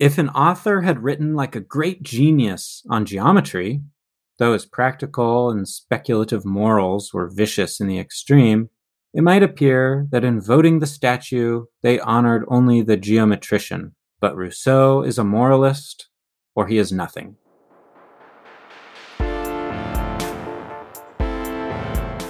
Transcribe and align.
If 0.00 0.16
an 0.16 0.30
author 0.30 0.80
had 0.80 1.02
written 1.02 1.34
like 1.34 1.54
a 1.54 1.60
great 1.60 2.02
genius 2.02 2.82
on 2.88 3.04
geometry, 3.04 3.82
though 4.38 4.54
his 4.54 4.64
practical 4.64 5.50
and 5.50 5.68
speculative 5.68 6.46
morals 6.46 7.12
were 7.12 7.28
vicious 7.28 7.80
in 7.80 7.86
the 7.86 7.98
extreme, 7.98 8.70
it 9.12 9.20
might 9.20 9.42
appear 9.42 10.06
that 10.10 10.24
in 10.24 10.40
voting 10.40 10.78
the 10.78 10.86
statue, 10.86 11.66
they 11.82 12.00
honored 12.00 12.46
only 12.48 12.80
the 12.80 12.96
geometrician. 12.96 13.92
But 14.20 14.34
Rousseau 14.36 15.02
is 15.02 15.18
a 15.18 15.22
moralist, 15.22 16.08
or 16.54 16.66
he 16.66 16.78
is 16.78 16.90
nothing. 16.90 17.36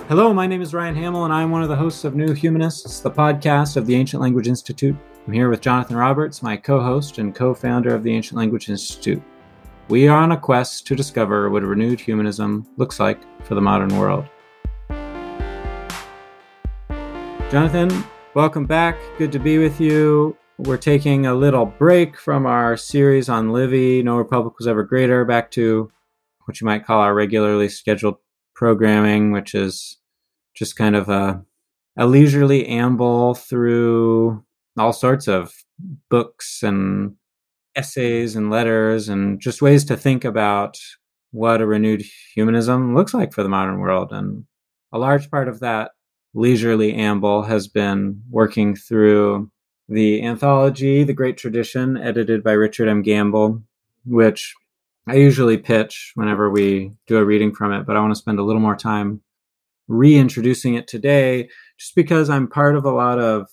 Hello, 0.08 0.34
my 0.34 0.48
name 0.48 0.60
is 0.60 0.74
Ryan 0.74 0.96
Hamill, 0.96 1.24
and 1.24 1.32
I'm 1.32 1.52
one 1.52 1.62
of 1.62 1.68
the 1.68 1.76
hosts 1.76 2.02
of 2.02 2.16
New 2.16 2.32
Humanists, 2.32 2.98
the 2.98 3.12
podcast 3.12 3.76
of 3.76 3.86
the 3.86 3.94
Ancient 3.94 4.20
Language 4.20 4.48
Institute. 4.48 4.96
I'm 5.26 5.34
here 5.34 5.50
with 5.50 5.60
Jonathan 5.60 5.96
Roberts, 5.96 6.42
my 6.42 6.56
co 6.56 6.80
host 6.80 7.18
and 7.18 7.34
co 7.34 7.52
founder 7.52 7.94
of 7.94 8.02
the 8.02 8.12
Ancient 8.12 8.38
Language 8.38 8.70
Institute. 8.70 9.22
We 9.88 10.08
are 10.08 10.16
on 10.16 10.32
a 10.32 10.36
quest 10.36 10.86
to 10.86 10.96
discover 10.96 11.50
what 11.50 11.62
a 11.62 11.66
renewed 11.66 12.00
humanism 12.00 12.66
looks 12.78 12.98
like 12.98 13.20
for 13.44 13.54
the 13.54 13.60
modern 13.60 13.94
world. 13.98 14.24
Jonathan, 17.50 18.02
welcome 18.32 18.64
back. 18.64 18.96
Good 19.18 19.30
to 19.32 19.38
be 19.38 19.58
with 19.58 19.78
you. 19.78 20.38
We're 20.56 20.78
taking 20.78 21.26
a 21.26 21.34
little 21.34 21.66
break 21.66 22.18
from 22.18 22.46
our 22.46 22.78
series 22.78 23.28
on 23.28 23.52
Livy, 23.52 24.02
No 24.02 24.16
Republic 24.16 24.54
Was 24.58 24.66
Ever 24.66 24.84
Greater, 24.84 25.26
back 25.26 25.50
to 25.50 25.92
what 26.46 26.62
you 26.62 26.64
might 26.64 26.86
call 26.86 27.00
our 27.00 27.14
regularly 27.14 27.68
scheduled 27.68 28.16
programming, 28.54 29.32
which 29.32 29.54
is 29.54 29.98
just 30.54 30.76
kind 30.76 30.96
of 30.96 31.10
a, 31.10 31.44
a 31.98 32.06
leisurely 32.06 32.66
amble 32.66 33.34
through 33.34 34.42
all 34.80 34.92
sorts 34.92 35.28
of 35.28 35.52
books 36.08 36.62
and 36.62 37.14
essays 37.76 38.34
and 38.34 38.50
letters 38.50 39.08
and 39.08 39.40
just 39.40 39.62
ways 39.62 39.84
to 39.84 39.96
think 39.96 40.24
about 40.24 40.78
what 41.30 41.60
a 41.60 41.66
renewed 41.66 42.02
humanism 42.34 42.94
looks 42.94 43.14
like 43.14 43.32
for 43.32 43.42
the 43.42 43.48
modern 43.48 43.78
world. 43.78 44.12
And 44.12 44.44
a 44.92 44.98
large 44.98 45.30
part 45.30 45.48
of 45.48 45.60
that 45.60 45.92
leisurely 46.34 46.94
amble 46.94 47.42
has 47.42 47.68
been 47.68 48.22
working 48.30 48.74
through 48.74 49.50
the 49.88 50.22
anthology, 50.22 51.04
The 51.04 51.12
Great 51.12 51.36
Tradition, 51.36 51.96
edited 51.96 52.42
by 52.42 52.52
Richard 52.52 52.88
M. 52.88 53.02
Gamble, 53.02 53.62
which 54.04 54.54
I 55.06 55.14
usually 55.14 55.58
pitch 55.58 56.12
whenever 56.14 56.50
we 56.50 56.92
do 57.06 57.16
a 57.16 57.24
reading 57.24 57.54
from 57.54 57.72
it, 57.72 57.86
but 57.86 57.96
I 57.96 58.00
want 58.00 58.12
to 58.12 58.18
spend 58.18 58.38
a 58.38 58.44
little 58.44 58.62
more 58.62 58.76
time 58.76 59.20
reintroducing 59.88 60.74
it 60.74 60.86
today 60.86 61.48
just 61.76 61.96
because 61.96 62.30
I'm 62.30 62.46
part 62.46 62.76
of 62.76 62.84
a 62.84 62.92
lot 62.92 63.18
of 63.18 63.48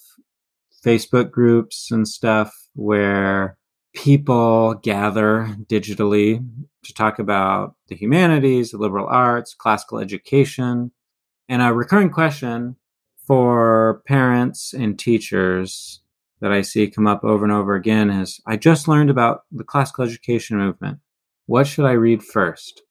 Facebook 0.88 1.31
groups 1.31 1.91
and 1.91 2.07
stuff 2.07 2.53
where 2.73 3.57
people 3.93 4.75
gather 4.75 5.55
digitally 5.66 6.47
to 6.83 6.94
talk 6.94 7.19
about 7.19 7.75
the 7.88 7.95
humanities, 7.95 8.71
the 8.71 8.77
liberal 8.77 9.07
arts, 9.07 9.53
classical 9.53 9.99
education. 9.99 10.91
And 11.49 11.61
a 11.61 11.73
recurring 11.73 12.11
question 12.11 12.77
for 13.25 14.02
parents 14.07 14.73
and 14.73 14.97
teachers 14.97 16.02
that 16.39 16.52
I 16.52 16.61
see 16.61 16.89
come 16.89 17.07
up 17.07 17.23
over 17.23 17.44
and 17.44 17.53
over 17.53 17.75
again 17.75 18.09
is 18.09 18.39
I 18.45 18.55
just 18.55 18.88
learned 18.88 19.09
about 19.09 19.41
the 19.51 19.63
classical 19.63 20.05
education 20.05 20.57
movement. 20.57 20.99
What 21.47 21.67
should 21.67 21.85
I 21.85 21.94
read 21.94 22.23
first? 22.23 22.83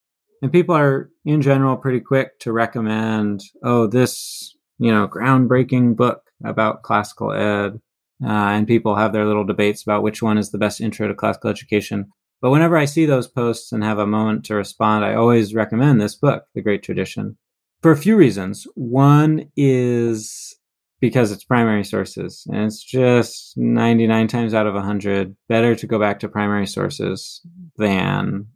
and 0.42 0.53
people 0.53 0.75
are 0.75 1.10
in 1.25 1.42
general 1.42 1.77
pretty 1.77 2.00
quick 2.00 2.38
to 2.41 2.53
recommend 2.53 3.42
oh 3.62 3.86
this 3.86 4.56
you 4.78 4.92
know 4.92 5.08
groundbreaking 5.08 5.97
book 5.97 6.31
about 6.44 6.83
classical 6.83 7.33
ed 7.33 7.81
uh, 8.22 8.28
and 8.28 8.67
people 8.67 8.97
have 8.97 9.12
their 9.12 9.27
little 9.27 9.45
debates 9.45 9.83
about 9.83 10.03
which 10.03 10.22
one 10.22 10.39
is 10.39 10.50
the 10.50 10.59
best 10.59 10.81
intro 10.81 11.09
to 11.09 11.14
classical 11.14 11.50
education 11.50 12.06
but 12.41 12.50
whenever 12.50 12.77
i 12.77 12.84
see 12.84 13.06
those 13.06 13.28
posts 13.28 13.72
and 13.72 13.83
have 13.84 13.98
a 13.98 14.06
moment 14.06 14.45
to 14.45 14.55
respond 14.55 15.05
i 15.05 15.14
always 15.14 15.55
recommend 15.55 16.00
this 16.00 16.14
book 16.14 16.44
the 16.55 16.62
great 16.62 16.83
tradition 16.83 17.37
for 17.83 17.92
a 17.92 17.97
few 17.97 18.17
reasons 18.17 18.67
one 18.75 19.50
is 19.56 20.56
because 21.00 21.31
it's 21.31 21.44
primary 21.44 21.84
sources 21.84 22.47
and 22.49 22.65
it's 22.65 22.82
just 22.82 23.56
99 23.56 24.28
times 24.28 24.54
out 24.54 24.66
of 24.66 24.75
100 24.75 25.37
better 25.48 25.75
to 25.75 25.87
go 25.87 25.98
back 25.98 26.19
to 26.21 26.28
primary 26.28 26.66
sources 26.66 27.43
than 27.77 28.47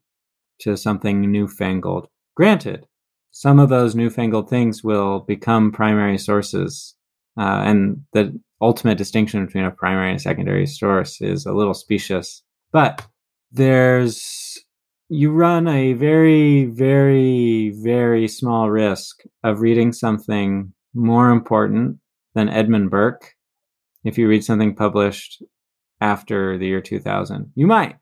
to 0.60 0.76
something 0.76 1.20
newfangled. 1.30 2.06
Granted, 2.36 2.86
some 3.32 3.58
of 3.58 3.68
those 3.68 3.94
newfangled 3.94 4.48
things 4.48 4.84
will 4.84 5.20
become 5.20 5.72
primary 5.72 6.18
sources, 6.18 6.94
uh, 7.38 7.62
and 7.64 8.02
the 8.12 8.38
ultimate 8.60 8.98
distinction 8.98 9.44
between 9.44 9.64
a 9.64 9.70
primary 9.70 10.10
and 10.10 10.20
secondary 10.20 10.66
source 10.66 11.20
is 11.20 11.46
a 11.46 11.52
little 11.52 11.74
specious. 11.74 12.42
But 12.72 13.06
there's 13.52 14.58
you 15.08 15.32
run 15.32 15.66
a 15.66 15.94
very, 15.94 16.66
very, 16.66 17.70
very 17.70 18.28
small 18.28 18.70
risk 18.70 19.24
of 19.42 19.60
reading 19.60 19.92
something 19.92 20.72
more 20.94 21.30
important 21.30 21.98
than 22.34 22.48
Edmund 22.48 22.90
Burke 22.90 23.34
if 24.04 24.16
you 24.16 24.28
read 24.28 24.44
something 24.44 24.74
published 24.74 25.42
after 26.00 26.56
the 26.56 26.66
year 26.66 26.80
2000. 26.80 27.52
You 27.56 27.66
might, 27.66 27.96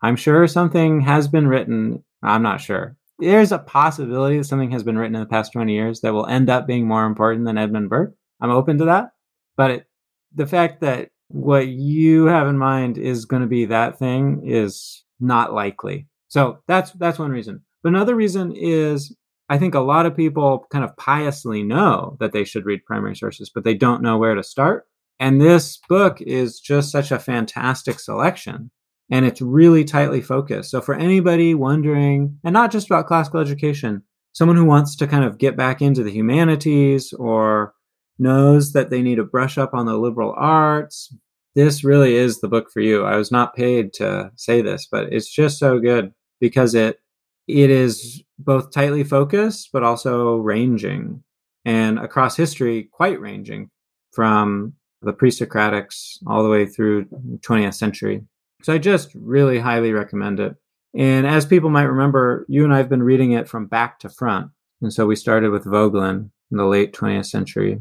I'm 0.00 0.14
sure 0.16 0.46
something 0.46 1.00
has 1.00 1.26
been 1.26 1.48
written. 1.48 2.04
I'm 2.22 2.42
not 2.42 2.60
sure. 2.60 2.96
There's 3.18 3.50
a 3.50 3.58
possibility 3.58 4.38
that 4.38 4.44
something 4.44 4.70
has 4.70 4.84
been 4.84 4.96
written 4.96 5.16
in 5.16 5.20
the 5.20 5.26
past 5.26 5.52
20 5.52 5.72
years 5.74 6.00
that 6.02 6.12
will 6.12 6.26
end 6.26 6.48
up 6.48 6.68
being 6.68 6.86
more 6.86 7.04
important 7.04 7.44
than 7.44 7.58
Edmund 7.58 7.90
Burke. 7.90 8.14
I'm 8.40 8.50
open 8.50 8.78
to 8.78 8.84
that. 8.84 9.10
But 9.58 9.70
it, 9.70 9.86
the 10.34 10.46
fact 10.46 10.80
that 10.80 11.10
what 11.28 11.68
you 11.68 12.24
have 12.26 12.48
in 12.48 12.56
mind 12.56 12.96
is 12.96 13.26
going 13.26 13.42
to 13.42 13.48
be 13.48 13.66
that 13.66 13.98
thing 13.98 14.42
is 14.46 15.04
not 15.20 15.52
likely. 15.52 16.06
So 16.28 16.60
that's 16.66 16.92
that's 16.92 17.18
one 17.18 17.30
reason. 17.30 17.62
But 17.82 17.90
another 17.90 18.14
reason 18.14 18.52
is 18.56 19.14
I 19.50 19.58
think 19.58 19.74
a 19.74 19.80
lot 19.80 20.06
of 20.06 20.16
people 20.16 20.66
kind 20.70 20.84
of 20.84 20.96
piously 20.96 21.62
know 21.62 22.16
that 22.20 22.32
they 22.32 22.44
should 22.44 22.64
read 22.64 22.84
primary 22.86 23.16
sources, 23.16 23.50
but 23.54 23.64
they 23.64 23.74
don't 23.74 24.02
know 24.02 24.16
where 24.16 24.34
to 24.34 24.42
start. 24.42 24.86
And 25.20 25.40
this 25.40 25.78
book 25.88 26.20
is 26.20 26.60
just 26.60 26.90
such 26.92 27.10
a 27.10 27.18
fantastic 27.18 27.98
selection 27.98 28.70
and 29.10 29.24
it's 29.24 29.40
really 29.40 29.84
tightly 29.84 30.20
focused. 30.20 30.70
So 30.70 30.80
for 30.80 30.94
anybody 30.94 31.54
wondering, 31.54 32.38
and 32.44 32.52
not 32.52 32.70
just 32.70 32.86
about 32.86 33.06
classical 33.06 33.40
education, 33.40 34.02
someone 34.32 34.56
who 34.56 34.66
wants 34.66 34.96
to 34.96 35.06
kind 35.06 35.24
of 35.24 35.38
get 35.38 35.56
back 35.56 35.80
into 35.80 36.02
the 36.02 36.12
humanities 36.12 37.12
or 37.14 37.74
knows 38.18 38.72
that 38.72 38.90
they 38.90 39.02
need 39.02 39.16
to 39.16 39.24
brush 39.24 39.58
up 39.58 39.74
on 39.74 39.86
the 39.86 39.96
liberal 39.96 40.34
arts, 40.36 41.14
this 41.54 41.84
really 41.84 42.14
is 42.14 42.40
the 42.40 42.48
book 42.48 42.70
for 42.70 42.80
you. 42.80 43.04
I 43.04 43.16
was 43.16 43.30
not 43.30 43.54
paid 43.54 43.92
to 43.94 44.30
say 44.36 44.62
this, 44.62 44.86
but 44.90 45.12
it's 45.12 45.30
just 45.30 45.58
so 45.58 45.78
good 45.78 46.12
because 46.40 46.74
it 46.74 47.00
it 47.48 47.70
is 47.70 48.22
both 48.38 48.70
tightly 48.70 49.02
focused 49.02 49.70
but 49.72 49.82
also 49.82 50.36
ranging 50.36 51.24
and 51.64 51.98
across 51.98 52.36
history 52.36 52.88
quite 52.92 53.18
ranging 53.20 53.70
from 54.12 54.74
the 55.02 55.12
pre-Socratics 55.12 56.18
all 56.26 56.42
the 56.42 56.48
way 56.48 56.66
through 56.66 57.06
20th 57.40 57.74
century. 57.74 58.22
So 58.62 58.72
I 58.72 58.78
just 58.78 59.10
really 59.14 59.58
highly 59.58 59.92
recommend 59.92 60.40
it. 60.40 60.56
And 60.94 61.26
as 61.26 61.46
people 61.46 61.70
might 61.70 61.84
remember, 61.84 62.44
you 62.48 62.64
and 62.64 62.74
I 62.74 62.78
have 62.78 62.88
been 62.88 63.02
reading 63.02 63.32
it 63.32 63.48
from 63.48 63.66
back 63.66 64.00
to 64.00 64.08
front. 64.08 64.50
And 64.82 64.92
so 64.92 65.06
we 65.06 65.16
started 65.16 65.50
with 65.50 65.64
Voegelin 65.64 66.30
in 66.50 66.56
the 66.56 66.66
late 66.66 66.92
20th 66.92 67.26
century. 67.26 67.78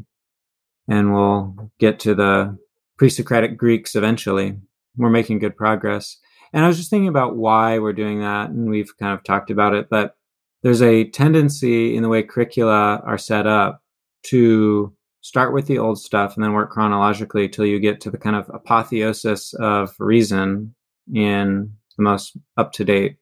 And 0.87 1.13
we'll 1.13 1.71
get 1.79 1.99
to 2.01 2.15
the 2.15 2.57
pre 2.97 3.09
Socratic 3.09 3.57
Greeks 3.57 3.95
eventually. 3.95 4.57
We're 4.95 5.09
making 5.09 5.39
good 5.39 5.57
progress. 5.57 6.17
And 6.53 6.63
I 6.63 6.67
was 6.67 6.77
just 6.77 6.89
thinking 6.89 7.09
about 7.09 7.35
why 7.35 7.79
we're 7.79 7.93
doing 7.93 8.21
that. 8.21 8.49
And 8.49 8.69
we've 8.69 8.97
kind 8.97 9.13
of 9.13 9.23
talked 9.23 9.51
about 9.51 9.73
it. 9.73 9.89
But 9.89 10.15
there's 10.63 10.81
a 10.81 11.09
tendency 11.09 11.95
in 11.95 12.03
the 12.03 12.09
way 12.09 12.23
curricula 12.23 13.01
are 13.05 13.17
set 13.17 13.47
up 13.47 13.83
to 14.23 14.93
start 15.21 15.53
with 15.53 15.67
the 15.67 15.77
old 15.77 15.99
stuff 15.99 16.35
and 16.35 16.43
then 16.43 16.53
work 16.53 16.71
chronologically 16.71 17.49
till 17.49 17.65
you 17.65 17.79
get 17.79 17.99
to 18.01 18.09
the 18.09 18.17
kind 18.17 18.35
of 18.35 18.49
apotheosis 18.53 19.53
of 19.55 19.93
reason 19.99 20.73
in 21.13 21.71
the 21.97 22.03
most 22.03 22.37
up 22.55 22.71
to 22.71 22.85
date 22.85 23.17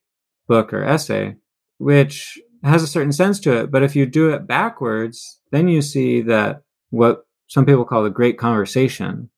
book 0.48 0.72
or 0.74 0.84
essay, 0.84 1.36
which 1.78 2.40
has 2.64 2.84
a 2.84 2.88
certain 2.88 3.12
sense 3.12 3.40
to 3.40 3.58
it. 3.60 3.72
But 3.72 3.84
if 3.84 3.96
you 3.96 4.06
do 4.06 4.30
it 4.30 4.48
backwards, 4.48 5.40
then 5.52 5.68
you 5.68 5.82
see 5.82 6.22
that 6.22 6.64
what 6.90 7.25
some 7.48 7.66
people 7.66 7.86
call 7.86 8.04
the 8.04 8.10
great 8.10 8.38
conversation 8.38 9.30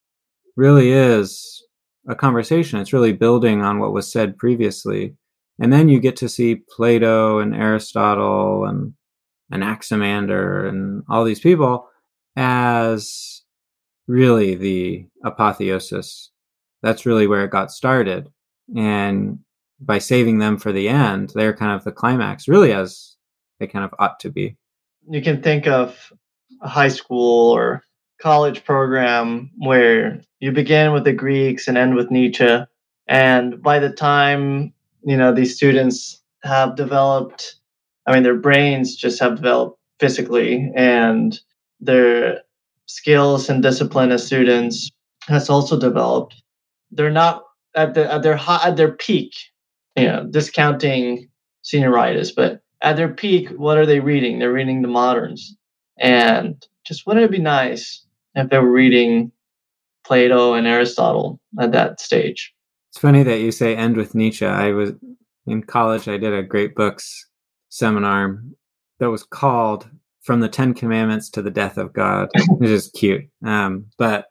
really 0.55 0.91
is 0.91 1.63
a 2.07 2.15
conversation. 2.15 2.79
It's 2.79 2.93
really 2.93 3.13
building 3.13 3.61
on 3.61 3.79
what 3.79 3.93
was 3.93 4.11
said 4.11 4.37
previously. 4.37 5.15
And 5.59 5.71
then 5.71 5.89
you 5.89 5.99
get 5.99 6.15
to 6.17 6.29
see 6.29 6.63
Plato 6.75 7.39
and 7.39 7.55
Aristotle 7.55 8.65
and 8.65 8.93
Anaximander 9.51 10.67
and 10.67 11.03
all 11.09 11.23
these 11.23 11.39
people 11.39 11.87
as 12.35 13.43
really 14.07 14.55
the 14.55 15.05
apotheosis. 15.23 16.31
That's 16.81 17.05
really 17.05 17.27
where 17.27 17.43
it 17.43 17.51
got 17.51 17.71
started. 17.71 18.29
And 18.75 19.39
by 19.79 19.99
saving 19.99 20.39
them 20.39 20.57
for 20.57 20.71
the 20.71 20.89
end, 20.89 21.31
they're 21.35 21.55
kind 21.55 21.73
of 21.73 21.83
the 21.83 21.91
climax, 21.91 22.47
really 22.47 22.71
as 22.71 23.15
they 23.59 23.67
kind 23.67 23.85
of 23.85 23.93
ought 23.99 24.19
to 24.21 24.29
be. 24.29 24.57
You 25.09 25.21
can 25.21 25.41
think 25.41 25.67
of 25.67 26.11
high 26.61 26.87
school 26.87 27.51
or 27.51 27.83
college 28.21 28.63
program 28.65 29.51
where 29.57 30.21
you 30.39 30.51
begin 30.51 30.91
with 30.91 31.03
the 31.03 31.13
Greeks 31.13 31.67
and 31.67 31.77
end 31.77 31.95
with 31.95 32.11
Nietzsche, 32.11 32.59
And 33.07 33.61
by 33.61 33.79
the 33.79 33.89
time, 33.89 34.73
you 35.03 35.17
know, 35.17 35.33
these 35.33 35.55
students 35.55 36.21
have 36.43 36.75
developed, 36.75 37.55
I 38.05 38.13
mean, 38.13 38.23
their 38.23 38.35
brains 38.35 38.95
just 38.95 39.19
have 39.19 39.35
developed 39.35 39.79
physically 39.99 40.71
and 40.75 41.39
their 41.79 42.41
skills 42.85 43.49
and 43.49 43.61
discipline 43.61 44.11
as 44.11 44.25
students 44.25 44.89
has 45.27 45.49
also 45.49 45.79
developed. 45.79 46.41
They're 46.91 47.11
not 47.11 47.43
at 47.75 47.93
the 47.93 48.11
at 48.11 48.23
their 48.23 48.35
high, 48.35 48.67
at 48.69 48.77
their 48.77 48.91
peak, 48.91 49.33
you 49.95 50.05
know, 50.05 50.25
discounting 50.29 51.29
senioritis, 51.63 52.33
but 52.35 52.61
at 52.81 52.95
their 52.95 53.09
peak, 53.09 53.49
what 53.49 53.77
are 53.77 53.85
they 53.85 53.99
reading? 53.99 54.39
They're 54.39 54.53
reading 54.53 54.81
the 54.81 54.87
moderns. 54.87 55.55
And 55.99 56.65
just 56.85 57.05
wouldn't 57.05 57.25
it 57.25 57.31
be 57.31 57.39
nice 57.39 58.06
if 58.35 58.49
they 58.49 58.57
were 58.57 58.71
reading 58.71 59.31
Plato 60.05 60.53
and 60.53 60.67
Aristotle 60.67 61.39
at 61.59 61.71
that 61.71 61.99
stage? 61.99 62.53
It's 62.89 62.99
funny 62.99 63.23
that 63.23 63.39
you 63.39 63.51
say 63.51 63.75
end 63.75 63.97
with 63.97 64.15
Nietzsche. 64.15 64.45
I 64.45 64.71
was 64.71 64.93
in 65.45 65.63
college, 65.63 66.07
I 66.07 66.17
did 66.17 66.33
a 66.33 66.43
great 66.43 66.75
books 66.75 67.27
seminar 67.69 68.41
that 68.99 69.09
was 69.09 69.23
called 69.23 69.89
From 70.21 70.39
the 70.39 70.49
Ten 70.49 70.73
Commandments 70.73 71.29
to 71.31 71.41
the 71.41 71.51
Death 71.51 71.77
of 71.77 71.93
God, 71.93 72.29
which 72.49 72.69
is 72.69 72.91
cute. 72.95 73.25
Um, 73.45 73.87
but 73.97 74.25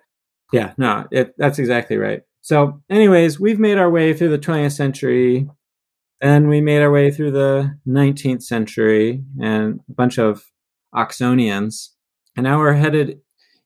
yeah, 0.53 0.73
no, 0.77 1.07
it, 1.11 1.35
that's 1.39 1.59
exactly 1.59 1.97
right. 1.97 2.23
So, 2.43 2.81
anyways, 2.89 3.41
we've 3.41 3.59
made 3.59 3.79
our 3.79 3.91
way 3.91 4.15
through 4.15 4.29
the 4.29 4.39
20th 4.39 4.73
century 4.73 5.49
and 6.21 6.49
we 6.49 6.61
made 6.61 6.81
our 6.81 6.91
way 6.91 7.11
through 7.11 7.33
the 7.33 7.77
19th 7.87 8.43
century 8.43 9.23
and 9.41 9.81
a 9.89 9.93
bunch 9.93 10.19
of 10.19 10.45
Oxonians. 10.95 11.89
And 12.37 12.45
now 12.45 12.59
we're 12.59 12.75
headed 12.75 13.21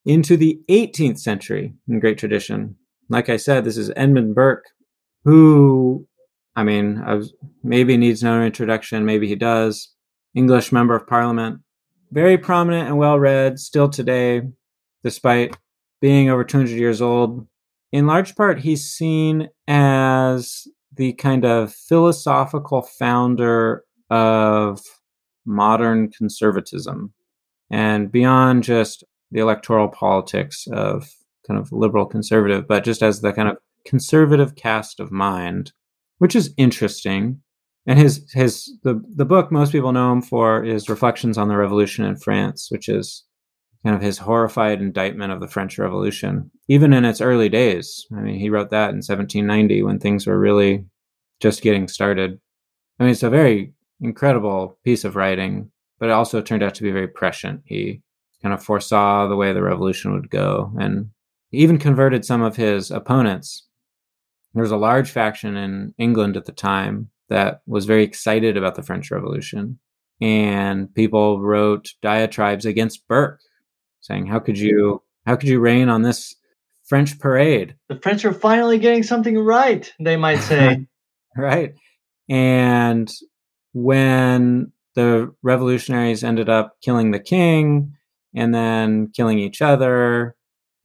into 0.04 0.36
the 0.36 0.60
18th 0.68 1.18
century 1.18 1.74
in 1.88 2.00
great 2.00 2.18
tradition. 2.18 2.76
Like 3.08 3.28
I 3.28 3.36
said, 3.36 3.64
this 3.64 3.76
is 3.76 3.92
Edmund 3.96 4.34
Burke, 4.34 4.64
who, 5.24 6.06
I 6.56 6.62
mean, 6.62 7.02
I 7.04 7.14
was, 7.14 7.34
maybe 7.62 7.96
needs 7.96 8.22
no 8.22 8.42
introduction, 8.42 9.04
maybe 9.04 9.28
he 9.28 9.36
does. 9.36 9.92
English 10.34 10.70
member 10.70 10.94
of 10.94 11.08
parliament, 11.08 11.60
very 12.12 12.38
prominent 12.38 12.88
and 12.88 12.96
well 12.96 13.18
read 13.18 13.58
still 13.58 13.88
today, 13.88 14.42
despite 15.02 15.56
being 16.00 16.30
over 16.30 16.44
200 16.44 16.70
years 16.70 17.02
old. 17.02 17.46
In 17.92 18.06
large 18.06 18.36
part, 18.36 18.60
he's 18.60 18.84
seen 18.84 19.48
as 19.66 20.68
the 20.94 21.12
kind 21.14 21.44
of 21.44 21.72
philosophical 21.72 22.82
founder 22.82 23.84
of 24.08 24.80
modern 25.44 26.10
conservatism 26.10 27.12
and 27.70 28.10
beyond 28.12 28.62
just 28.62 29.04
the 29.30 29.40
electoral 29.40 29.88
politics 29.88 30.66
of 30.72 31.08
kind 31.46 31.58
of 31.58 31.72
liberal 31.72 32.06
conservative, 32.06 32.66
but 32.68 32.84
just 32.84 33.02
as 33.02 33.20
the 33.20 33.32
kind 33.32 33.48
of 33.48 33.56
conservative 33.86 34.54
cast 34.54 35.00
of 35.00 35.10
mind, 35.10 35.72
which 36.18 36.36
is 36.36 36.54
interesting. 36.56 37.40
And 37.86 37.98
his 37.98 38.30
his 38.32 38.70
the 38.82 39.02
the 39.16 39.24
book 39.24 39.50
most 39.50 39.72
people 39.72 39.92
know 39.92 40.12
him 40.12 40.22
for 40.22 40.62
is 40.62 40.88
Reflections 40.88 41.38
on 41.38 41.48
the 41.48 41.56
Revolution 41.56 42.04
in 42.04 42.16
France, 42.16 42.68
which 42.70 42.88
is 42.88 43.24
kind 43.82 43.96
of 43.96 44.02
his 44.02 44.18
horrified 44.18 44.80
indictment 44.80 45.32
of 45.32 45.40
the 45.40 45.48
French 45.48 45.78
Revolution, 45.78 46.50
even 46.68 46.92
in 46.92 47.04
its 47.04 47.20
early 47.20 47.48
days. 47.48 48.06
I 48.12 48.20
mean, 48.20 48.38
he 48.38 48.50
wrote 48.50 48.70
that 48.70 48.90
in 48.90 48.96
1790 48.96 49.82
when 49.82 49.98
things 49.98 50.26
were 50.26 50.38
really 50.38 50.84
just 51.40 51.62
getting 51.62 51.88
started. 51.88 52.38
I 52.98 53.04
mean, 53.04 53.12
it's 53.12 53.22
a 53.22 53.30
very 53.30 53.72
incredible 54.00 54.78
piece 54.84 55.04
of 55.04 55.16
writing, 55.16 55.70
but 55.98 56.10
it 56.10 56.12
also 56.12 56.42
turned 56.42 56.62
out 56.62 56.74
to 56.74 56.82
be 56.82 56.90
very 56.90 57.08
prescient. 57.08 57.62
He 57.64 58.02
kind 58.42 58.54
of 58.54 58.62
foresaw 58.62 59.26
the 59.26 59.36
way 59.36 59.52
the 59.52 59.62
revolution 59.62 60.12
would 60.12 60.30
go 60.30 60.72
and 60.78 61.10
even 61.52 61.78
converted 61.78 62.24
some 62.24 62.42
of 62.42 62.56
his 62.56 62.90
opponents. 62.90 63.66
There 64.54 64.62
was 64.62 64.72
a 64.72 64.76
large 64.76 65.10
faction 65.10 65.56
in 65.56 65.94
England 65.98 66.36
at 66.36 66.46
the 66.46 66.52
time 66.52 67.10
that 67.28 67.62
was 67.66 67.86
very 67.86 68.02
excited 68.02 68.56
about 68.56 68.74
the 68.74 68.82
French 68.82 69.10
Revolution. 69.10 69.78
And 70.20 70.92
people 70.94 71.40
wrote 71.40 71.90
diatribes 72.02 72.66
against 72.66 73.06
Burke, 73.08 73.40
saying, 74.00 74.26
How 74.26 74.38
could 74.38 74.58
you 74.58 75.02
how 75.26 75.36
could 75.36 75.48
you 75.48 75.60
rain 75.60 75.88
on 75.88 76.02
this 76.02 76.34
French 76.84 77.18
parade? 77.18 77.76
The 77.88 77.96
French 77.96 78.24
are 78.24 78.32
finally 78.32 78.78
getting 78.78 79.02
something 79.02 79.38
right, 79.38 79.90
they 80.00 80.16
might 80.16 80.40
say. 80.40 80.86
right. 81.36 81.74
And 82.28 83.10
when 83.72 84.72
the 84.94 85.32
revolutionaries 85.42 86.24
ended 86.24 86.48
up 86.48 86.76
killing 86.82 87.10
the 87.10 87.20
king 87.20 87.94
and 88.34 88.54
then 88.54 89.10
killing 89.14 89.38
each 89.38 89.62
other, 89.62 90.36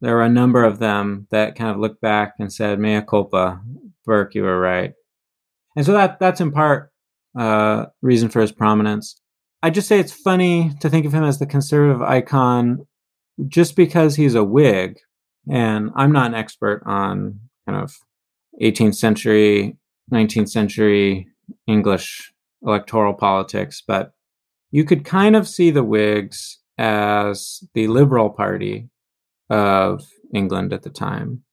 there 0.01 0.15
were 0.15 0.23
a 0.23 0.29
number 0.29 0.63
of 0.63 0.79
them 0.79 1.27
that 1.31 1.55
kind 1.55 1.71
of 1.71 1.77
looked 1.77 2.01
back 2.01 2.33
and 2.39 2.51
said, 2.51 2.79
"Mea 2.79 3.01
culpa, 3.01 3.61
Burke, 4.05 4.35
you 4.35 4.43
were 4.43 4.59
right." 4.59 4.93
And 5.75 5.85
so 5.85 5.93
that 5.93 6.19
that's 6.19 6.41
in 6.41 6.51
part 6.51 6.91
uh, 7.37 7.87
reason 8.01 8.29
for 8.29 8.41
his 8.41 8.51
prominence. 8.51 9.19
I 9.63 9.69
just 9.69 9.87
say 9.87 9.99
it's 9.99 10.13
funny 10.13 10.73
to 10.79 10.89
think 10.89 11.05
of 11.05 11.13
him 11.13 11.23
as 11.23 11.39
the 11.39 11.45
conservative 11.45 12.01
icon, 12.01 12.85
just 13.47 13.75
because 13.75 14.15
he's 14.15 14.35
a 14.35 14.43
Whig, 14.43 14.97
and 15.49 15.91
I'm 15.95 16.11
not 16.11 16.27
an 16.27 16.35
expert 16.35 16.83
on 16.85 17.39
kind 17.67 17.81
of 17.81 17.95
18th 18.61 18.95
century 18.95 19.77
19th 20.11 20.49
century 20.49 21.27
English 21.67 22.31
electoral 22.61 23.13
politics, 23.13 23.81
but 23.85 24.13
you 24.71 24.83
could 24.83 25.05
kind 25.05 25.35
of 25.35 25.47
see 25.47 25.71
the 25.71 25.83
Whigs 25.83 26.59
as 26.77 27.63
the 27.73 27.87
Liberal 27.87 28.29
Party 28.29 28.89
of 29.49 30.03
England 30.33 30.73
at 30.73 30.83
the 30.83 30.89
time 30.89 31.43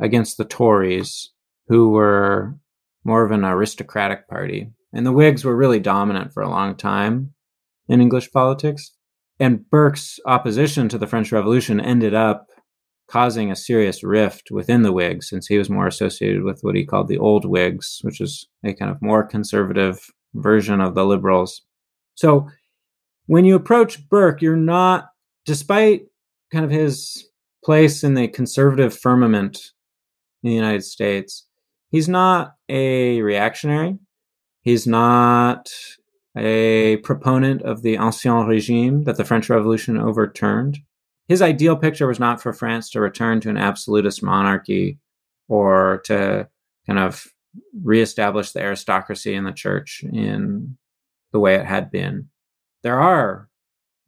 against 0.00 0.36
the 0.36 0.44
Tories, 0.44 1.32
who 1.68 1.90
were 1.90 2.56
more 3.04 3.24
of 3.24 3.30
an 3.30 3.44
aristocratic 3.44 4.28
party. 4.28 4.70
And 4.92 5.06
the 5.06 5.12
Whigs 5.12 5.44
were 5.44 5.56
really 5.56 5.80
dominant 5.80 6.32
for 6.32 6.42
a 6.42 6.50
long 6.50 6.76
time 6.76 7.34
in 7.88 8.00
English 8.00 8.32
politics. 8.32 8.92
And 9.38 9.68
Burke's 9.70 10.18
opposition 10.26 10.88
to 10.88 10.98
the 10.98 11.06
French 11.06 11.30
Revolution 11.30 11.80
ended 11.80 12.14
up 12.14 12.46
causing 13.08 13.50
a 13.50 13.56
serious 13.56 14.02
rift 14.02 14.50
within 14.50 14.82
the 14.82 14.92
Whigs, 14.92 15.28
since 15.28 15.46
he 15.46 15.58
was 15.58 15.70
more 15.70 15.86
associated 15.86 16.42
with 16.42 16.60
what 16.62 16.74
he 16.74 16.84
called 16.84 17.08
the 17.08 17.18
old 17.18 17.44
Whigs, 17.44 18.00
which 18.02 18.20
is 18.20 18.48
a 18.64 18.74
kind 18.74 18.90
of 18.90 19.00
more 19.00 19.24
conservative 19.24 20.00
version 20.34 20.80
of 20.80 20.94
the 20.94 21.06
liberals. 21.06 21.62
So 22.14 22.48
when 23.26 23.44
you 23.44 23.54
approach 23.54 24.08
Burke, 24.08 24.42
you're 24.42 24.56
not, 24.56 25.08
despite 25.44 26.06
kind 26.52 26.64
of 26.64 26.70
his 26.70 27.28
place 27.64 28.04
in 28.04 28.14
the 28.14 28.28
conservative 28.28 28.96
firmament 28.96 29.72
in 30.42 30.50
the 30.50 30.56
United 30.56 30.84
States, 30.84 31.46
he's 31.90 32.08
not 32.08 32.54
a 32.68 33.20
reactionary. 33.22 33.98
He's 34.62 34.86
not 34.86 35.70
a 36.36 36.96
proponent 36.98 37.62
of 37.62 37.82
the 37.82 37.96
Ancien 37.96 38.46
Regime 38.46 39.04
that 39.04 39.16
the 39.16 39.24
French 39.24 39.48
Revolution 39.48 39.96
overturned 39.96 40.80
his 41.28 41.42
ideal 41.42 41.76
picture 41.76 42.06
was 42.06 42.20
not 42.20 42.40
for 42.40 42.52
France 42.52 42.90
to 42.90 43.00
return 43.00 43.40
to 43.40 43.50
an 43.50 43.56
absolutist 43.56 44.22
monarchy 44.22 44.98
or 45.48 46.02
to 46.04 46.48
kind 46.86 46.98
of 46.98 47.26
reestablish 47.82 48.52
the 48.52 48.60
aristocracy 48.60 49.34
and 49.34 49.46
the 49.46 49.52
church 49.52 50.04
in 50.04 50.76
the 51.32 51.40
way 51.40 51.56
it 51.56 51.66
had 51.66 51.90
been. 51.90 52.28
There 52.86 53.00
are, 53.00 53.48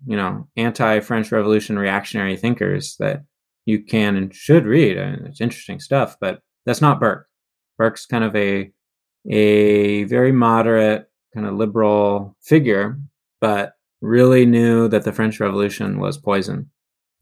you 0.07 0.17
know, 0.17 0.47
anti 0.57 1.01
French 1.01 1.33
Revolution 1.33 1.77
reactionary 1.77 2.37
thinkers 2.37 2.97
that 3.01 3.25
you 3.67 3.83
can 3.83 4.17
and 4.17 4.33
should 4.33 4.65
read. 4.65 4.97
I 4.97 5.11
mean, 5.11 5.27
it's 5.27 5.41
interesting 5.41 5.81
stuff, 5.81 6.17
but 6.21 6.41
that's 6.65 6.81
not 6.81 7.01
Burke. 7.01 7.27
Burke's 7.77 8.07
kind 8.07 8.23
of 8.23 8.37
a 8.37 8.71
a 9.29 10.05
very 10.05 10.31
moderate, 10.31 11.11
kind 11.35 11.47
of 11.47 11.55
liberal 11.55 12.37
figure, 12.43 12.99
but 13.41 13.73
really 14.01 14.47
knew 14.47 14.87
that 14.89 15.03
the 15.03 15.13
French 15.13 15.41
Revolution 15.41 15.99
was 15.99 16.17
poison 16.17 16.71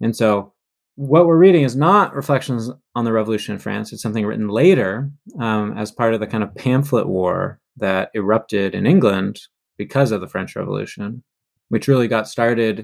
and 0.01 0.15
so 0.15 0.53
what 0.97 1.27
we're 1.27 1.37
reading 1.37 1.63
is 1.63 1.77
not 1.77 2.15
reflections 2.15 2.71
on 2.95 3.05
the 3.05 3.13
revolution 3.13 3.55
in 3.55 3.59
France. 3.59 3.93
It's 3.93 4.03
something 4.03 4.25
written 4.25 4.49
later 4.49 5.11
um, 5.39 5.77
as 5.77 5.93
part 5.93 6.15
of 6.15 6.21
the 6.21 6.27
kind 6.27 6.43
of 6.43 6.55
pamphlet 6.55 7.07
war 7.07 7.61
that 7.77 8.11
erupted 8.15 8.75
in 8.75 8.87
England 8.87 9.41
because 9.77 10.11
of 10.11 10.23
the 10.23 10.29
French 10.29 10.57
Revolution, 10.57 11.23
which 11.69 11.89
really 11.89 12.09
got 12.09 12.29
started 12.29 12.81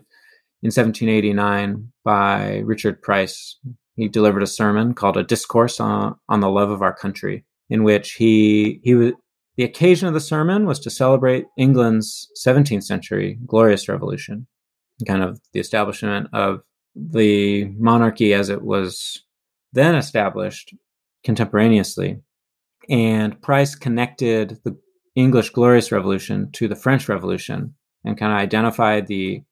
in 0.62 0.68
1789 0.68 1.92
by 2.04 2.58
Richard 2.64 3.02
Price. 3.02 3.58
He 3.96 4.08
delivered 4.08 4.42
a 4.42 4.46
sermon 4.46 4.94
called 4.94 5.16
A 5.16 5.22
Discourse 5.22 5.80
on, 5.80 6.16
on 6.28 6.40
the 6.40 6.50
Love 6.50 6.70
of 6.70 6.82
Our 6.82 6.94
Country, 6.94 7.44
in 7.68 7.84
which 7.84 8.12
he, 8.12 8.80
he 8.82 8.94
was, 8.94 9.12
the 9.56 9.64
occasion 9.64 10.08
of 10.08 10.14
the 10.14 10.20
sermon 10.20 10.66
was 10.66 10.80
to 10.80 10.90
celebrate 10.90 11.46
England's 11.58 12.28
17th 12.44 12.84
century 12.84 13.38
glorious 13.46 13.88
revolution, 13.88 14.46
kind 15.06 15.22
of 15.22 15.40
the 15.52 15.60
establishment 15.60 16.28
of 16.32 16.62
the 16.94 17.66
monarchy 17.78 18.34
as 18.34 18.48
it 18.48 18.62
was 18.62 19.24
then 19.72 19.94
established 19.94 20.74
contemporaneously. 21.24 22.20
And 22.88 23.40
Price 23.42 23.74
connected 23.74 24.58
the 24.64 24.76
English 25.14 25.50
Glorious 25.50 25.92
Revolution 25.92 26.50
to 26.52 26.68
the 26.68 26.76
French 26.76 27.08
Revolution 27.08 27.74
and 28.04 28.18
kind 28.18 28.32
of 28.32 28.38
identify 28.38 29.00
the 29.00 29.42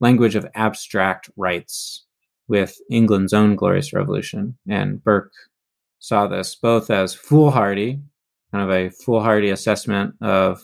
language 0.00 0.34
of 0.34 0.46
abstract 0.54 1.30
rights 1.36 2.04
with 2.48 2.76
England's 2.90 3.32
own 3.32 3.56
Glorious 3.56 3.92
Revolution. 3.92 4.58
And 4.68 5.02
Burke 5.02 5.32
saw 5.98 6.26
this 6.26 6.54
both 6.54 6.90
as 6.90 7.14
foolhardy, 7.14 8.00
kind 8.52 8.64
of 8.64 8.70
a 8.70 8.90
foolhardy 8.90 9.50
assessment 9.50 10.14
of 10.20 10.62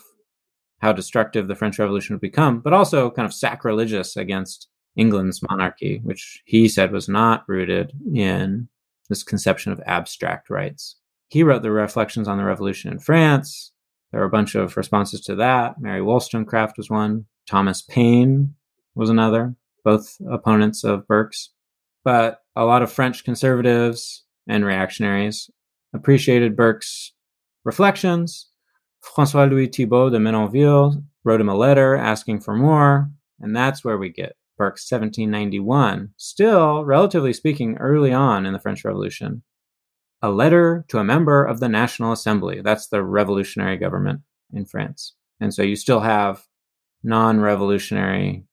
how 0.80 0.92
destructive 0.92 1.48
the 1.48 1.54
French 1.54 1.78
Revolution 1.78 2.14
would 2.14 2.20
become, 2.20 2.60
but 2.60 2.72
also 2.72 3.10
kind 3.10 3.26
of 3.26 3.34
sacrilegious 3.34 4.16
against 4.16 4.68
England's 4.96 5.40
monarchy, 5.48 6.00
which 6.02 6.42
he 6.44 6.68
said 6.68 6.92
was 6.92 7.08
not 7.08 7.44
rooted 7.48 7.92
in 8.14 8.68
this 9.08 9.22
conception 9.22 9.72
of 9.72 9.80
abstract 9.86 10.50
rights. 10.50 10.96
He 11.28 11.42
wrote 11.42 11.62
the 11.62 11.70
Reflections 11.70 12.28
on 12.28 12.38
the 12.38 12.44
Revolution 12.44 12.90
in 12.90 12.98
France. 12.98 13.72
There 14.10 14.20
were 14.20 14.26
a 14.26 14.30
bunch 14.30 14.54
of 14.54 14.76
responses 14.76 15.20
to 15.22 15.34
that. 15.36 15.80
Mary 15.80 16.02
Wollstonecraft 16.02 16.76
was 16.76 16.90
one. 16.90 17.26
Thomas 17.48 17.82
Paine 17.82 18.54
was 18.94 19.10
another, 19.10 19.54
both 19.84 20.16
opponents 20.30 20.84
of 20.84 21.06
Burke's. 21.06 21.50
But 22.04 22.42
a 22.56 22.64
lot 22.64 22.82
of 22.82 22.92
French 22.92 23.24
conservatives 23.24 24.24
and 24.48 24.64
reactionaries 24.64 25.50
appreciated 25.94 26.56
Burke's 26.56 27.12
reflections. 27.64 28.48
Francois 29.02 29.44
Louis 29.44 29.68
Thibault 29.68 30.10
de 30.10 30.18
Menonville 30.18 31.02
wrote 31.24 31.40
him 31.40 31.48
a 31.48 31.54
letter 31.54 31.96
asking 31.96 32.40
for 32.40 32.54
more, 32.54 33.10
and 33.40 33.54
that's 33.54 33.84
where 33.84 33.98
we 33.98 34.10
get 34.10 34.36
Burke's 34.56 34.90
1791, 34.90 36.10
still, 36.16 36.84
relatively 36.84 37.32
speaking, 37.32 37.76
early 37.78 38.12
on 38.12 38.44
in 38.44 38.52
the 38.52 38.58
French 38.58 38.84
Revolution. 38.84 39.42
A 40.22 40.30
letter 40.30 40.84
to 40.88 40.98
a 40.98 41.04
member 41.04 41.44
of 41.44 41.60
the 41.60 41.68
National 41.68 42.12
Assembly. 42.12 42.60
That's 42.60 42.88
the 42.88 43.02
revolutionary 43.02 43.76
government 43.76 44.20
in 44.52 44.66
France. 44.66 45.14
And 45.40 45.54
so 45.54 45.62
you 45.62 45.76
still 45.76 46.00
have 46.00 46.44
non 47.02 47.40
revolutionary 47.40 48.44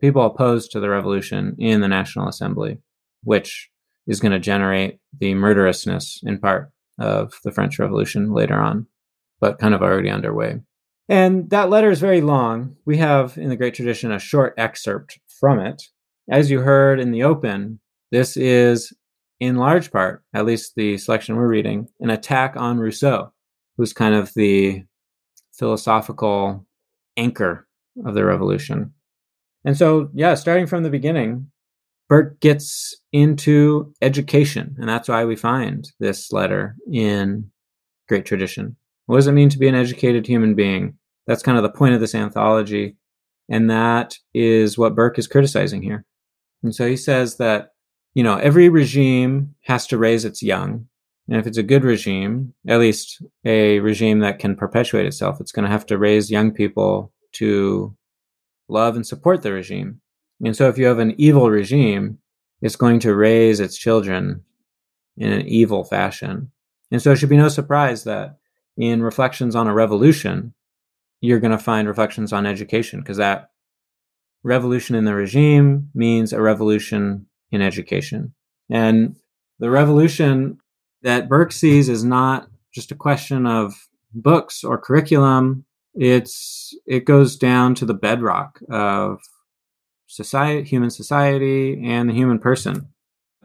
people 0.00 0.22
opposed 0.22 0.70
to 0.70 0.80
the 0.80 0.88
revolution 0.88 1.56
in 1.58 1.80
the 1.80 1.88
National 1.88 2.28
Assembly, 2.28 2.78
which 3.24 3.70
is 4.06 4.20
going 4.20 4.32
to 4.32 4.38
generate 4.38 4.98
the 5.18 5.34
murderousness 5.34 6.20
in 6.22 6.38
part 6.38 6.70
of 6.98 7.34
the 7.44 7.50
French 7.50 7.78
Revolution 7.78 8.32
later 8.32 8.54
on, 8.54 8.86
but 9.40 9.58
kind 9.58 9.74
of 9.74 9.82
already 9.82 10.10
underway. 10.10 10.60
And 11.08 11.50
that 11.50 11.70
letter 11.70 11.90
is 11.90 12.00
very 12.00 12.20
long. 12.20 12.76
We 12.84 12.98
have 12.98 13.36
in 13.38 13.48
the 13.48 13.56
great 13.56 13.74
tradition 13.74 14.12
a 14.12 14.18
short 14.18 14.54
excerpt 14.56 15.18
from 15.40 15.58
it. 15.58 15.82
As 16.28 16.50
you 16.50 16.60
heard 16.60 16.98
in 16.98 17.12
the 17.12 17.22
open, 17.22 17.80
this 18.10 18.36
is 18.36 18.92
in 19.40 19.56
large 19.56 19.90
part, 19.90 20.22
at 20.34 20.46
least 20.46 20.74
the 20.76 20.98
selection 20.98 21.36
we're 21.36 21.48
reading, 21.48 21.88
an 22.00 22.10
attack 22.10 22.54
on 22.56 22.78
Rousseau, 22.78 23.32
who's 23.76 23.92
kind 23.92 24.14
of 24.14 24.32
the 24.34 24.84
philosophical 25.54 26.66
anchor 27.16 27.66
of 28.04 28.14
the 28.14 28.24
revolution. 28.24 28.92
And 29.64 29.76
so, 29.76 30.10
yeah, 30.14 30.34
starting 30.34 30.66
from 30.66 30.82
the 30.82 30.90
beginning, 30.90 31.50
Burke 32.08 32.38
gets 32.40 32.94
into 33.12 33.92
education, 34.00 34.76
and 34.78 34.88
that's 34.88 35.08
why 35.08 35.24
we 35.24 35.34
find 35.34 35.90
this 35.98 36.30
letter 36.30 36.76
in 36.90 37.50
Great 38.08 38.24
Tradition. 38.24 38.76
What 39.06 39.16
does 39.16 39.26
it 39.26 39.32
mean 39.32 39.48
to 39.48 39.58
be 39.58 39.68
an 39.68 39.74
educated 39.74 40.26
human 40.26 40.54
being? 40.54 40.96
That's 41.26 41.42
kind 41.42 41.56
of 41.56 41.62
the 41.62 41.70
point 41.70 41.94
of 41.94 42.00
this 42.00 42.14
anthology. 42.14 42.96
And 43.48 43.70
that 43.70 44.16
is 44.34 44.78
what 44.78 44.94
Burke 44.94 45.18
is 45.18 45.26
criticizing 45.26 45.82
here. 45.82 46.04
And 46.62 46.74
so 46.74 46.86
he 46.86 46.96
says 46.96 47.36
that, 47.36 47.70
you 48.16 48.22
know, 48.22 48.38
every 48.38 48.70
regime 48.70 49.54
has 49.64 49.86
to 49.88 49.98
raise 49.98 50.24
its 50.24 50.42
young. 50.42 50.88
And 51.28 51.38
if 51.38 51.46
it's 51.46 51.58
a 51.58 51.62
good 51.62 51.84
regime, 51.84 52.54
at 52.66 52.80
least 52.80 53.22
a 53.44 53.78
regime 53.80 54.20
that 54.20 54.38
can 54.38 54.56
perpetuate 54.56 55.04
itself, 55.04 55.38
it's 55.38 55.52
going 55.52 55.66
to 55.66 55.70
have 55.70 55.84
to 55.86 55.98
raise 55.98 56.30
young 56.30 56.50
people 56.50 57.12
to 57.32 57.94
love 58.70 58.96
and 58.96 59.06
support 59.06 59.42
the 59.42 59.52
regime. 59.52 60.00
And 60.42 60.56
so 60.56 60.66
if 60.66 60.78
you 60.78 60.86
have 60.86 60.98
an 60.98 61.14
evil 61.18 61.50
regime, 61.50 62.16
it's 62.62 62.74
going 62.74 63.00
to 63.00 63.14
raise 63.14 63.60
its 63.60 63.76
children 63.76 64.44
in 65.18 65.30
an 65.30 65.46
evil 65.46 65.84
fashion. 65.84 66.50
And 66.90 67.02
so 67.02 67.12
it 67.12 67.16
should 67.16 67.28
be 67.28 67.36
no 67.36 67.50
surprise 67.50 68.04
that 68.04 68.38
in 68.78 69.02
Reflections 69.02 69.54
on 69.54 69.68
a 69.68 69.74
Revolution, 69.74 70.54
you're 71.20 71.40
going 71.40 71.50
to 71.50 71.58
find 71.58 71.86
reflections 71.86 72.32
on 72.32 72.46
education 72.46 73.00
because 73.00 73.18
that 73.18 73.50
revolution 74.42 74.96
in 74.96 75.04
the 75.04 75.14
regime 75.14 75.90
means 75.92 76.32
a 76.32 76.40
revolution 76.40 77.26
in 77.50 77.62
education. 77.62 78.34
And 78.70 79.16
the 79.58 79.70
revolution 79.70 80.58
that 81.02 81.28
Burke 81.28 81.52
sees 81.52 81.88
is 81.88 82.04
not 82.04 82.48
just 82.74 82.92
a 82.92 82.96
question 82.96 83.46
of 83.46 83.74
books 84.12 84.64
or 84.64 84.78
curriculum. 84.78 85.64
It's 85.94 86.76
it 86.86 87.04
goes 87.04 87.36
down 87.36 87.74
to 87.76 87.84
the 87.84 87.94
bedrock 87.94 88.60
of 88.70 89.20
society, 90.06 90.68
human 90.68 90.90
society, 90.90 91.82
and 91.84 92.08
the 92.08 92.14
human 92.14 92.38
person, 92.38 92.88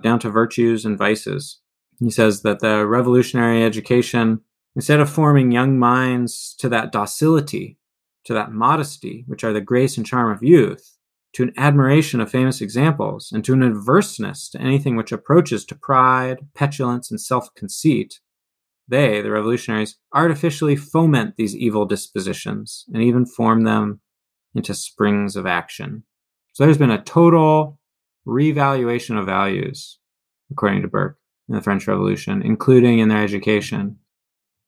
down 0.01 0.19
to 0.19 0.29
virtues 0.29 0.85
and 0.85 0.97
vices. 0.97 1.59
He 1.99 2.09
says 2.09 2.41
that 2.41 2.59
the 2.59 2.85
revolutionary 2.85 3.63
education 3.63 4.41
Instead 4.75 5.01
of 5.01 5.09
forming 5.09 5.51
young 5.51 5.77
minds 5.77 6.55
to 6.59 6.69
that 6.69 6.91
docility, 6.91 7.77
to 8.25 8.33
that 8.33 8.51
modesty, 8.51 9.25
which 9.27 9.43
are 9.43 9.53
the 9.53 9.61
grace 9.61 9.97
and 9.97 10.05
charm 10.05 10.31
of 10.31 10.43
youth, 10.43 10.97
to 11.33 11.43
an 11.43 11.53
admiration 11.57 12.19
of 12.19 12.29
famous 12.29 12.61
examples, 12.61 13.31
and 13.31 13.43
to 13.45 13.53
an 13.53 13.63
averseness 13.63 14.49
to 14.49 14.61
anything 14.61 14.95
which 14.95 15.11
approaches 15.11 15.63
to 15.65 15.75
pride, 15.75 16.39
petulance, 16.53 17.09
and 17.09 17.21
self 17.21 17.53
conceit, 17.55 18.19
they, 18.87 19.21
the 19.21 19.31
revolutionaries, 19.31 19.97
artificially 20.13 20.75
foment 20.75 21.35
these 21.37 21.55
evil 21.55 21.85
dispositions 21.85 22.85
and 22.93 23.01
even 23.01 23.25
form 23.25 23.63
them 23.63 24.01
into 24.53 24.73
springs 24.73 25.35
of 25.35 25.45
action. 25.45 26.03
So 26.53 26.65
there's 26.65 26.77
been 26.77 26.91
a 26.91 27.01
total 27.01 27.79
revaluation 28.25 29.17
of 29.17 29.25
values, 29.25 29.97
according 30.51 30.81
to 30.81 30.89
Burke, 30.89 31.17
in 31.47 31.55
the 31.55 31.61
French 31.61 31.87
Revolution, 31.87 32.41
including 32.41 32.99
in 32.99 33.07
their 33.07 33.23
education. 33.23 33.97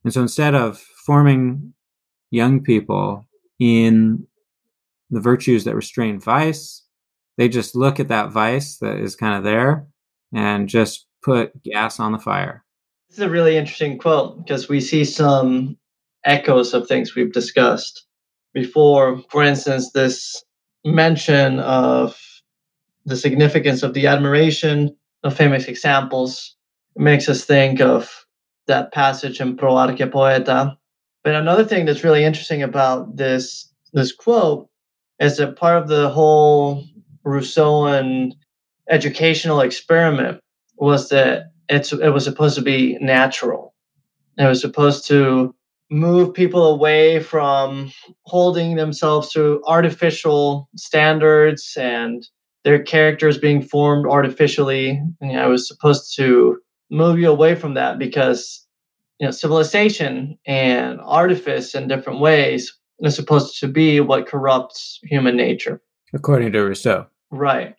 And 0.03 0.13
so 0.13 0.21
instead 0.21 0.55
of 0.55 0.79
forming 1.05 1.73
young 2.31 2.63
people 2.63 3.27
in 3.59 4.25
the 5.13 5.21
virtues 5.21 5.63
that 5.63 5.75
restrain 5.75 6.19
vice, 6.19 6.83
they 7.37 7.49
just 7.49 7.75
look 7.75 7.99
at 7.99 8.09
that 8.09 8.31
vice 8.31 8.77
that 8.77 8.97
is 8.97 9.15
kind 9.15 9.37
of 9.37 9.43
there 9.43 9.87
and 10.33 10.67
just 10.67 11.05
put 11.23 11.63
gas 11.63 11.99
on 11.99 12.11
the 12.11 12.19
fire. 12.19 12.63
This 13.09 13.17
is 13.19 13.23
a 13.23 13.29
really 13.29 13.57
interesting 13.57 13.97
quote 13.97 14.37
because 14.39 14.67
we 14.67 14.81
see 14.81 15.05
some 15.05 15.77
echoes 16.25 16.73
of 16.73 16.87
things 16.87 17.15
we've 17.15 17.31
discussed 17.31 18.05
before. 18.53 19.21
For 19.29 19.43
instance, 19.43 19.91
this 19.91 20.43
mention 20.85 21.59
of 21.59 22.17
the 23.05 23.15
significance 23.15 23.83
of 23.83 23.93
the 23.93 24.07
admiration 24.07 24.95
of 25.23 25.35
famous 25.35 25.65
examples 25.65 26.55
makes 26.95 27.27
us 27.29 27.45
think 27.45 27.81
of 27.81 28.25
that 28.67 28.93
passage 28.93 29.41
in 29.41 29.57
Pro 29.57 29.73
Archia 29.73 30.11
Poeta. 30.11 30.77
But 31.23 31.35
another 31.35 31.65
thing 31.65 31.85
that's 31.85 32.03
really 32.03 32.23
interesting 32.23 32.63
about 32.63 33.15
this 33.15 33.69
this 33.93 34.11
quote 34.11 34.67
is 35.23 35.39
a 35.39 35.47
part 35.47 35.81
of 35.81 35.87
the 35.87 36.09
whole 36.09 36.83
Rousseauan 37.25 38.33
educational 38.89 39.61
experiment 39.61 40.41
was 40.77 41.09
that 41.09 41.51
it's 41.69 41.93
it 41.93 42.09
was 42.09 42.25
supposed 42.25 42.55
to 42.55 42.61
be 42.61 42.97
natural. 42.99 43.73
It 44.37 44.45
was 44.45 44.59
supposed 44.61 45.07
to 45.07 45.55
move 45.89 46.33
people 46.33 46.67
away 46.67 47.21
from 47.21 47.91
holding 48.25 48.75
themselves 48.75 49.31
to 49.31 49.61
artificial 49.65 50.67
standards 50.75 51.77
and 51.79 52.27
their 52.63 52.81
characters 52.81 53.37
being 53.37 53.61
formed 53.61 54.05
artificially. 54.07 55.01
And 55.21 55.39
I 55.39 55.47
was 55.47 55.67
supposed 55.67 56.15
to 56.17 56.57
move 56.89 57.19
you 57.19 57.29
away 57.29 57.55
from 57.55 57.75
that 57.75 57.97
because 57.97 58.65
you 59.19 59.27
know 59.27 59.31
civilization 59.31 60.37
and 60.45 60.99
artifice 61.01 61.75
in 61.75 61.87
different 61.87 62.19
ways 62.19 62.77
is 63.03 63.15
supposed 63.15 63.59
to 63.59 63.67
be 63.67 63.99
what 63.99 64.27
corrupts 64.27 64.99
human 65.03 65.35
nature. 65.35 65.81
According 66.13 66.51
to 66.53 66.59
rousseau. 66.61 67.07
Right. 67.31 67.75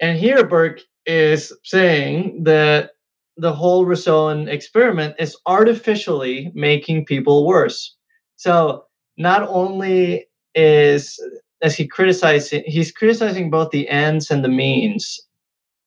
And 0.00 0.18
here 0.18 0.46
burke 0.46 0.80
is 1.06 1.52
saying 1.62 2.44
that 2.44 2.90
the 3.36 3.52
whole 3.52 3.86
rousseauan 3.86 4.48
experiment 4.48 5.14
is 5.18 5.36
artificially 5.46 6.50
making 6.54 7.04
people 7.04 7.46
worse. 7.46 7.94
So 8.36 8.84
not 9.16 9.46
only 9.48 10.26
is 10.54 11.20
as 11.62 11.74
he 11.74 11.86
criticizing 11.86 12.62
he's 12.66 12.92
criticizing 12.92 13.50
both 13.50 13.70
the 13.70 13.88
ends 13.88 14.30
and 14.30 14.44
the 14.44 14.48
means 14.48 15.20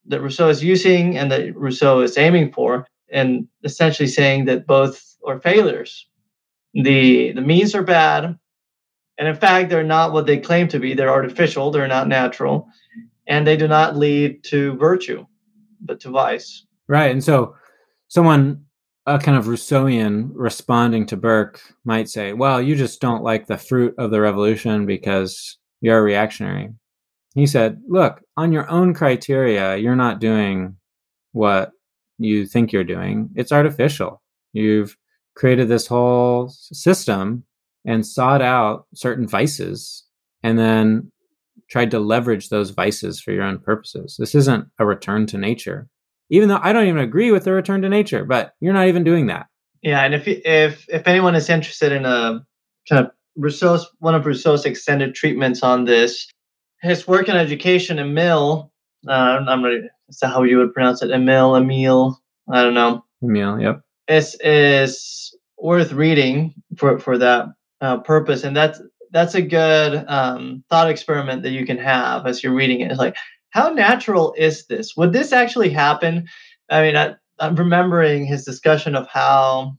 that 0.06 0.22
Rousseau 0.22 0.50
is 0.50 0.64
using 0.64 1.18
and 1.18 1.32
that 1.32 1.56
Rousseau 1.56 2.02
is 2.02 2.18
aiming 2.18 2.52
for, 2.52 2.88
and 3.12 3.48
essentially 3.64 4.08
saying 4.08 4.46
that 4.46 4.68
both 4.68 5.16
are 5.26 5.40
failures. 5.40 6.08
The 6.74 7.32
the 7.34 7.42
means 7.42 7.74
are 7.76 7.84
bad, 7.84 8.38
and 9.20 9.28
in 9.28 9.36
fact, 9.36 9.70
they're 9.70 9.84
not 9.84 10.14
what 10.14 10.26
they 10.26 10.40
claim 10.40 10.68
to 10.70 10.80
be. 10.80 10.94
They're 10.94 11.12
artificial. 11.12 11.70
They're 11.70 11.88
not 11.88 12.08
natural, 12.08 12.68
and 13.28 13.46
they 13.46 13.58
do 13.58 13.68
not 13.68 13.96
lead 13.96 14.44
to 14.46 14.76
virtue, 14.78 15.26
but 15.82 16.00
to 16.02 16.10
vice. 16.10 16.66
Right, 16.88 17.12
and 17.12 17.24
so 17.24 17.56
someone 18.08 18.66
a 19.06 19.20
kind 19.20 19.38
of 19.38 19.46
Rousseauian 19.46 20.32
responding 20.34 21.06
to 21.08 21.18
Burke 21.18 21.62
might 21.86 22.10
say, 22.10 22.34
"Well, 22.34 22.62
you 22.62 22.76
just 22.76 23.00
don't 23.00 23.24
like 23.24 23.46
the 23.46 23.58
fruit 23.58 23.94
of 24.00 24.10
the 24.10 24.22
revolution 24.22 24.88
because 24.88 25.58
you're 25.82 26.00
a 26.00 26.02
reactionary." 26.02 26.70
He 27.36 27.46
said, 27.46 27.82
Look, 27.88 28.22
on 28.38 28.52
your 28.52 28.70
own 28.70 28.94
criteria, 28.94 29.78
you're 29.78 29.96
not 29.96 30.20
doing 30.20 30.76
what 31.32 31.72
you 32.18 32.46
think 32.46 32.72
you're 32.72 32.84
doing. 32.84 33.30
It's 33.36 33.52
artificial. 33.52 34.22
You've 34.54 34.98
created 35.36 35.70
this 35.70 35.88
whole 35.88 36.50
system 36.50 37.44
and 37.86 38.06
sought 38.06 38.42
out 38.42 38.86
certain 38.94 39.28
vices 39.28 40.06
and 40.44 40.58
then 40.58 41.12
tried 41.70 41.92
to 41.92 42.00
leverage 42.00 42.50
those 42.50 42.72
vices 42.72 43.22
for 43.22 43.32
your 43.32 43.44
own 43.44 43.60
purposes. 43.60 44.16
This 44.18 44.36
isn't 44.36 44.66
a 44.80 44.86
return 44.86 45.26
to 45.28 45.38
nature. 45.38 45.88
Even 46.30 46.50
though 46.50 46.60
I 46.62 46.74
don't 46.74 46.88
even 46.88 47.02
agree 47.02 47.32
with 47.32 47.44
the 47.44 47.54
return 47.54 47.82
to 47.82 47.90
nature, 47.90 48.24
but 48.24 48.54
you're 48.60 48.74
not 48.74 48.88
even 48.88 49.04
doing 49.04 49.28
that. 49.28 49.48
Yeah, 49.82 50.02
and 50.02 50.14
if 50.14 50.28
if 50.28 50.86
if 50.90 51.08
anyone 51.08 51.36
is 51.36 51.50
interested 51.50 51.92
in 51.92 52.06
a 52.06 52.46
kind 52.88 53.06
of 53.06 53.12
Rousseau's 53.36 53.88
one 54.00 54.14
of 54.14 54.26
Rousseau's 54.26 54.66
extended 54.66 55.16
treatments 55.16 55.64
on 55.64 55.86
this, 55.86 56.30
his 56.82 57.08
work 57.08 57.30
in 57.30 57.36
education, 57.36 57.98
Emile, 57.98 58.72
uh, 59.08 59.12
I'm 59.48 59.62
not, 59.62 59.72
is 60.10 60.20
that 60.22 60.30
how 60.30 60.44
you 60.44 60.58
would 60.58 60.74
pronounce 60.74 61.02
it? 61.02 61.12
Emile, 61.12 61.56
Emile, 61.56 62.22
I 62.52 62.62
don't 62.62 62.74
know. 62.74 63.04
Emile, 63.24 63.60
yep. 63.60 63.82
Is 64.08 64.36
is 64.42 65.36
worth 65.58 65.94
reading 65.94 66.54
for 66.78 67.00
for 67.00 67.18
that 67.18 67.48
uh, 67.82 67.98
purpose, 67.98 68.44
and 68.44 68.56
that's 68.56 68.82
that's 69.12 69.36
a 69.36 69.42
good 69.42 70.06
um, 70.08 70.64
thought 70.70 70.90
experiment 70.90 71.44
that 71.44 71.52
you 71.52 71.66
can 71.66 71.78
have 71.78 72.28
as 72.28 72.44
you're 72.44 72.54
reading 72.54 72.82
it. 72.82 72.92
It's 72.92 73.00
like, 73.00 73.16
how 73.50 73.70
natural 73.70 74.34
is 74.38 74.68
this? 74.68 74.96
Would 74.96 75.14
this 75.14 75.32
actually 75.32 75.70
happen? 75.70 76.28
I 76.70 76.82
mean, 76.82 76.96
I, 76.96 77.16
I'm 77.40 77.56
remembering 77.56 78.26
his 78.26 78.46
discussion 78.46 78.96
of 78.96 79.08
how 79.08 79.78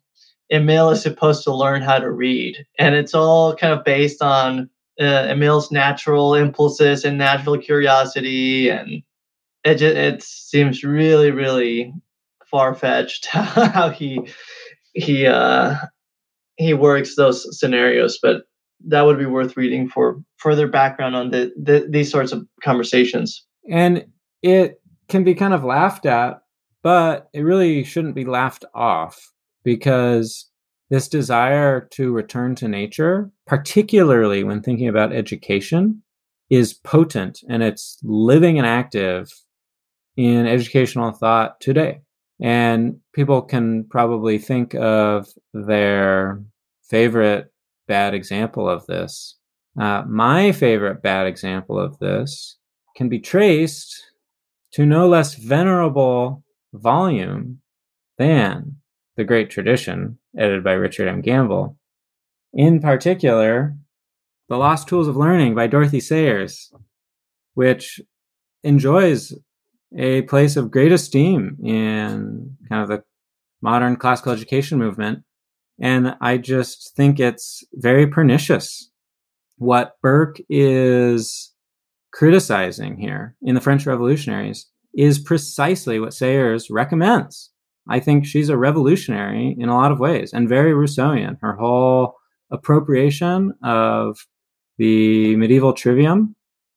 Emile 0.52 0.90
is 0.90 1.02
supposed 1.02 1.44
to 1.44 1.54
learn 1.54 1.82
how 1.82 1.98
to 1.98 2.10
read, 2.10 2.56
and 2.78 2.94
it's 2.94 3.14
all 3.14 3.54
kind 3.54 3.72
of 3.72 3.84
based 3.84 4.22
on 4.22 4.68
uh, 5.00 5.04
Emile's 5.04 5.70
natural 5.70 6.34
impulses 6.34 7.04
and 7.04 7.16
natural 7.18 7.56
curiosity, 7.58 8.68
and 8.68 9.02
it 9.64 9.76
just, 9.76 9.96
it 9.96 10.22
seems 10.22 10.82
really, 10.82 11.30
really 11.30 11.92
far 12.50 12.74
fetched 12.74 13.26
how 13.26 13.90
he 13.90 14.20
he 14.94 15.26
uh, 15.26 15.76
he 16.60 16.74
works 16.74 17.16
those 17.16 17.58
scenarios, 17.58 18.18
but 18.22 18.42
that 18.86 19.02
would 19.02 19.18
be 19.18 19.26
worth 19.26 19.56
reading 19.56 19.88
for 19.88 20.20
further 20.36 20.68
background 20.68 21.16
on 21.16 21.30
the, 21.30 21.52
the 21.60 21.86
these 21.88 22.10
sorts 22.10 22.32
of 22.32 22.46
conversations. 22.62 23.44
And 23.70 24.06
it 24.42 24.80
can 25.08 25.24
be 25.24 25.34
kind 25.34 25.54
of 25.54 25.64
laughed 25.64 26.06
at, 26.06 26.42
but 26.82 27.28
it 27.32 27.40
really 27.40 27.82
shouldn't 27.82 28.14
be 28.14 28.24
laughed 28.24 28.64
off 28.74 29.32
because 29.64 30.50
this 30.90 31.08
desire 31.08 31.88
to 31.92 32.12
return 32.12 32.54
to 32.56 32.68
nature, 32.68 33.30
particularly 33.46 34.44
when 34.44 34.60
thinking 34.60 34.88
about 34.88 35.12
education, 35.12 36.02
is 36.50 36.74
potent 36.74 37.40
and 37.48 37.62
it's 37.62 37.98
living 38.02 38.58
and 38.58 38.66
active 38.66 39.30
in 40.16 40.46
educational 40.46 41.12
thought 41.12 41.60
today. 41.60 42.00
And 42.42 42.96
people 43.12 43.42
can 43.42 43.84
probably 43.84 44.38
think 44.38 44.74
of 44.74 45.28
their 45.52 46.42
favorite 46.90 47.52
bad 47.88 48.14
example 48.14 48.68
of 48.68 48.84
this. 48.86 49.36
Uh, 49.80 50.02
my 50.08 50.52
favorite 50.52 51.02
bad 51.02 51.26
example 51.26 51.78
of 51.78 51.98
this 52.00 52.58
can 52.96 53.08
be 53.08 53.20
traced 53.20 53.94
to 54.72 54.84
no 54.84 55.08
less 55.08 55.34
venerable 55.34 56.44
volume 56.72 57.60
than 58.18 58.76
The 59.16 59.24
Great 59.24 59.50
Tradition, 59.50 60.18
edited 60.36 60.62
by 60.62 60.72
Richard 60.72 61.08
M. 61.08 61.20
Gamble. 61.20 61.76
In 62.52 62.80
particular, 62.80 63.76
The 64.48 64.56
Lost 64.56 64.88
Tools 64.88 65.08
of 65.08 65.16
Learning 65.16 65.54
by 65.54 65.68
Dorothy 65.68 66.00
Sayers, 66.00 66.72
which 67.54 68.00
enjoys 68.62 69.32
a 69.96 70.22
place 70.22 70.56
of 70.56 70.70
great 70.70 70.92
esteem 70.92 71.56
in 71.64 72.56
kind 72.68 72.82
of 72.82 72.88
the 72.88 73.02
modern 73.62 73.96
classical 73.96 74.32
education 74.32 74.78
movement. 74.78 75.22
And 75.80 76.16
I 76.20 76.36
just 76.36 76.94
think 76.94 77.18
it's 77.18 77.64
very 77.72 78.06
pernicious. 78.06 78.90
What 79.56 79.96
Burke 80.02 80.38
is 80.48 81.52
criticizing 82.12 82.98
here 82.98 83.36
in 83.42 83.54
the 83.54 83.60
French 83.60 83.86
revolutionaries 83.86 84.66
is 84.94 85.18
precisely 85.18 86.00
what 86.00 86.14
Sayers 86.14 86.70
recommends. 86.70 87.50
I 87.88 88.00
think 88.00 88.26
she's 88.26 88.48
a 88.48 88.56
revolutionary 88.56 89.56
in 89.58 89.68
a 89.68 89.74
lot 89.74 89.92
of 89.92 90.00
ways 90.00 90.32
and 90.32 90.48
very 90.48 90.72
Rousseauian. 90.72 91.38
Her 91.40 91.54
whole 91.56 92.16
appropriation 92.50 93.54
of 93.62 94.18
the 94.78 95.36
medieval 95.36 95.72
trivium, 95.72 96.34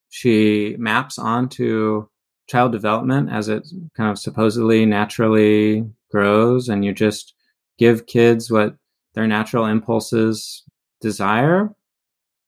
she 0.09 0.75
maps 0.77 1.17
onto 1.17 2.07
child 2.47 2.71
development 2.71 3.31
as 3.31 3.49
it 3.49 3.67
kind 3.95 4.11
of 4.11 4.19
supposedly 4.19 4.85
naturally 4.85 5.85
grows 6.11 6.69
and 6.69 6.85
you 6.85 6.93
just 6.93 7.33
give 7.79 8.05
kids 8.05 8.51
what 8.51 8.75
their 9.13 9.27
natural 9.27 9.65
impulses 9.65 10.63
desire 11.01 11.69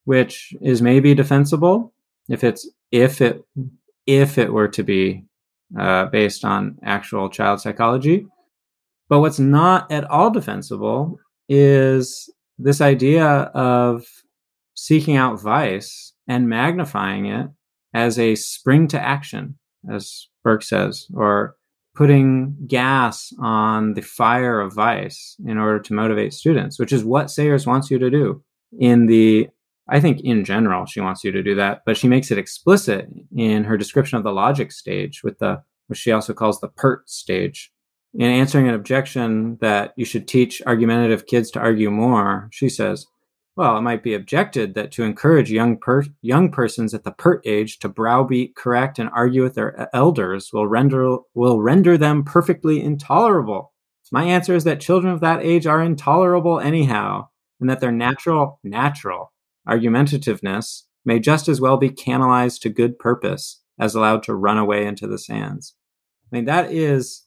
which 0.05 0.55
is 0.61 0.81
maybe 0.81 1.13
defensible 1.13 1.93
if 2.29 2.43
it's 2.43 2.67
if 2.91 3.21
it 3.21 3.43
if 4.07 4.37
it 4.37 4.53
were 4.53 4.67
to 4.69 4.83
be 4.83 5.23
uh, 5.77 6.05
based 6.05 6.45
on 6.45 6.77
actual 6.83 7.29
child 7.29 7.59
psychology. 7.59 8.25
But 9.09 9.19
what's 9.19 9.39
not 9.39 9.91
at 9.91 10.05
all 10.05 10.31
defensible 10.31 11.19
is 11.49 12.31
this 12.57 12.81
idea 12.81 13.25
of 13.25 14.05
seeking 14.75 15.15
out 15.17 15.41
vice 15.41 16.13
and 16.27 16.49
magnifying 16.49 17.25
it 17.25 17.47
as 17.93 18.17
a 18.17 18.35
spring 18.35 18.87
to 18.89 18.99
action 18.99 19.57
as 19.91 20.27
Burke 20.43 20.63
says, 20.63 21.07
or 21.13 21.55
putting 21.95 22.55
gas 22.67 23.33
on 23.39 23.93
the 23.93 24.01
fire 24.01 24.59
of 24.59 24.73
vice 24.73 25.35
in 25.45 25.57
order 25.57 25.79
to 25.79 25.93
motivate 25.93 26.33
students, 26.33 26.77
which 26.77 26.91
is 26.91 27.03
what 27.03 27.31
Sayers 27.31 27.65
wants 27.65 27.89
you 27.89 27.97
to 27.97 28.09
do 28.09 28.43
in 28.77 29.07
the 29.07 29.49
I 29.87 29.99
think 29.99 30.21
in 30.21 30.43
general 30.43 30.85
she 30.85 30.99
wants 30.99 31.23
you 31.23 31.31
to 31.31 31.43
do 31.43 31.53
that, 31.55 31.83
but 31.85 31.95
she 31.95 32.07
makes 32.07 32.31
it 32.31 32.39
explicit 32.39 33.07
in 33.35 33.63
her 33.65 33.77
description 33.77 34.17
of 34.17 34.23
the 34.23 34.31
logic 34.31 34.71
stage 34.71 35.23
with 35.23 35.37
the 35.39 35.61
which 35.87 35.99
she 35.99 36.11
also 36.11 36.33
calls 36.33 36.59
the 36.59 36.67
PERT 36.67 37.07
stage. 37.07 37.71
In 38.15 38.23
answering 38.23 38.67
an 38.67 38.73
objection 38.73 39.57
that 39.61 39.93
you 39.95 40.05
should 40.05 40.27
teach 40.27 40.61
argumentative 40.65 41.27
kids 41.27 41.51
to 41.51 41.59
argue 41.59 41.91
more, 41.91 42.49
she 42.51 42.69
says, 42.69 43.05
well, 43.55 43.77
it 43.77 43.81
might 43.81 44.03
be 44.03 44.13
objected 44.13 44.73
that 44.73 44.91
to 44.93 45.03
encourage 45.03 45.49
young 45.49 45.77
per- 45.77 46.03
young 46.21 46.51
persons 46.51 46.93
at 46.93 47.03
the 47.03 47.11
pert 47.11 47.41
age 47.45 47.79
to 47.79 47.89
browbeat, 47.89 48.55
correct, 48.55 48.99
and 48.99 49.09
argue 49.13 49.43
with 49.43 49.55
their 49.55 49.89
elders 49.95 50.51
will 50.51 50.67
render 50.67 51.17
will 51.33 51.61
render 51.61 51.97
them 51.97 52.23
perfectly 52.23 52.81
intolerable. 52.81 53.73
My 54.11 54.25
answer 54.25 54.53
is 54.53 54.65
that 54.65 54.81
children 54.81 55.11
of 55.11 55.21
that 55.21 55.41
age 55.43 55.65
are 55.65 55.81
intolerable 55.81 56.59
anyhow, 56.59 57.29
and 57.59 57.69
that 57.69 57.79
their 57.79 57.91
natural 57.91 58.59
natural 58.63 59.31
argumentativeness 59.67 60.83
may 61.05 61.19
just 61.19 61.47
as 61.47 61.61
well 61.61 61.77
be 61.77 61.89
canalized 61.89 62.61
to 62.63 62.69
good 62.69 62.99
purpose 62.99 63.61
as 63.79 63.95
allowed 63.95 64.23
to 64.23 64.35
run 64.35 64.57
away 64.57 64.85
into 64.85 65.07
the 65.07 65.17
sands. 65.17 65.75
I 66.31 66.35
mean, 66.35 66.45
that 66.45 66.71
is 66.71 67.25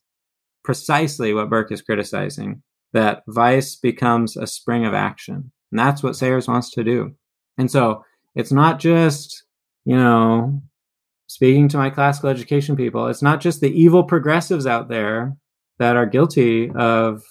precisely 0.63 1.33
what 1.33 1.51
Burke 1.51 1.73
is 1.73 1.83
criticizing 1.83 2.63
that 2.93 3.23
vice 3.29 3.77
becomes 3.77 4.37
a 4.37 4.47
spring 4.47 4.85
of 4.85 4.95
action 4.95 5.53
and 5.71 5.79
that's 5.79 6.03
what 6.03 6.17
Sayers 6.17 6.49
wants 6.49 6.71
to 6.73 6.85
do. 6.85 7.15
And 7.57 7.71
so 7.71 8.05
it's 8.35 8.53
not 8.53 8.79
just, 8.79 9.45
you 9.85 9.97
know, 9.97 10.63
speaking 11.27 11.69
to 11.69 11.77
my 11.77 11.91
classical 11.91 12.31
education 12.31 12.77
people, 12.77 13.07
it's 13.09 13.23
not 13.23 13.41
just 13.41 13.61
the 13.61 13.71
evil 13.71 14.05
progressives 14.05 14.67
out 14.67 14.89
there 14.89 15.37
that 15.79 15.97
are 15.97 16.07
guilty 16.07 16.71
of 16.71 17.23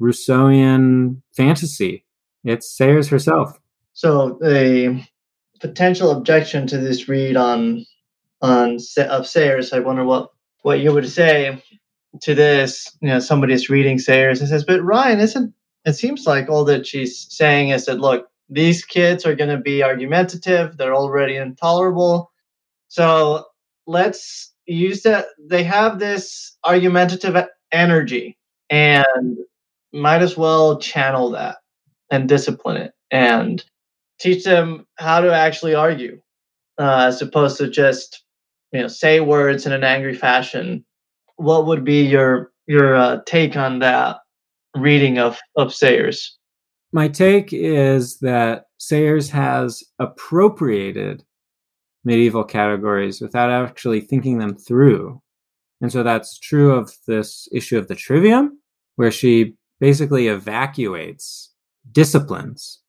Rousseauian 0.00 1.22
fantasy. 1.36 2.04
It's 2.44 2.76
Sayers 2.76 3.08
herself. 3.08 3.58
So 3.92 4.38
a 4.44 5.06
potential 5.60 6.10
objection 6.10 6.66
to 6.68 6.78
this 6.78 7.08
read 7.08 7.36
on 7.36 7.84
on 8.40 8.78
of 8.96 9.26
Sayers, 9.26 9.72
I 9.72 9.80
wonder 9.80 10.04
what 10.04 10.30
what 10.62 10.80
you 10.80 10.92
would 10.92 11.08
say 11.08 11.62
to 12.22 12.34
this. 12.34 12.96
You 13.00 13.08
know, 13.08 13.18
somebody's 13.18 13.68
reading 13.68 13.98
Sayers 13.98 14.40
and 14.40 14.48
says, 14.48 14.64
"But 14.64 14.82
Ryan, 14.82 15.20
isn't 15.20 15.52
it 15.88 15.94
seems 15.94 16.26
like 16.26 16.48
all 16.48 16.64
that 16.66 16.86
she's 16.86 17.26
saying 17.30 17.70
is 17.70 17.86
that 17.86 18.00
look, 18.00 18.28
these 18.48 18.84
kids 18.84 19.26
are 19.26 19.34
going 19.34 19.50
to 19.50 19.62
be 19.62 19.82
argumentative, 19.82 20.76
they're 20.76 20.94
already 20.94 21.36
intolerable. 21.36 22.30
So 22.88 23.44
let's 23.86 24.54
use 24.66 25.02
that. 25.02 25.26
They 25.38 25.62
have 25.64 25.98
this 25.98 26.56
argumentative 26.64 27.36
energy 27.72 28.38
and 28.70 29.36
might 29.92 30.22
as 30.22 30.36
well 30.36 30.78
channel 30.78 31.30
that 31.30 31.56
and 32.10 32.28
discipline 32.28 32.76
it 32.76 32.92
and 33.10 33.64
teach 34.20 34.44
them 34.44 34.86
how 34.98 35.20
to 35.20 35.34
actually 35.34 35.74
argue 35.74 36.20
uh, 36.78 37.06
as 37.08 37.22
opposed 37.22 37.56
to 37.58 37.68
just 37.68 38.24
you 38.72 38.80
know 38.80 38.88
say 38.88 39.20
words 39.20 39.66
in 39.66 39.72
an 39.72 39.84
angry 39.84 40.14
fashion 40.14 40.84
what 41.36 41.66
would 41.66 41.84
be 41.84 42.02
your 42.02 42.52
your 42.66 42.94
uh, 42.94 43.20
take 43.26 43.56
on 43.56 43.78
that 43.78 44.18
reading 44.80 45.18
of, 45.18 45.38
of 45.56 45.74
Sayers? 45.74 46.36
My 46.92 47.08
take 47.08 47.52
is 47.52 48.18
that 48.20 48.64
Sayers 48.78 49.30
has 49.30 49.82
appropriated 49.98 51.24
medieval 52.04 52.44
categories 52.44 53.20
without 53.20 53.50
actually 53.50 54.00
thinking 54.00 54.38
them 54.38 54.56
through. 54.56 55.20
And 55.80 55.92
so 55.92 56.02
that's 56.02 56.38
true 56.38 56.72
of 56.72 56.92
this 57.06 57.48
issue 57.52 57.78
of 57.78 57.88
the 57.88 57.94
trivium, 57.94 58.58
where 58.96 59.10
she 59.10 59.54
basically 59.80 60.28
evacuates 60.28 61.52
disciplines, 61.92 62.80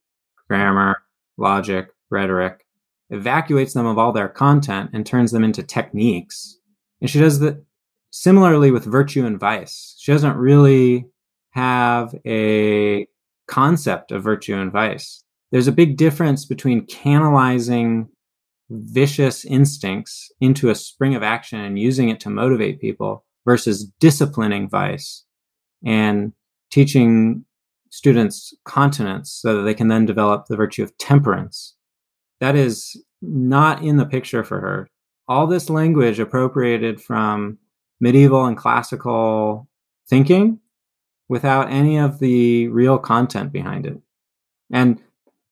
grammar, 0.47 1.03
logic, 1.37 1.89
rhetoric, 2.09 2.65
evacuates 3.09 3.73
them 3.73 3.85
of 3.85 3.97
all 3.97 4.11
their 4.11 4.29
content 4.29 4.91
and 4.93 5.05
turns 5.05 5.31
them 5.31 5.43
into 5.43 5.63
techniques. 5.63 6.57
And 7.01 7.09
she 7.09 7.19
does 7.19 7.39
that 7.39 7.63
similarly 8.11 8.71
with 8.71 8.85
virtue 8.85 9.25
and 9.25 9.39
vice. 9.39 9.95
She 9.99 10.11
doesn't 10.11 10.37
really 10.37 11.05
have 11.59 12.15
a 12.25 13.05
concept 13.47 14.11
of 14.13 14.23
virtue 14.23 14.55
and 14.55 14.71
vice. 14.71 15.23
There's 15.51 15.67
a 15.67 15.73
big 15.73 15.97
difference 15.97 16.45
between 16.45 16.85
canalizing 16.85 18.07
vicious 18.69 19.43
instincts 19.43 20.31
into 20.39 20.69
a 20.69 20.75
spring 20.75 21.15
of 21.15 21.23
action 21.23 21.59
and 21.59 21.77
using 21.77 22.07
it 22.07 22.21
to 22.21 22.29
motivate 22.29 22.79
people 22.79 23.25
versus 23.43 23.91
disciplining 23.99 24.69
vice 24.69 25.25
and 25.85 26.31
teaching 26.71 27.43
students 27.89 28.53
continence 28.63 29.31
so 29.31 29.57
that 29.57 29.63
they 29.63 29.73
can 29.73 29.89
then 29.89 30.05
develop 30.05 30.45
the 30.45 30.55
virtue 30.55 30.83
of 30.83 30.97
temperance. 30.97 31.75
That 32.39 32.55
is 32.55 32.95
not 33.21 33.83
in 33.83 33.97
the 33.97 34.05
picture 34.05 34.45
for 34.45 34.61
her. 34.61 34.89
All 35.27 35.45
this 35.45 35.69
language 35.69 36.19
appropriated 36.19 37.01
from 37.01 37.57
medieval 37.99 38.45
and 38.45 38.55
classical 38.55 39.67
thinking 40.07 40.59
without 41.29 41.71
any 41.71 41.97
of 41.97 42.19
the 42.19 42.67
real 42.67 42.97
content 42.97 43.53
behind 43.53 43.85
it. 43.85 43.97
And 44.71 45.01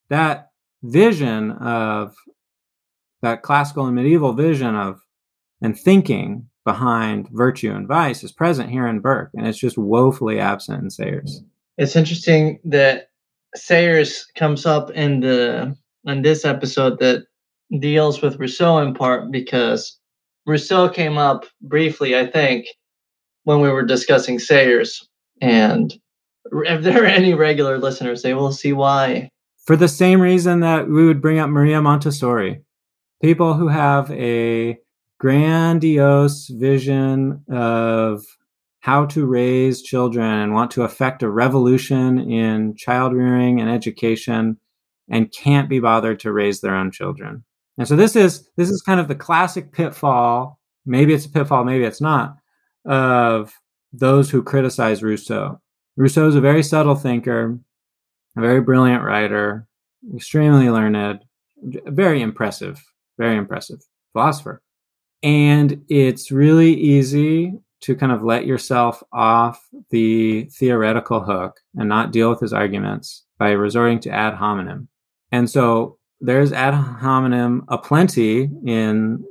that 0.10 0.52
vision 0.84 1.52
of 1.52 2.16
that 3.22 3.44
classical 3.44 3.86
and 3.86 3.96
medieval 3.96 4.34
vision 4.34 4.76
of 4.76 5.00
and 5.62 5.78
thinking 5.80 6.48
behind 6.66 7.30
virtue 7.30 7.72
and 7.72 7.88
vice 7.88 8.24
is 8.24 8.32
present 8.32 8.70
here 8.70 8.88
in 8.88 9.00
Burke, 9.00 9.32
and 9.34 9.48
it's 9.48 9.58
just 9.58 9.78
woefully 9.78 10.40
absent 10.40 10.84
in 10.84 10.90
Sayers. 10.90 11.42
It's 11.78 11.96
interesting 11.96 12.60
that 12.66 13.10
Sayers 13.56 14.26
comes 14.36 14.66
up 14.66 14.92
in 14.92 15.22
the 15.22 15.76
in 16.06 16.22
this 16.22 16.46
episode 16.46 17.00
that 17.00 17.26
deals 17.80 18.22
with 18.22 18.40
Rousseau 18.40 18.80
in 18.80 18.94
part 18.94 19.32
because 19.32 19.98
Rousseau 20.46 20.90
came 20.90 21.18
up 21.18 21.46
briefly, 21.62 22.18
I 22.18 22.26
think, 22.26 22.68
when 23.44 23.62
we 23.62 23.70
were 23.70 23.84
discussing 23.84 24.40
Sayers. 24.40 25.08
And 25.42 25.94
if 26.46 26.84
there 26.84 27.04
are 27.04 27.08
any 27.08 27.34
regular 27.34 27.78
listeners, 27.78 28.22
they 28.22 28.34
will 28.34 28.52
see 28.52 28.74
why. 28.74 29.30
For 29.66 29.76
the 29.76 29.88
same 29.88 30.22
reason 30.22 30.62
that 30.62 30.88
we 30.88 31.06
would 31.06 31.22
bring 31.22 31.40
up 31.40 31.50
Maria 31.50 31.82
Montessori. 31.82 32.62
People 33.22 33.56
who 33.56 33.68
have 33.68 34.12
a 34.12 34.78
grandiose 35.20 36.48
vision 36.48 37.44
of 37.50 38.24
how 38.80 39.06
to 39.06 39.26
raise 39.26 39.82
children 39.82 40.26
and 40.26 40.54
want 40.54 40.72
to 40.72 40.84
affect 40.84 41.24
a 41.24 41.30
revolution 41.30 42.20
in 42.32 42.76
child 42.76 43.14
rearing 43.14 43.60
and 43.60 43.70
education 43.70 44.58
and 45.10 45.32
can't 45.32 45.70
be 45.70 45.80
bothered 45.80 46.20
to 46.20 46.32
raise 46.32 46.62
their 46.62 46.76
own 46.76 46.92
children. 46.92 47.44
And 47.78 47.88
so 47.88 47.96
this 47.96 48.16
is 48.16 48.50
this 48.56 48.70
is 48.70 48.82
kind 48.82 49.00
of 49.00 49.08
the 49.08 49.16
classic 49.16 49.72
pitfall, 49.72 50.60
maybe 50.86 51.14
it's 51.14 51.26
a 51.26 51.30
pitfall, 51.30 51.64
maybe 51.64 51.84
it's 51.84 52.02
not, 52.02 52.38
of 52.86 53.54
those 54.00 54.30
who 54.30 54.44
criticize 54.44 55.04
Rousseau. 55.04 55.62
Rousseau 55.96 56.28
is 56.28 56.36
a 56.36 56.42
very 56.42 56.64
subtle 56.64 56.96
thinker, 56.96 57.60
a 58.38 58.42
very 58.42 58.62
brilliant 58.62 59.04
writer, 59.04 59.68
extremely 60.16 60.70
learned, 60.70 61.22
very 61.88 62.22
impressive, 62.22 62.84
very 63.18 63.38
impressive 63.38 63.80
philosopher. 64.14 64.62
And 65.24 65.84
it's 65.90 66.32
really 66.32 66.74
easy 66.74 67.60
to 67.82 67.96
kind 67.96 68.12
of 68.12 68.24
let 68.24 68.46
yourself 68.46 69.04
off 69.12 69.68
the 69.90 70.46
theoretical 70.52 71.22
hook 71.22 71.60
and 71.76 71.90
not 71.90 72.12
deal 72.12 72.30
with 72.30 72.40
his 72.40 72.54
arguments 72.54 73.26
by 73.38 73.52
resorting 73.52 74.00
to 74.02 74.10
ad 74.10 74.34
hominem. 74.36 74.88
And 75.32 75.50
so 75.50 75.98
there's 76.20 76.52
ad 76.52 76.74
hominem 76.74 77.66
aplenty 77.68 78.50
in 78.66 79.24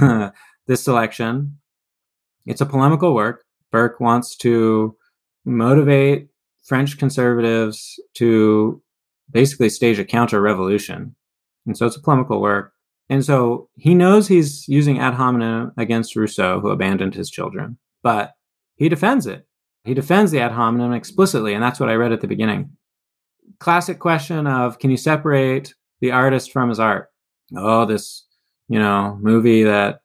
this 0.66 0.84
selection. 0.84 1.58
It's 2.46 2.60
a 2.60 2.66
polemical 2.66 3.14
work. 3.14 3.44
Burke 3.70 4.00
wants 4.00 4.36
to 4.38 4.96
motivate 5.44 6.28
French 6.64 6.98
conservatives 6.98 7.98
to 8.14 8.82
basically 9.30 9.68
stage 9.68 9.98
a 9.98 10.04
counter 10.04 10.40
revolution. 10.40 11.14
And 11.66 11.76
so 11.76 11.86
it's 11.86 11.96
a 11.96 12.00
polemical 12.00 12.40
work. 12.40 12.72
And 13.08 13.24
so 13.24 13.68
he 13.76 13.94
knows 13.94 14.28
he's 14.28 14.68
using 14.68 15.00
ad 15.00 15.14
hominem 15.14 15.72
against 15.76 16.14
Rousseau, 16.14 16.60
who 16.60 16.68
abandoned 16.68 17.14
his 17.14 17.28
children, 17.28 17.76
but 18.02 18.32
he 18.76 18.88
defends 18.88 19.26
it. 19.26 19.46
He 19.84 19.94
defends 19.94 20.30
the 20.30 20.40
ad 20.40 20.52
hominem 20.52 20.92
explicitly. 20.92 21.54
And 21.54 21.62
that's 21.62 21.80
what 21.80 21.88
I 21.88 21.94
read 21.94 22.12
at 22.12 22.20
the 22.20 22.28
beginning. 22.28 22.70
Classic 23.58 23.98
question 23.98 24.46
of 24.46 24.78
can 24.78 24.90
you 24.90 24.96
separate 24.96 25.74
the 26.00 26.12
artist 26.12 26.52
from 26.52 26.68
his 26.68 26.78
art? 26.78 27.08
Oh, 27.56 27.84
this, 27.84 28.24
you 28.68 28.78
know, 28.78 29.18
movie 29.20 29.64
that 29.64 30.02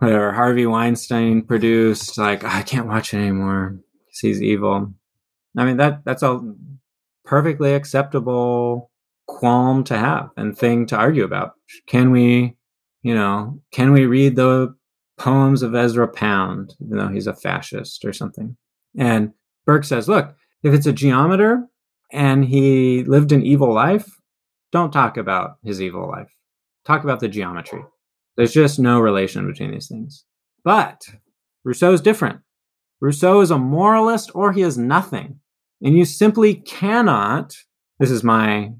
or 0.00 0.32
Harvey 0.32 0.66
Weinstein 0.66 1.42
produced, 1.42 2.18
like, 2.18 2.44
I 2.44 2.62
can't 2.62 2.86
watch 2.86 3.14
it 3.14 3.18
anymore. 3.18 3.78
He's 4.20 4.42
evil. 4.42 4.92
I 5.56 5.64
mean, 5.64 5.76
that 5.78 6.04
that's 6.04 6.22
a 6.22 6.40
perfectly 7.24 7.74
acceptable 7.74 8.90
qualm 9.26 9.84
to 9.84 9.96
have 9.96 10.30
and 10.36 10.56
thing 10.56 10.86
to 10.86 10.96
argue 10.96 11.24
about. 11.24 11.52
Can 11.86 12.10
we, 12.10 12.56
you 13.02 13.14
know, 13.14 13.60
can 13.72 13.92
we 13.92 14.06
read 14.06 14.36
the 14.36 14.74
poems 15.16 15.62
of 15.62 15.74
Ezra 15.74 16.08
Pound, 16.08 16.74
even 16.84 16.98
though 16.98 17.08
he's 17.08 17.26
a 17.26 17.34
fascist 17.34 18.04
or 18.04 18.12
something? 18.12 18.56
And 18.96 19.32
Burke 19.64 19.84
says, 19.84 20.08
look, 20.08 20.34
if 20.62 20.74
it's 20.74 20.86
a 20.86 20.92
geometer 20.92 21.66
and 22.12 22.44
he 22.44 23.04
lived 23.04 23.32
an 23.32 23.44
evil 23.44 23.72
life, 23.72 24.08
don't 24.72 24.92
talk 24.92 25.16
about 25.16 25.56
his 25.62 25.80
evil 25.80 26.08
life. 26.08 26.32
Talk 26.84 27.04
about 27.04 27.20
the 27.20 27.28
geometry. 27.28 27.84
There's 28.36 28.52
just 28.52 28.78
no 28.78 29.00
relation 29.00 29.46
between 29.46 29.70
these 29.70 29.88
things. 29.88 30.24
But 30.64 31.02
Rousseau 31.64 31.92
is 31.92 32.00
different. 32.00 32.40
Rousseau 33.00 33.40
is 33.40 33.50
a 33.50 33.58
moralist 33.58 34.30
or 34.34 34.52
he 34.52 34.62
is 34.62 34.78
nothing. 34.78 35.40
And 35.82 35.96
you 35.96 36.04
simply 36.04 36.54
cannot, 36.54 37.54
this 37.98 38.10
is 38.10 38.24
my 38.24 38.70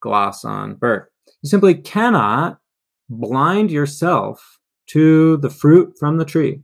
gloss 0.00 0.44
on 0.44 0.74
Burke. 0.74 1.10
You 1.42 1.48
simply 1.48 1.74
cannot 1.74 2.58
blind 3.08 3.70
yourself 3.70 4.58
to 4.88 5.36
the 5.38 5.50
fruit 5.50 5.94
from 5.98 6.18
the 6.18 6.24
tree. 6.24 6.60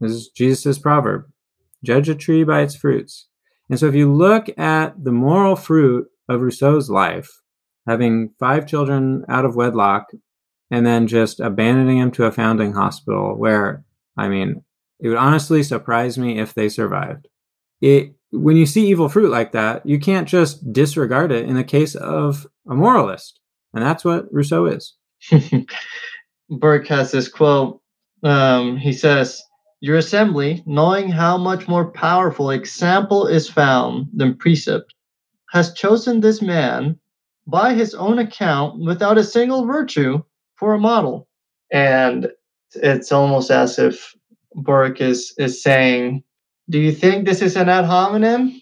This 0.00 0.12
is 0.12 0.28
Jesus' 0.28 0.78
proverb 0.78 1.24
judge 1.84 2.08
a 2.08 2.14
tree 2.14 2.44
by 2.44 2.60
its 2.60 2.74
fruits. 2.74 3.28
And 3.70 3.78
so 3.78 3.86
if 3.86 3.94
you 3.94 4.12
look 4.12 4.48
at 4.58 5.04
the 5.04 5.12
moral 5.12 5.56
fruit 5.56 6.08
of 6.28 6.40
Rousseau's 6.40 6.90
life, 6.90 7.40
having 7.86 8.30
five 8.38 8.66
children 8.66 9.24
out 9.28 9.44
of 9.44 9.56
wedlock 9.56 10.06
and 10.70 10.84
then 10.84 11.06
just 11.06 11.40
abandoning 11.40 11.98
him 11.98 12.10
to 12.12 12.24
a 12.24 12.32
foundling 12.32 12.72
hospital 12.72 13.36
where, 13.36 13.84
I 14.16 14.28
mean, 14.28 14.62
it 15.00 15.08
would 15.08 15.16
honestly 15.16 15.62
surprise 15.62 16.18
me 16.18 16.38
if 16.38 16.54
they 16.54 16.68
survived. 16.68 17.28
It 17.80 18.14
when 18.30 18.56
you 18.56 18.66
see 18.66 18.88
evil 18.88 19.08
fruit 19.08 19.30
like 19.30 19.52
that, 19.52 19.86
you 19.86 19.98
can't 19.98 20.28
just 20.28 20.72
disregard 20.72 21.32
it 21.32 21.46
in 21.46 21.54
the 21.54 21.64
case 21.64 21.94
of 21.94 22.46
a 22.68 22.74
moralist. 22.74 23.40
And 23.72 23.82
that's 23.82 24.04
what 24.04 24.26
Rousseau 24.30 24.66
is. 24.66 24.94
Burke 26.50 26.86
has 26.88 27.10
this 27.12 27.28
quote. 27.28 27.80
Um, 28.22 28.76
he 28.76 28.92
says, 28.92 29.42
Your 29.80 29.96
assembly, 29.96 30.62
knowing 30.66 31.08
how 31.08 31.38
much 31.38 31.68
more 31.68 31.90
powerful 31.90 32.50
example 32.50 33.26
is 33.26 33.48
found 33.48 34.08
than 34.12 34.36
precept, 34.36 34.92
has 35.52 35.72
chosen 35.72 36.20
this 36.20 36.42
man 36.42 36.98
by 37.46 37.72
his 37.72 37.94
own 37.94 38.18
account 38.18 38.84
without 38.84 39.16
a 39.16 39.24
single 39.24 39.64
virtue 39.66 40.22
for 40.58 40.74
a 40.74 40.78
model. 40.78 41.28
And 41.72 42.28
it's 42.74 43.12
almost 43.12 43.50
as 43.50 43.78
if 43.78 44.14
Burke 44.54 45.00
is, 45.00 45.34
is 45.38 45.62
saying, 45.62 46.22
Do 46.68 46.78
you 46.78 46.92
think 46.92 47.24
this 47.24 47.42
is 47.42 47.56
an 47.56 47.68
ad 47.68 47.84
hominem? 47.84 48.60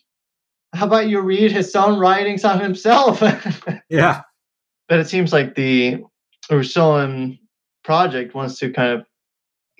How 0.74 0.86
about 0.86 1.08
you 1.08 1.20
read 1.20 1.52
his 1.52 1.74
own 1.74 1.98
writings 1.98 2.44
on 2.44 2.60
himself? 2.60 3.22
yeah. 3.88 4.22
But 4.88 5.00
it 5.00 5.08
seems 5.08 5.32
like 5.32 5.54
the 5.54 6.04
Rousseauan 6.50 7.38
project 7.82 8.34
wants 8.34 8.58
to 8.58 8.70
kind 8.70 9.00
of 9.00 9.06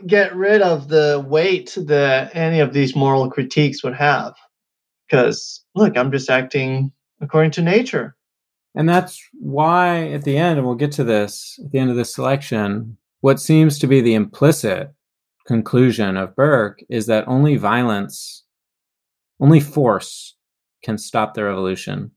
get 0.06 0.34
rid 0.34 0.62
of 0.62 0.88
the 0.88 1.24
weight 1.26 1.76
that 1.86 2.34
any 2.34 2.60
of 2.60 2.72
these 2.72 2.96
moral 2.96 3.30
critiques 3.30 3.82
would 3.82 3.94
have. 3.94 4.34
Because, 5.08 5.64
look, 5.74 5.96
I'm 5.96 6.10
just 6.10 6.30
acting 6.30 6.92
according 7.20 7.52
to 7.52 7.62
nature. 7.62 8.15
And 8.76 8.88
that's 8.88 9.20
why 9.32 10.08
at 10.08 10.24
the 10.24 10.36
end, 10.36 10.58
and 10.58 10.66
we'll 10.66 10.76
get 10.76 10.92
to 10.92 11.04
this 11.04 11.58
at 11.64 11.72
the 11.72 11.78
end 11.78 11.90
of 11.90 11.96
this 11.96 12.14
selection, 12.14 12.96
what 13.22 13.40
seems 13.40 13.78
to 13.78 13.86
be 13.86 14.02
the 14.02 14.14
implicit 14.14 14.92
conclusion 15.46 16.16
of 16.16 16.36
Burke 16.36 16.80
is 16.90 17.06
that 17.06 17.26
only 17.26 17.56
violence, 17.56 18.44
only 19.40 19.60
force 19.60 20.36
can 20.82 20.98
stop 20.98 21.34
the 21.34 21.44
revolution 21.44 22.10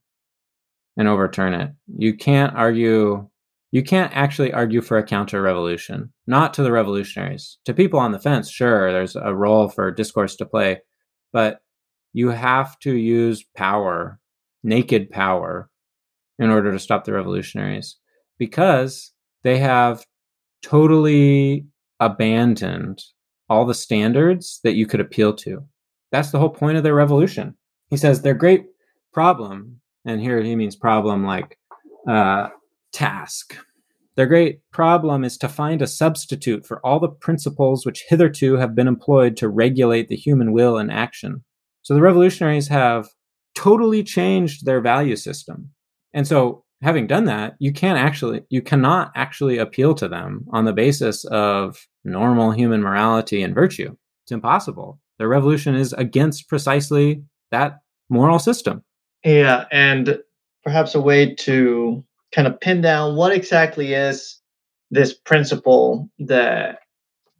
and 0.96 1.08
overturn 1.08 1.54
it. 1.54 1.70
You 1.96 2.14
can't 2.14 2.54
argue 2.54 3.26
you 3.72 3.84
can't 3.84 4.14
actually 4.16 4.52
argue 4.52 4.80
for 4.80 4.98
a 4.98 5.06
counter 5.06 5.40
revolution, 5.40 6.12
not 6.26 6.52
to 6.54 6.62
the 6.64 6.72
revolutionaries. 6.72 7.58
To 7.66 7.72
people 7.72 8.00
on 8.00 8.10
the 8.10 8.18
fence, 8.18 8.50
sure, 8.50 8.92
there's 8.92 9.14
a 9.14 9.32
role 9.32 9.68
for 9.68 9.92
discourse 9.92 10.34
to 10.36 10.46
play, 10.46 10.80
but 11.32 11.60
you 12.12 12.30
have 12.30 12.80
to 12.80 12.92
use 12.92 13.44
power, 13.56 14.18
naked 14.64 15.08
power, 15.10 15.69
in 16.40 16.50
order 16.50 16.72
to 16.72 16.78
stop 16.78 17.04
the 17.04 17.12
revolutionaries 17.12 17.96
because 18.38 19.12
they 19.44 19.58
have 19.58 20.04
totally 20.62 21.66
abandoned 22.00 23.02
all 23.48 23.66
the 23.66 23.74
standards 23.74 24.60
that 24.64 24.74
you 24.74 24.86
could 24.86 25.00
appeal 25.00 25.34
to. 25.34 25.62
That's 26.10 26.30
the 26.30 26.38
whole 26.38 26.50
point 26.50 26.76
of 26.76 26.82
their 26.82 26.94
revolution. 26.94 27.54
He 27.90 27.96
says 27.96 28.22
their 28.22 28.34
great 28.34 28.64
problem, 29.12 29.80
and 30.04 30.20
here 30.20 30.42
he 30.42 30.56
means 30.56 30.76
problem 30.76 31.24
like 31.24 31.58
uh, 32.08 32.48
task. 32.92 33.56
Their 34.16 34.26
great 34.26 34.60
problem 34.72 35.24
is 35.24 35.36
to 35.38 35.48
find 35.48 35.82
a 35.82 35.86
substitute 35.86 36.66
for 36.66 36.84
all 36.84 37.00
the 37.00 37.08
principles 37.08 37.86
which 37.86 38.04
hitherto 38.08 38.56
have 38.56 38.74
been 38.74 38.88
employed 38.88 39.36
to 39.38 39.48
regulate 39.48 40.08
the 40.08 40.16
human 40.16 40.52
will 40.52 40.78
and 40.78 40.90
action. 40.90 41.44
So 41.82 41.94
the 41.94 42.02
revolutionaries 42.02 42.68
have 42.68 43.08
totally 43.54 44.02
changed 44.02 44.64
their 44.64 44.80
value 44.80 45.16
system. 45.16 45.70
And 46.12 46.26
so 46.26 46.64
having 46.82 47.06
done 47.06 47.24
that, 47.26 47.54
you 47.58 47.72
can't 47.72 47.98
actually 47.98 48.42
you 48.48 48.62
cannot 48.62 49.12
actually 49.14 49.58
appeal 49.58 49.94
to 49.94 50.08
them 50.08 50.46
on 50.52 50.64
the 50.64 50.72
basis 50.72 51.24
of 51.26 51.86
normal 52.04 52.50
human 52.52 52.82
morality 52.82 53.42
and 53.42 53.54
virtue. 53.54 53.96
It's 54.24 54.32
impossible. 54.32 55.00
The 55.18 55.28
revolution 55.28 55.74
is 55.74 55.92
against 55.94 56.48
precisely 56.48 57.22
that 57.50 57.80
moral 58.08 58.38
system. 58.38 58.82
Yeah, 59.24 59.66
and 59.70 60.18
perhaps 60.64 60.94
a 60.94 61.00
way 61.00 61.34
to 61.34 62.04
kind 62.32 62.48
of 62.48 62.58
pin 62.60 62.80
down 62.80 63.16
what 63.16 63.32
exactly 63.32 63.92
is 63.92 64.40
this 64.90 65.12
principle 65.12 66.08
that 66.18 66.78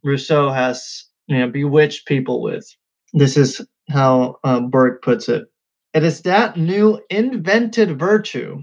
Rousseau 0.02 0.50
has 0.50 1.04
you 1.26 1.38
know 1.38 1.48
bewitched 1.48 2.06
people 2.06 2.42
with. 2.42 2.66
This 3.12 3.36
is 3.36 3.60
how 3.88 4.36
uh, 4.44 4.60
Burke 4.60 5.02
puts 5.02 5.28
it. 5.28 5.46
It 5.92 6.04
is 6.04 6.22
that 6.22 6.56
new 6.56 7.00
invented 7.10 7.98
virtue 7.98 8.62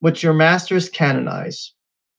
which 0.00 0.22
your 0.22 0.34
masters 0.34 0.88
canonize 0.88 1.72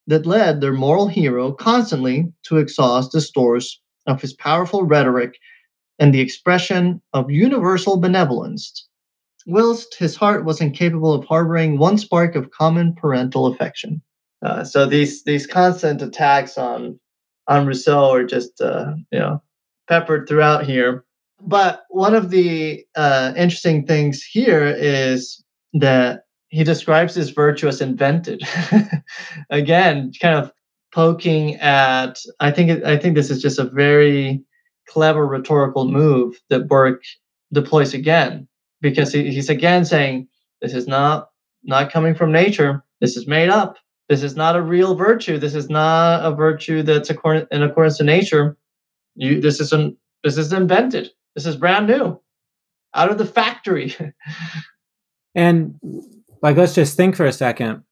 that 0.08 0.26
led 0.26 0.62
their 0.62 0.74
moral 0.74 1.08
hero 1.08 1.52
constantly 1.52 2.32
to 2.44 2.58
exhaust 2.58 3.12
the 3.12 3.22
stores 3.22 3.82
of 4.08 4.22
his 4.22 4.34
powerful 4.34 4.84
rhetoric 4.84 5.38
and 6.00 6.14
the 6.14 6.22
expression 6.22 7.02
of 7.14 7.30
universal 7.32 7.98
benevolence, 7.98 8.88
whilst 9.46 9.96
his 9.96 10.16
heart 10.16 10.46
was 10.46 10.62
incapable 10.62 11.14
of 11.14 11.26
harboring 11.26 11.78
one 11.78 11.98
spark 11.98 12.36
of 12.36 12.52
common 12.52 12.94
parental 12.96 13.48
affection. 13.48 14.02
Uh, 14.46 14.64
so 14.64 14.86
these 14.86 15.24
these 15.24 15.48
constant 15.48 16.02
attacks 16.02 16.58
on 16.58 17.00
on 17.48 17.66
Rousseau 17.66 18.12
are 18.12 18.24
just 18.24 18.62
uh, 18.62 18.94
you 19.12 19.20
know 19.20 19.42
peppered 19.90 20.28
throughout 20.28 20.66
here. 20.66 21.04
But 21.42 21.86
one 21.90 22.16
of 22.16 22.30
the 22.30 22.86
uh, 22.96 23.34
interesting 23.38 23.86
things 23.86 24.24
here 24.24 24.66
is 24.66 25.44
that 25.74 26.24
he 26.50 26.64
describes 26.64 27.16
this 27.16 27.30
virtue 27.30 27.68
as 27.68 27.82
invented. 27.82 28.42
Again, 29.50 30.12
kind 30.22 30.36
of 30.36 30.52
poking 30.94 31.56
at. 31.56 32.20
I 32.40 32.52
think 32.52 32.84
I 32.84 32.98
think 32.98 33.16
this 33.16 33.30
is 33.30 33.42
just 33.42 33.60
a 33.60 33.66
very 33.66 34.44
clever 34.88 35.28
rhetorical 35.28 35.88
move 35.88 36.42
that 36.50 36.68
Burke 36.68 37.04
deploys 37.54 37.94
again, 37.94 38.48
because 38.82 39.12
he, 39.12 39.32
he's 39.32 39.50
again 39.50 39.86
saying 39.86 40.28
this 40.62 40.74
is 40.74 40.88
not 40.88 41.30
not 41.64 41.92
coming 41.92 42.16
from 42.16 42.32
nature. 42.32 42.84
This 43.02 43.18
is 43.18 43.28
made 43.28 43.50
up. 43.50 43.78
This 44.10 44.24
is 44.24 44.36
not 44.36 44.56
a 44.56 44.62
real 44.62 44.96
virtue. 44.96 45.38
This 45.38 45.54
is 45.54 45.70
not 45.70 46.26
a 46.26 46.34
virtue 46.34 46.82
that's 46.82 47.10
according, 47.10 47.46
in 47.52 47.62
accordance 47.62 47.98
to 47.98 48.04
nature. 48.04 48.58
You, 49.16 49.42
this 49.42 49.60
is 49.60 49.74
an, 49.74 49.98
this 50.24 50.38
is 50.38 50.54
invented. 50.54 51.10
This 51.38 51.46
is 51.46 51.56
brand 51.56 51.86
new, 51.86 52.20
out 52.96 53.12
of 53.12 53.20
the 53.20 53.26
factory. 53.26 53.96
and 55.36 55.76
like, 56.42 56.58
let's 56.58 56.74
just 56.74 56.98
think 56.98 57.16
for 57.16 57.28
a 57.28 57.32
second. 57.32 57.84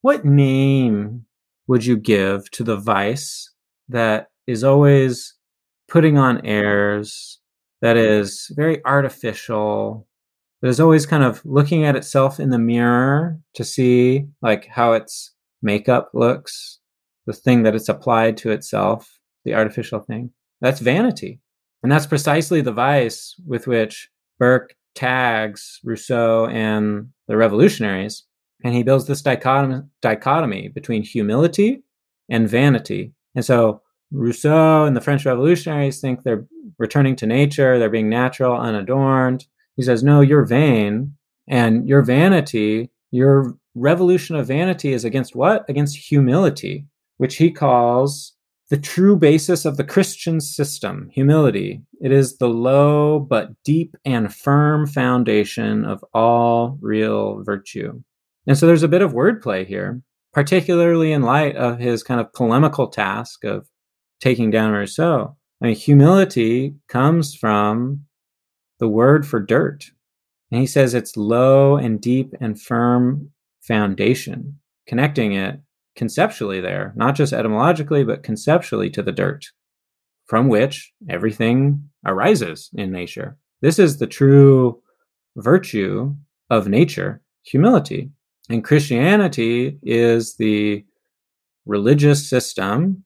What 0.00 0.24
name 0.24 1.26
would 1.66 1.84
you 1.84 1.98
give 1.98 2.50
to 2.52 2.64
the 2.64 2.78
vice 2.78 3.52
that 3.90 4.28
is 4.46 4.64
always 4.64 5.34
putting 5.86 6.16
on 6.16 6.46
airs, 6.46 7.40
that 7.82 7.98
is 7.98 8.50
very 8.56 8.82
artificial, 8.86 10.08
that 10.62 10.68
is 10.68 10.80
always 10.80 11.04
kind 11.04 11.24
of 11.24 11.44
looking 11.44 11.84
at 11.84 11.96
itself 11.96 12.40
in 12.40 12.48
the 12.48 12.58
mirror 12.58 13.38
to 13.52 13.64
see 13.64 14.24
like 14.40 14.66
how 14.68 14.94
its 14.94 15.34
makeup 15.60 16.08
looks, 16.14 16.78
the 17.26 17.34
thing 17.34 17.64
that 17.64 17.74
it's 17.74 17.90
applied 17.90 18.38
to 18.38 18.50
itself, 18.50 19.18
the 19.44 19.52
artificial 19.52 20.00
thing. 20.00 20.30
That's 20.62 20.80
vanity. 20.80 21.42
And 21.84 21.92
that's 21.92 22.06
precisely 22.06 22.62
the 22.62 22.72
vice 22.72 23.36
with 23.46 23.66
which 23.66 24.08
Burke 24.38 24.74
tags 24.94 25.80
Rousseau 25.84 26.46
and 26.46 27.10
the 27.28 27.36
revolutionaries, 27.36 28.24
and 28.64 28.72
he 28.74 28.82
builds 28.82 29.06
this 29.06 29.20
dichotomy, 29.20 29.82
dichotomy 30.00 30.68
between 30.68 31.02
humility 31.02 31.82
and 32.30 32.48
vanity. 32.48 33.12
And 33.34 33.44
so 33.44 33.82
Rousseau 34.10 34.86
and 34.86 34.96
the 34.96 35.02
French 35.02 35.26
revolutionaries 35.26 36.00
think 36.00 36.22
they're 36.22 36.46
returning 36.78 37.16
to 37.16 37.26
nature, 37.26 37.78
they're 37.78 37.90
being 37.90 38.08
natural, 38.08 38.58
unadorned. 38.58 39.44
He 39.76 39.82
says, 39.82 40.02
No, 40.02 40.22
you're 40.22 40.46
vain, 40.46 41.14
and 41.48 41.86
your 41.86 42.00
vanity, 42.00 42.90
your 43.10 43.58
revolution 43.74 44.36
of 44.36 44.46
vanity 44.46 44.94
is 44.94 45.04
against 45.04 45.36
what? 45.36 45.68
Against 45.68 45.98
humility, 45.98 46.86
which 47.18 47.36
he 47.36 47.50
calls 47.50 48.32
the 48.74 48.80
true 48.80 49.16
basis 49.16 49.64
of 49.64 49.76
the 49.76 49.84
Christian 49.84 50.40
system, 50.40 51.08
humility. 51.12 51.80
It 52.00 52.10
is 52.10 52.38
the 52.38 52.48
low 52.48 53.20
but 53.20 53.50
deep 53.62 53.94
and 54.04 54.34
firm 54.34 54.88
foundation 54.88 55.84
of 55.84 56.04
all 56.12 56.76
real 56.80 57.44
virtue. 57.44 58.02
And 58.48 58.58
so 58.58 58.66
there's 58.66 58.82
a 58.82 58.88
bit 58.88 59.00
of 59.00 59.12
wordplay 59.12 59.64
here, 59.64 60.02
particularly 60.32 61.12
in 61.12 61.22
light 61.22 61.54
of 61.54 61.78
his 61.78 62.02
kind 62.02 62.20
of 62.20 62.32
polemical 62.32 62.88
task 62.88 63.44
of 63.44 63.68
taking 64.18 64.50
down 64.50 64.72
Rousseau. 64.72 65.36
I 65.62 65.66
mean, 65.66 65.76
humility 65.76 66.74
comes 66.88 67.32
from 67.32 68.06
the 68.80 68.88
word 68.88 69.24
for 69.24 69.38
dirt. 69.38 69.84
And 70.50 70.60
he 70.60 70.66
says 70.66 70.94
it's 70.94 71.16
low 71.16 71.76
and 71.76 72.00
deep 72.00 72.34
and 72.40 72.60
firm 72.60 73.30
foundation, 73.62 74.58
connecting 74.88 75.32
it 75.32 75.60
conceptually 75.96 76.60
there, 76.60 76.92
not 76.96 77.14
just 77.14 77.32
etymologically, 77.32 78.04
but 78.04 78.22
conceptually 78.22 78.90
to 78.90 79.02
the 79.02 79.12
dirt 79.12 79.46
from 80.26 80.48
which 80.48 80.92
everything 81.08 81.88
arises 82.06 82.70
in 82.74 82.90
nature. 82.90 83.36
This 83.60 83.78
is 83.78 83.98
the 83.98 84.06
true 84.06 84.80
virtue 85.36 86.14
of 86.50 86.68
nature, 86.68 87.22
humility. 87.42 88.10
And 88.48 88.64
Christianity 88.64 89.78
is 89.82 90.36
the 90.36 90.84
religious 91.66 92.28
system 92.28 93.04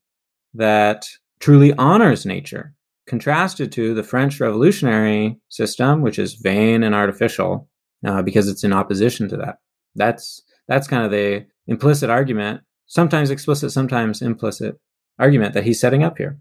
that 0.55 1.07
truly 1.41 1.73
honors 1.75 2.27
nature, 2.27 2.75
contrasted 3.07 3.71
to 3.73 3.95
the 3.95 4.03
French 4.03 4.41
revolutionary 4.41 5.39
system, 5.49 6.03
which 6.03 6.19
is 6.19 6.35
vain 6.35 6.83
and 6.83 6.95
artificial 6.95 7.69
uh, 8.05 8.23
because 8.23 8.49
it's 8.49 8.65
in 8.65 8.73
opposition 8.73 9.29
to 9.29 9.37
that. 9.37 9.59
That's 9.95 10.43
that's 10.67 10.89
kind 10.89 11.05
of 11.05 11.11
the 11.11 11.47
implicit 11.67 12.11
argument 12.11 12.61
sometimes 12.89 13.31
explicit, 13.31 13.71
sometimes 13.71 14.21
implicit 14.21 14.81
argument 15.19 15.55
that 15.55 15.65
he's 15.65 15.81
setting 15.81 16.03
up 16.03 16.19
here. 16.19 16.39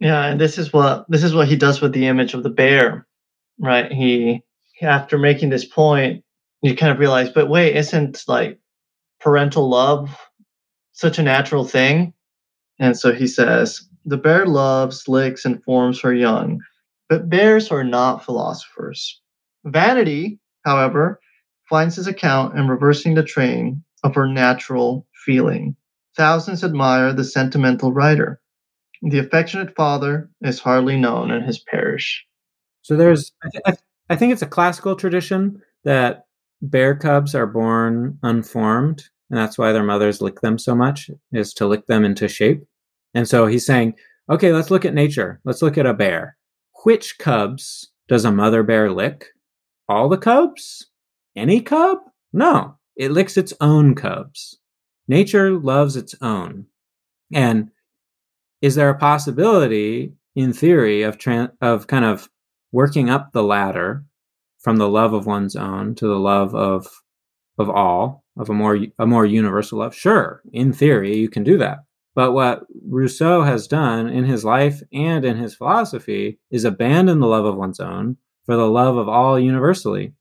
Yeah, 0.00 0.26
and 0.26 0.40
this 0.40 0.58
is 0.58 0.72
what 0.72 1.06
this 1.08 1.24
is 1.24 1.34
what 1.34 1.48
he 1.48 1.56
does 1.56 1.80
with 1.80 1.92
the 1.92 2.06
image 2.06 2.34
of 2.34 2.42
the 2.42 2.50
bear, 2.50 3.06
right? 3.58 3.90
He 3.90 4.42
after 4.82 5.18
making 5.18 5.50
this 5.50 5.64
point, 5.64 6.22
you 6.62 6.76
kind 6.76 6.92
of 6.92 6.98
realize, 6.98 7.30
but 7.30 7.48
wait, 7.48 7.76
isn't 7.76 8.22
like 8.28 8.58
parental 9.20 9.68
love 9.68 10.16
such 10.92 11.18
a 11.18 11.22
natural 11.22 11.64
thing? 11.64 12.12
And 12.78 12.96
so 12.96 13.12
he 13.12 13.26
says, 13.26 13.88
the 14.04 14.16
bear 14.16 14.46
loves, 14.46 15.08
licks, 15.08 15.44
and 15.44 15.62
forms 15.64 16.00
her 16.00 16.14
young, 16.14 16.60
but 17.08 17.28
bears 17.28 17.70
are 17.72 17.82
not 17.82 18.24
philosophers. 18.24 19.20
Vanity, 19.64 20.38
however, 20.64 21.20
finds 21.68 21.96
his 21.96 22.06
account 22.06 22.56
in 22.56 22.68
reversing 22.68 23.14
the 23.14 23.24
train 23.24 23.82
of 24.04 24.14
her 24.14 24.28
natural 24.28 25.06
feeling. 25.24 25.76
Thousands 26.16 26.64
admire 26.64 27.12
the 27.12 27.24
sentimental 27.24 27.92
writer. 27.92 28.40
The 29.02 29.18
affectionate 29.18 29.74
father 29.76 30.30
is 30.42 30.58
hardly 30.58 30.98
known 30.98 31.30
in 31.30 31.42
his 31.42 31.58
parish. 31.58 32.26
So 32.82 32.96
there's, 32.96 33.32
I, 33.42 33.48
th- 33.70 33.78
I 34.10 34.16
think 34.16 34.32
it's 34.32 34.42
a 34.42 34.46
classical 34.46 34.96
tradition 34.96 35.62
that 35.84 36.24
bear 36.62 36.96
cubs 36.96 37.34
are 37.34 37.46
born 37.46 38.18
unformed, 38.22 39.04
and 39.30 39.38
that's 39.38 39.58
why 39.58 39.72
their 39.72 39.84
mothers 39.84 40.20
lick 40.20 40.40
them 40.40 40.58
so 40.58 40.74
much, 40.74 41.10
is 41.32 41.54
to 41.54 41.66
lick 41.66 41.86
them 41.86 42.04
into 42.04 42.26
shape. 42.28 42.64
And 43.14 43.28
so 43.28 43.46
he's 43.46 43.66
saying, 43.66 43.94
okay, 44.30 44.52
let's 44.52 44.70
look 44.70 44.84
at 44.84 44.94
nature. 44.94 45.40
Let's 45.44 45.62
look 45.62 45.78
at 45.78 45.86
a 45.86 45.94
bear. 45.94 46.36
Which 46.84 47.18
cubs 47.18 47.90
does 48.08 48.24
a 48.24 48.32
mother 48.32 48.62
bear 48.62 48.90
lick? 48.90 49.26
All 49.88 50.08
the 50.08 50.18
cubs? 50.18 50.86
Any 51.36 51.60
cub? 51.60 51.98
No, 52.32 52.76
it 52.96 53.10
licks 53.12 53.36
its 53.36 53.52
own 53.60 53.94
cubs. 53.94 54.58
Nature 55.08 55.58
loves 55.58 55.96
its 55.96 56.14
own. 56.20 56.66
And 57.32 57.70
is 58.62 58.74
there 58.74 58.90
a 58.90 58.98
possibility, 58.98 60.14
in 60.34 60.52
theory, 60.52 61.02
of 61.02 61.18
of 61.60 61.86
kind 61.86 62.04
of 62.04 62.28
working 62.72 63.10
up 63.10 63.32
the 63.32 63.42
ladder 63.42 64.04
from 64.58 64.76
the 64.76 64.88
love 64.88 65.12
of 65.12 65.26
one's 65.26 65.56
own 65.56 65.94
to 65.96 66.06
the 66.06 66.18
love 66.18 66.54
of 66.54 66.86
of 67.58 67.68
all, 67.68 68.24
of 68.36 68.48
a 68.48 68.54
more 68.54 68.78
a 68.98 69.06
more 69.06 69.26
universal 69.26 69.78
love? 69.78 69.94
Sure, 69.94 70.42
in 70.52 70.72
theory, 70.72 71.16
you 71.16 71.28
can 71.28 71.44
do 71.44 71.58
that. 71.58 71.78
But 72.14 72.32
what 72.32 72.66
Rousseau 72.84 73.42
has 73.42 73.68
done 73.68 74.08
in 74.08 74.24
his 74.24 74.44
life 74.44 74.82
and 74.92 75.24
in 75.24 75.36
his 75.36 75.54
philosophy 75.54 76.40
is 76.50 76.64
abandon 76.64 77.20
the 77.20 77.28
love 77.28 77.44
of 77.44 77.56
one's 77.56 77.78
own 77.78 78.16
for 78.44 78.56
the 78.56 78.68
love 78.68 78.96
of 78.96 79.08
all 79.08 79.38
universally. 79.38 80.14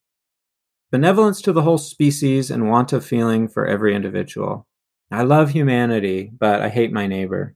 Benevolence 0.92 1.42
to 1.42 1.52
the 1.52 1.64
whole 1.64 1.80
species 1.80 2.52
and 2.52 2.70
want 2.70 2.94
of 2.94 3.04
feeling 3.04 3.48
for 3.48 3.66
every 3.66 3.96
individual. 3.96 4.68
I 5.12 5.24
love 5.24 5.50
humanity, 5.50 6.32
but 6.38 6.62
I 6.62 6.70
hate 6.70 6.92
my 6.92 7.08
neighbor. 7.08 7.56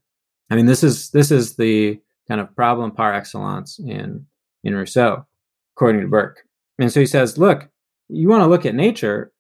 I 0.50 0.56
mean, 0.56 0.66
this 0.66 0.84
is 0.84 1.10
this 1.12 1.32
is 1.32 1.56
the 1.56 2.00
kind 2.28 2.42
of 2.42 2.56
problem 2.56 2.92
par 2.92 3.14
excellence 3.14 3.80
in 3.80 4.26
in 4.64 4.76
Rousseau, 4.76 5.26
according 5.76 6.02
to 6.02 6.08
Burke. 6.08 6.44
And 6.80 6.92
so 6.92 7.00
he 7.00 7.06
says, 7.06 7.38
look, 7.38 7.70
you 8.10 8.28
want 8.28 8.42
to 8.42 8.48
look 8.48 8.66
at 8.66 8.76
nature. 8.76 9.32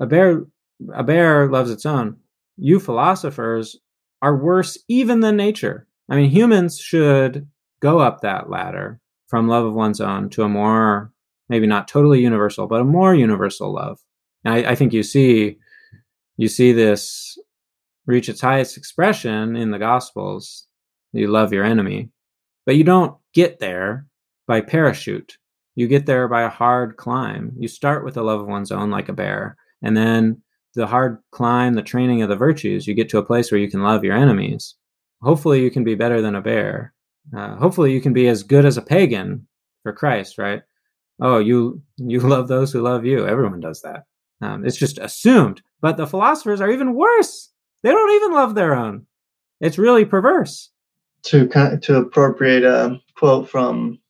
A 0.00 0.06
bear, 0.06 0.44
a 0.92 1.02
bear 1.02 1.48
loves 1.48 1.70
its 1.70 1.86
own. 1.86 2.16
You 2.56 2.80
philosophers 2.80 3.78
are 4.22 4.36
worse 4.36 4.78
even 4.88 5.20
than 5.20 5.36
nature. 5.36 5.86
I 6.08 6.16
mean, 6.16 6.30
humans 6.30 6.78
should 6.78 7.48
go 7.80 8.00
up 8.00 8.20
that 8.20 8.50
ladder 8.50 9.00
from 9.28 9.48
love 9.48 9.64
of 9.64 9.74
one's 9.74 10.00
own 10.00 10.30
to 10.30 10.42
a 10.42 10.48
more, 10.48 11.12
maybe 11.48 11.66
not 11.66 11.88
totally 11.88 12.20
universal, 12.20 12.66
but 12.66 12.80
a 12.80 12.84
more 12.84 13.14
universal 13.14 13.72
love. 13.72 14.00
And 14.44 14.54
I, 14.54 14.72
I 14.72 14.74
think 14.74 14.92
you 14.92 15.02
see, 15.02 15.58
you 16.36 16.48
see 16.48 16.72
this 16.72 17.38
reach 18.06 18.28
its 18.28 18.40
highest 18.40 18.76
expression 18.76 19.56
in 19.56 19.70
the 19.70 19.78
Gospels. 19.78 20.66
You 21.12 21.28
love 21.28 21.52
your 21.52 21.64
enemy, 21.64 22.10
but 22.66 22.76
you 22.76 22.84
don't 22.84 23.16
get 23.32 23.58
there 23.58 24.06
by 24.46 24.60
parachute. 24.60 25.38
You 25.76 25.88
get 25.88 26.06
there 26.06 26.28
by 26.28 26.42
a 26.42 26.48
hard 26.48 26.96
climb. 26.96 27.52
You 27.58 27.68
start 27.68 28.04
with 28.04 28.14
the 28.14 28.22
love 28.22 28.40
of 28.40 28.46
one's 28.46 28.72
own, 28.72 28.90
like 28.90 29.08
a 29.08 29.12
bear, 29.12 29.56
and 29.82 29.96
then 29.96 30.42
the 30.74 30.86
hard 30.86 31.18
climb, 31.30 31.74
the 31.74 31.82
training 31.82 32.22
of 32.22 32.28
the 32.28 32.36
virtues, 32.36 32.86
you 32.86 32.94
get 32.94 33.08
to 33.10 33.18
a 33.18 33.24
place 33.24 33.50
where 33.50 33.60
you 33.60 33.70
can 33.70 33.82
love 33.82 34.04
your 34.04 34.16
enemies. 34.16 34.74
Hopefully, 35.22 35.62
you 35.62 35.70
can 35.70 35.84
be 35.84 35.94
better 35.94 36.20
than 36.20 36.34
a 36.34 36.42
bear. 36.42 36.92
Uh, 37.36 37.56
hopefully, 37.56 37.92
you 37.92 38.00
can 38.00 38.12
be 38.12 38.28
as 38.28 38.42
good 38.42 38.64
as 38.64 38.76
a 38.76 38.82
pagan 38.82 39.46
for 39.82 39.92
Christ, 39.92 40.36
right? 40.36 40.62
Oh, 41.20 41.38
you 41.38 41.82
you 41.96 42.20
love 42.20 42.48
those 42.48 42.72
who 42.72 42.82
love 42.82 43.04
you. 43.04 43.26
Everyone 43.26 43.60
does 43.60 43.82
that. 43.82 44.04
Um, 44.40 44.66
it's 44.66 44.76
just 44.76 44.98
assumed. 44.98 45.62
But 45.80 45.96
the 45.96 46.06
philosophers 46.06 46.60
are 46.60 46.70
even 46.70 46.94
worse. 46.94 47.50
They 47.84 47.90
don't 47.90 48.16
even 48.16 48.32
love 48.32 48.56
their 48.56 48.74
own. 48.74 49.06
It's 49.60 49.78
really 49.78 50.04
perverse. 50.04 50.70
To 51.24 51.46
to 51.82 51.96
appropriate 51.96 52.64
a 52.64 53.00
quote 53.16 53.48
from 53.48 54.00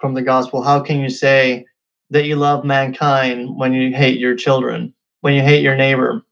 from 0.00 0.14
the 0.14 0.22
gospel, 0.22 0.62
how 0.62 0.80
can 0.80 0.98
you 0.98 1.08
say 1.08 1.64
that 2.10 2.26
you 2.26 2.34
love 2.34 2.64
mankind 2.64 3.56
when 3.56 3.72
you 3.72 3.94
hate 3.94 4.18
your 4.18 4.34
children? 4.34 4.92
when 5.20 5.34
you 5.34 5.42
hate 5.42 5.62
your 5.62 5.76
neighbor. 5.76 6.22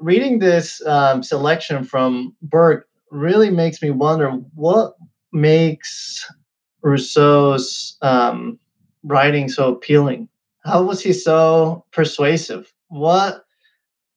Reading 0.00 0.38
this 0.38 0.84
um, 0.86 1.22
selection 1.22 1.84
from 1.84 2.34
Burke 2.42 2.88
really 3.10 3.50
makes 3.50 3.80
me 3.80 3.90
wonder 3.90 4.30
what 4.54 4.96
makes 5.32 6.28
Rousseau's 6.82 7.96
um, 8.02 8.58
writing 9.04 9.48
so 9.48 9.72
appealing. 9.72 10.28
How 10.64 10.82
was 10.82 11.00
he 11.00 11.12
so 11.12 11.84
persuasive? 11.92 12.72
What 12.88 13.45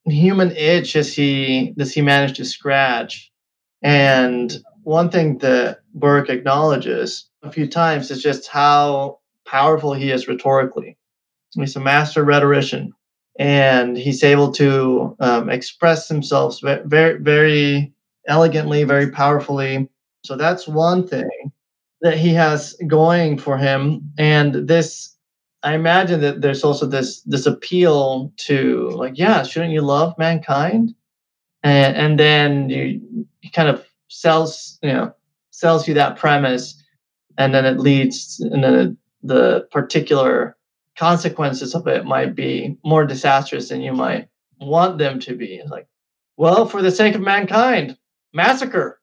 human 0.05 0.51
itch 0.55 0.93
does 0.93 1.13
he 1.13 1.73
does 1.77 1.93
he 1.93 2.01
manage 2.01 2.37
to 2.37 2.45
scratch? 2.45 3.31
And 3.81 4.57
one 4.83 5.09
thing 5.09 5.37
that 5.39 5.79
Burke 5.93 6.29
acknowledges 6.29 7.29
a 7.43 7.51
few 7.51 7.67
times 7.67 8.11
is 8.11 8.21
just 8.21 8.47
how 8.47 9.19
powerful 9.45 9.93
he 9.93 10.11
is 10.11 10.27
rhetorically. 10.27 10.97
He's 11.55 11.75
a 11.75 11.79
master 11.79 12.23
rhetorician 12.23 12.93
and 13.39 13.97
he's 13.97 14.23
able 14.23 14.51
to 14.53 15.15
um, 15.19 15.49
express 15.49 16.07
himself 16.07 16.59
very, 16.61 17.17
very 17.19 17.93
elegantly, 18.27 18.83
very 18.83 19.09
powerfully. 19.11 19.89
So 20.23 20.35
that's 20.35 20.67
one 20.67 21.07
thing 21.07 21.29
that 22.01 22.17
he 22.17 22.33
has 22.33 22.75
going 22.87 23.37
for 23.37 23.57
him. 23.57 24.11
And 24.17 24.67
this, 24.67 25.15
I 25.63 25.73
imagine 25.75 26.21
that 26.21 26.41
there's 26.41 26.63
also 26.63 26.85
this 26.85 27.21
this 27.21 27.45
appeal 27.45 28.31
to 28.37 28.89
like, 28.91 29.17
yeah, 29.17 29.43
shouldn't 29.43 29.73
you 29.73 29.81
love 29.81 30.17
mankind? 30.17 30.93
And 31.63 31.95
and 31.95 32.19
then 32.19 32.69
you 32.69 33.51
kind 33.51 33.69
of 33.69 33.85
sells, 34.07 34.79
you 34.81 34.93
know, 34.93 35.13
sells 35.51 35.87
you 35.87 35.93
that 35.95 36.17
premise, 36.17 36.81
and 37.37 37.53
then 37.53 37.65
it 37.65 37.79
leads, 37.79 38.39
and 38.39 38.63
then 38.63 38.75
it, 38.75 38.97
the 39.23 39.67
particular 39.71 40.55
consequences 40.97 41.75
of 41.75 41.87
it 41.87 42.05
might 42.05 42.35
be 42.35 42.77
more 42.85 43.05
disastrous 43.05 43.69
than 43.69 43.81
you 43.81 43.93
might 43.93 44.27
want 44.59 44.97
them 44.97 45.19
to 45.19 45.35
be. 45.35 45.55
It's 45.55 45.69
like, 45.69 45.87
well, 46.37 46.65
for 46.65 46.81
the 46.81 46.91
sake 46.91 47.15
of 47.15 47.21
mankind, 47.21 47.97
massacre. 48.33 48.99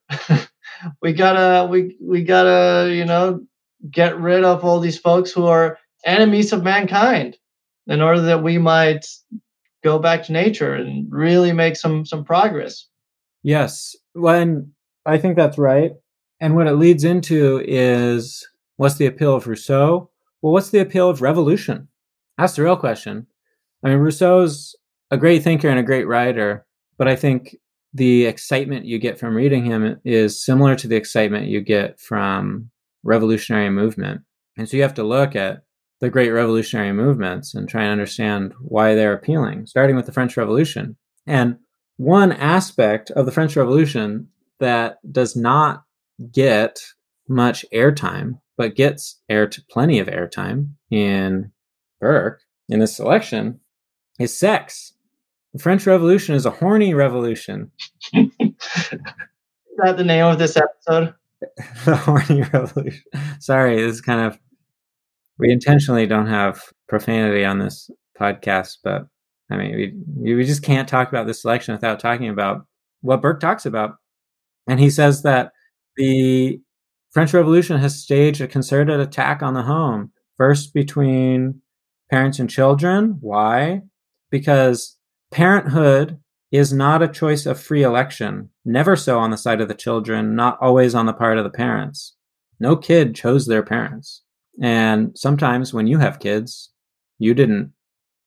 we 1.01 1.13
gotta 1.13 1.67
we 1.67 1.97
we 2.01 2.23
gotta, 2.23 2.91
you 2.93 3.05
know, 3.05 3.45
get 3.91 4.19
rid 4.19 4.43
of 4.43 4.65
all 4.65 4.79
these 4.79 4.97
folks 4.97 5.31
who 5.31 5.45
are 5.45 5.77
enemies 6.07 6.51
of 6.53 6.63
mankind 6.63 7.37
in 7.85 8.01
order 8.01 8.21
that 8.21 8.41
we 8.41 8.57
might 8.57 9.05
go 9.83 9.99
back 9.99 10.23
to 10.23 10.31
nature 10.31 10.73
and 10.73 11.07
really 11.11 11.53
make 11.53 11.75
some 11.75 12.05
some 12.05 12.23
progress. 12.23 12.87
Yes. 13.43 13.95
When 14.13 14.71
I 15.05 15.17
think 15.17 15.35
that's 15.35 15.57
right. 15.57 15.91
And 16.39 16.55
what 16.55 16.67
it 16.67 16.73
leads 16.73 17.03
into 17.03 17.63
is 17.65 18.47
what's 18.77 18.95
the 18.95 19.05
appeal 19.05 19.35
of 19.35 19.47
Rousseau? 19.47 20.09
Well, 20.41 20.53
what's 20.53 20.69
the 20.69 20.79
appeal 20.79 21.09
of 21.09 21.21
revolution? 21.21 21.87
That's 22.37 22.55
the 22.55 22.63
real 22.63 22.75
question. 22.75 23.27
I 23.83 23.89
mean, 23.89 23.99
Rousseau's 23.99 24.75
a 25.09 25.17
great 25.17 25.43
thinker 25.43 25.69
and 25.69 25.79
a 25.79 25.83
great 25.83 26.07
writer, 26.07 26.65
but 26.97 27.07
I 27.07 27.15
think 27.15 27.55
the 27.93 28.25
excitement 28.25 28.85
you 28.85 28.99
get 28.99 29.17
from 29.17 29.35
reading 29.35 29.65
him 29.65 29.99
is 30.03 30.43
similar 30.43 30.75
to 30.75 30.87
the 30.87 30.95
excitement 30.95 31.47
you 31.47 31.61
get 31.61 31.99
from 31.99 32.69
revolutionary 33.03 33.69
movement. 33.69 34.21
And 34.57 34.67
so 34.67 34.77
you 34.77 34.83
have 34.83 34.93
to 34.95 35.03
look 35.03 35.35
at 35.35 35.63
the 35.99 36.09
great 36.09 36.29
revolutionary 36.29 36.93
movements 36.93 37.53
and 37.53 37.67
try 37.67 37.83
and 37.83 37.91
understand 37.91 38.53
why 38.59 38.93
they're 38.93 39.13
appealing, 39.13 39.65
starting 39.65 39.95
with 39.95 40.05
the 40.05 40.11
French 40.11 40.37
Revolution. 40.37 40.95
And 41.25 41.57
one 41.97 42.31
aspect 42.31 43.09
of 43.11 43.25
the 43.25 43.31
French 43.31 43.55
Revolution 43.55 44.27
that 44.59 44.97
does 45.11 45.35
not 45.35 45.83
get 46.31 46.79
much 47.27 47.65
airtime 47.73 48.39
but 48.57 48.75
gets 48.75 49.19
air 49.29 49.47
to 49.47 49.61
plenty 49.69 49.99
of 49.99 50.07
airtime 50.07 50.71
in 50.89 51.51
Burke 52.01 52.41
in 52.67 52.79
this 52.79 52.95
selection 52.95 53.59
is 54.19 54.37
sex. 54.37 54.93
The 55.53 55.59
French 55.59 55.85
Revolution 55.85 56.35
is 56.35 56.45
a 56.45 56.51
horny 56.51 56.93
revolution. 56.93 57.71
is 58.13 58.29
that 59.77 59.97
the 59.97 60.03
name 60.03 60.25
of 60.25 60.39
this 60.39 60.57
episode? 60.57 61.13
the 61.85 61.95
horny 61.95 62.41
revolution. 62.53 63.03
Sorry, 63.39 63.81
this 63.81 63.95
is 63.95 64.01
kind 64.01 64.21
of 64.21 64.39
we 65.39 65.51
intentionally 65.51 66.07
don't 66.07 66.27
have 66.27 66.61
profanity 66.87 67.45
on 67.45 67.59
this 67.59 67.89
podcast, 68.19 68.77
but 68.83 69.07
I 69.51 69.57
mean, 69.57 70.03
we 70.17 70.35
we 70.35 70.43
just 70.43 70.63
can't 70.63 70.89
talk 70.89 71.09
about 71.09 71.27
this 71.27 71.41
selection 71.41 71.73
without 71.73 71.99
talking 71.99 72.29
about 72.29 72.65
what 73.01 73.21
Burke 73.21 73.39
talks 73.39 73.65
about. 73.65 73.95
And 74.67 74.79
he 74.79 74.89
says 74.89 75.21
that 75.23 75.51
the 75.95 76.59
French 77.11 77.33
Revolution 77.33 77.77
has 77.77 78.01
staged 78.01 78.41
a 78.41 78.47
concerted 78.47 78.99
attack 78.99 79.41
on 79.41 79.53
the 79.53 79.63
home, 79.63 80.11
first 80.37 80.73
between 80.73 81.61
parents 82.09 82.39
and 82.39 82.49
children. 82.49 83.17
Why? 83.21 83.81
Because 84.29 84.97
parenthood 85.31 86.19
is 86.51 86.71
not 86.71 87.01
a 87.01 87.07
choice 87.07 87.45
of 87.45 87.59
free 87.59 87.83
election, 87.83 88.49
never 88.65 88.95
so 88.95 89.19
on 89.19 89.31
the 89.31 89.37
side 89.37 89.61
of 89.61 89.67
the 89.67 89.73
children, 89.73 90.35
not 90.35 90.57
always 90.61 90.95
on 90.95 91.05
the 91.05 91.13
part 91.13 91.37
of 91.37 91.43
the 91.43 91.49
parents. 91.49 92.15
No 92.59 92.75
kid 92.75 93.15
chose 93.15 93.45
their 93.45 93.63
parents. 93.63 94.23
And 94.61 95.17
sometimes 95.17 95.73
when 95.73 95.87
you 95.87 95.99
have 95.99 96.19
kids, 96.19 96.71
you 97.19 97.33
didn't 97.33 97.73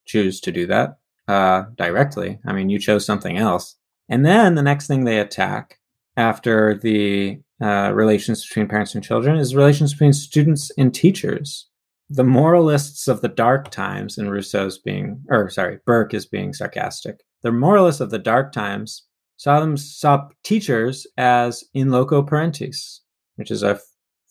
choose 0.06 0.40
to 0.40 0.52
do 0.52 0.66
that 0.66 0.98
uh, 1.28 1.64
directly. 1.76 2.38
I 2.46 2.52
mean, 2.52 2.68
you 2.68 2.78
chose 2.78 3.04
something 3.04 3.36
else. 3.36 3.76
And 4.08 4.26
then 4.26 4.54
the 4.54 4.62
next 4.62 4.86
thing 4.86 5.04
they 5.04 5.20
attack 5.20 5.78
after 6.16 6.74
the 6.74 7.40
uh, 7.62 7.92
relations 7.94 8.46
between 8.46 8.68
parents 8.68 8.94
and 8.94 9.04
children 9.04 9.36
is 9.36 9.54
relations 9.54 9.92
between 9.92 10.12
students 10.12 10.70
and 10.76 10.94
teachers. 10.94 11.68
The 12.08 12.24
moralists 12.24 13.06
of 13.06 13.20
the 13.20 13.28
dark 13.28 13.70
times, 13.70 14.18
and 14.18 14.32
Rousseau's 14.32 14.78
being, 14.78 15.22
or 15.28 15.48
sorry, 15.48 15.78
Burke 15.86 16.12
is 16.12 16.26
being 16.26 16.52
sarcastic. 16.52 17.20
The 17.42 17.52
moralists 17.52 18.00
of 18.00 18.10
the 18.10 18.18
dark 18.18 18.52
times 18.52 19.06
saw 19.36 19.60
them 19.60 19.76
saw 19.76 20.28
teachers 20.42 21.06
as 21.16 21.64
in 21.72 21.90
loco 21.90 22.22
parentis, 22.22 23.00
which 23.36 23.50
is 23.50 23.62
a 23.62 23.80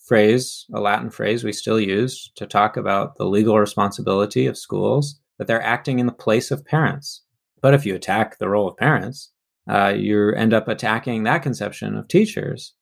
phrase, 0.09 0.65
a 0.73 0.81
Latin 0.81 1.11
phrase 1.11 1.43
we 1.43 1.53
still 1.53 1.79
use 1.79 2.31
to 2.35 2.47
talk 2.47 2.75
about 2.75 3.15
the 3.17 3.25
legal 3.25 3.59
responsibility 3.59 4.47
of 4.47 4.57
schools, 4.57 5.19
that 5.37 5.45
they're 5.45 5.61
acting 5.61 5.99
in 5.99 6.07
the 6.07 6.11
place 6.11 6.49
of 6.49 6.65
parents. 6.65 7.23
But 7.61 7.75
if 7.75 7.85
you 7.85 7.93
attack 7.93 8.39
the 8.39 8.49
role 8.49 8.67
of 8.67 8.75
parents, 8.75 9.31
uh, 9.69 9.93
you 9.95 10.31
end 10.31 10.51
up 10.51 10.67
attacking 10.67 11.23
that 11.23 11.43
conception 11.43 11.95
of 11.95 12.07
teachers. 12.07 12.73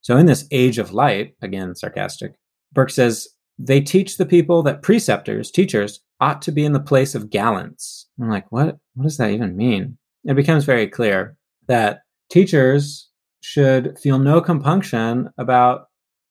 So, 0.00 0.16
in 0.16 0.26
this 0.26 0.46
age 0.52 0.78
of 0.78 0.92
light, 0.92 1.34
again, 1.42 1.74
sarcastic, 1.74 2.38
Burke 2.72 2.90
says 2.90 3.28
they 3.58 3.80
teach 3.80 4.16
the 4.16 4.26
people 4.26 4.62
that 4.62 4.82
preceptors, 4.82 5.50
teachers, 5.50 6.00
ought 6.20 6.40
to 6.42 6.52
be 6.52 6.64
in 6.64 6.72
the 6.72 6.80
place 6.80 7.16
of 7.16 7.30
gallants. 7.30 8.06
I'm 8.20 8.30
like, 8.30 8.50
what? 8.52 8.78
What 8.94 9.02
does 9.02 9.16
that 9.16 9.32
even 9.32 9.56
mean? 9.56 9.98
It 10.24 10.36
becomes 10.36 10.64
very 10.64 10.86
clear 10.86 11.36
that 11.66 12.00
teachers 12.30 13.10
should 13.40 13.98
feel 13.98 14.20
no 14.20 14.40
compunction 14.40 15.30
about 15.36 15.86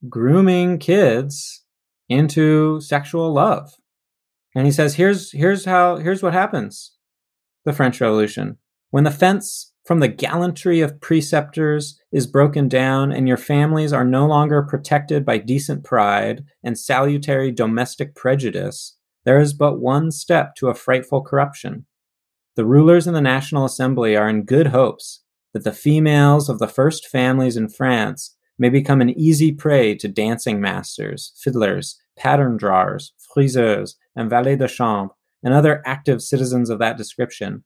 grooming 0.10 0.78
kids 0.80 1.64
into 2.10 2.80
sexual 2.82 3.34
love. 3.34 3.74
And 4.56 4.66
he 4.66 4.72
says, 4.72 4.96
here's, 4.96 5.32
here's 5.32 5.66
how, 5.66 5.98
here's 5.98 6.24
what 6.24 6.34
happens. 6.34 6.94
The 7.66 7.74
French 7.74 8.00
Revolution. 8.00 8.58
When 8.92 9.04
the 9.04 9.12
fence 9.12 9.74
from 9.84 10.00
the 10.00 10.08
gallantry 10.08 10.82
of 10.82 11.02
preceptors 11.02 12.00
is 12.12 12.26
broken 12.26 12.68
down 12.68 13.12
and 13.12 13.28
your 13.28 13.38
families 13.38 13.94
are 13.94 14.06
no 14.06 14.26
longer 14.26 14.64
protected 14.64 15.26
by 15.26 15.38
decent 15.38 15.84
pride 15.84 16.44
and 16.64 16.78
salutary 16.78 17.52
domestic 17.52 18.16
prejudice, 18.16 18.98
there 19.26 19.40
is 19.40 19.54
but 19.54 19.80
one 19.80 20.12
step 20.12 20.56
to 20.56 20.70
a 20.70 20.76
frightful 20.76 21.22
corruption. 21.22 21.86
The 22.56 22.66
rulers 22.66 23.06
in 23.06 23.14
the 23.14 23.22
National 23.22 23.66
Assembly 23.66 24.16
are 24.16 24.30
in 24.30 24.46
good 24.46 24.68
hopes 24.68 25.24
that 25.54 25.64
the 25.64 25.74
females 25.74 26.50
of 26.50 26.60
the 26.60 26.68
first 26.68 27.08
families 27.08 27.58
in 27.58 27.70
France 27.70 28.35
may 28.58 28.70
become 28.70 29.02
an 29.02 29.10
easy 29.10 29.52
prey 29.52 29.96
to 29.96 30.08
dancing 30.08 30.62
masters, 30.62 31.34
fiddlers, 31.38 32.00
pattern 32.18 32.58
drawers, 32.58 33.14
friseurs, 33.34 33.98
and 34.16 34.30
valets 34.30 34.60
de 34.60 34.68
chambre, 34.68 35.14
and 35.44 35.54
other 35.54 35.84
active 35.86 36.22
citizens 36.22 36.70
of 36.70 36.80
that 36.80 36.98
description, 36.98 37.64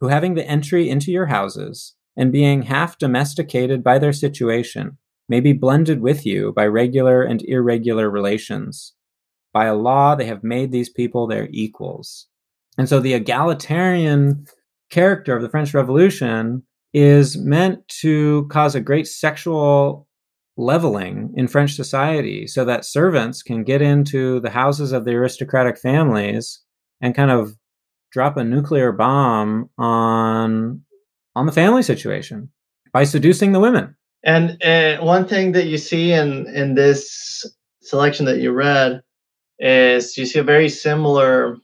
who 0.00 0.08
having 0.08 0.34
the 0.34 0.46
entry 0.46 0.88
into 0.88 1.10
your 1.10 1.26
houses, 1.26 1.94
and 2.16 2.32
being 2.32 2.62
half 2.62 2.98
domesticated 2.98 3.84
by 3.84 3.98
their 3.98 4.12
situation, 4.12 4.98
may 5.28 5.40
be 5.40 5.52
blended 5.52 6.00
with 6.00 6.26
you 6.26 6.52
by 6.52 6.66
regular 6.66 7.22
and 7.22 7.42
irregular 7.42 8.10
relations. 8.10 8.94
By 9.52 9.66
a 9.66 9.76
law, 9.76 10.14
they 10.14 10.26
have 10.26 10.42
made 10.42 10.72
these 10.72 10.88
people 10.88 11.26
their 11.26 11.48
equals. 11.52 12.26
And 12.76 12.88
so 12.88 12.98
the 12.98 13.14
egalitarian 13.14 14.46
character 14.90 15.36
of 15.36 15.42
the 15.42 15.48
French 15.48 15.72
Revolution 15.72 16.64
is 16.92 17.36
meant 17.36 17.86
to 18.00 18.48
cause 18.50 18.74
a 18.74 18.80
great 18.80 19.06
sexual 19.06 20.08
leveling 20.56 21.32
in 21.36 21.48
French 21.48 21.74
society 21.74 22.46
so 22.46 22.64
that 22.64 22.84
servants 22.84 23.42
can 23.42 23.64
get 23.64 23.80
into 23.80 24.40
the 24.40 24.50
houses 24.50 24.92
of 24.92 25.04
the 25.04 25.12
aristocratic 25.12 25.78
families 25.78 26.60
and 27.00 27.14
kind 27.14 27.30
of 27.30 27.56
drop 28.12 28.36
a 28.36 28.44
nuclear 28.44 28.92
bomb 28.92 29.70
on 29.78 30.82
on 31.36 31.46
the 31.46 31.52
family 31.52 31.82
situation 31.82 32.50
by 32.92 33.04
seducing 33.04 33.52
the 33.52 33.60
women. 33.60 33.96
And 34.24 34.62
uh, 34.62 34.98
one 34.98 35.26
thing 35.26 35.52
that 35.52 35.66
you 35.66 35.78
see 35.78 36.12
in 36.12 36.46
in 36.48 36.74
this 36.74 37.46
selection 37.80 38.26
that 38.26 38.40
you 38.40 38.52
read 38.52 39.02
is 39.58 40.16
you 40.16 40.26
see 40.26 40.38
a 40.38 40.44
very 40.44 40.68
similar 40.68 41.56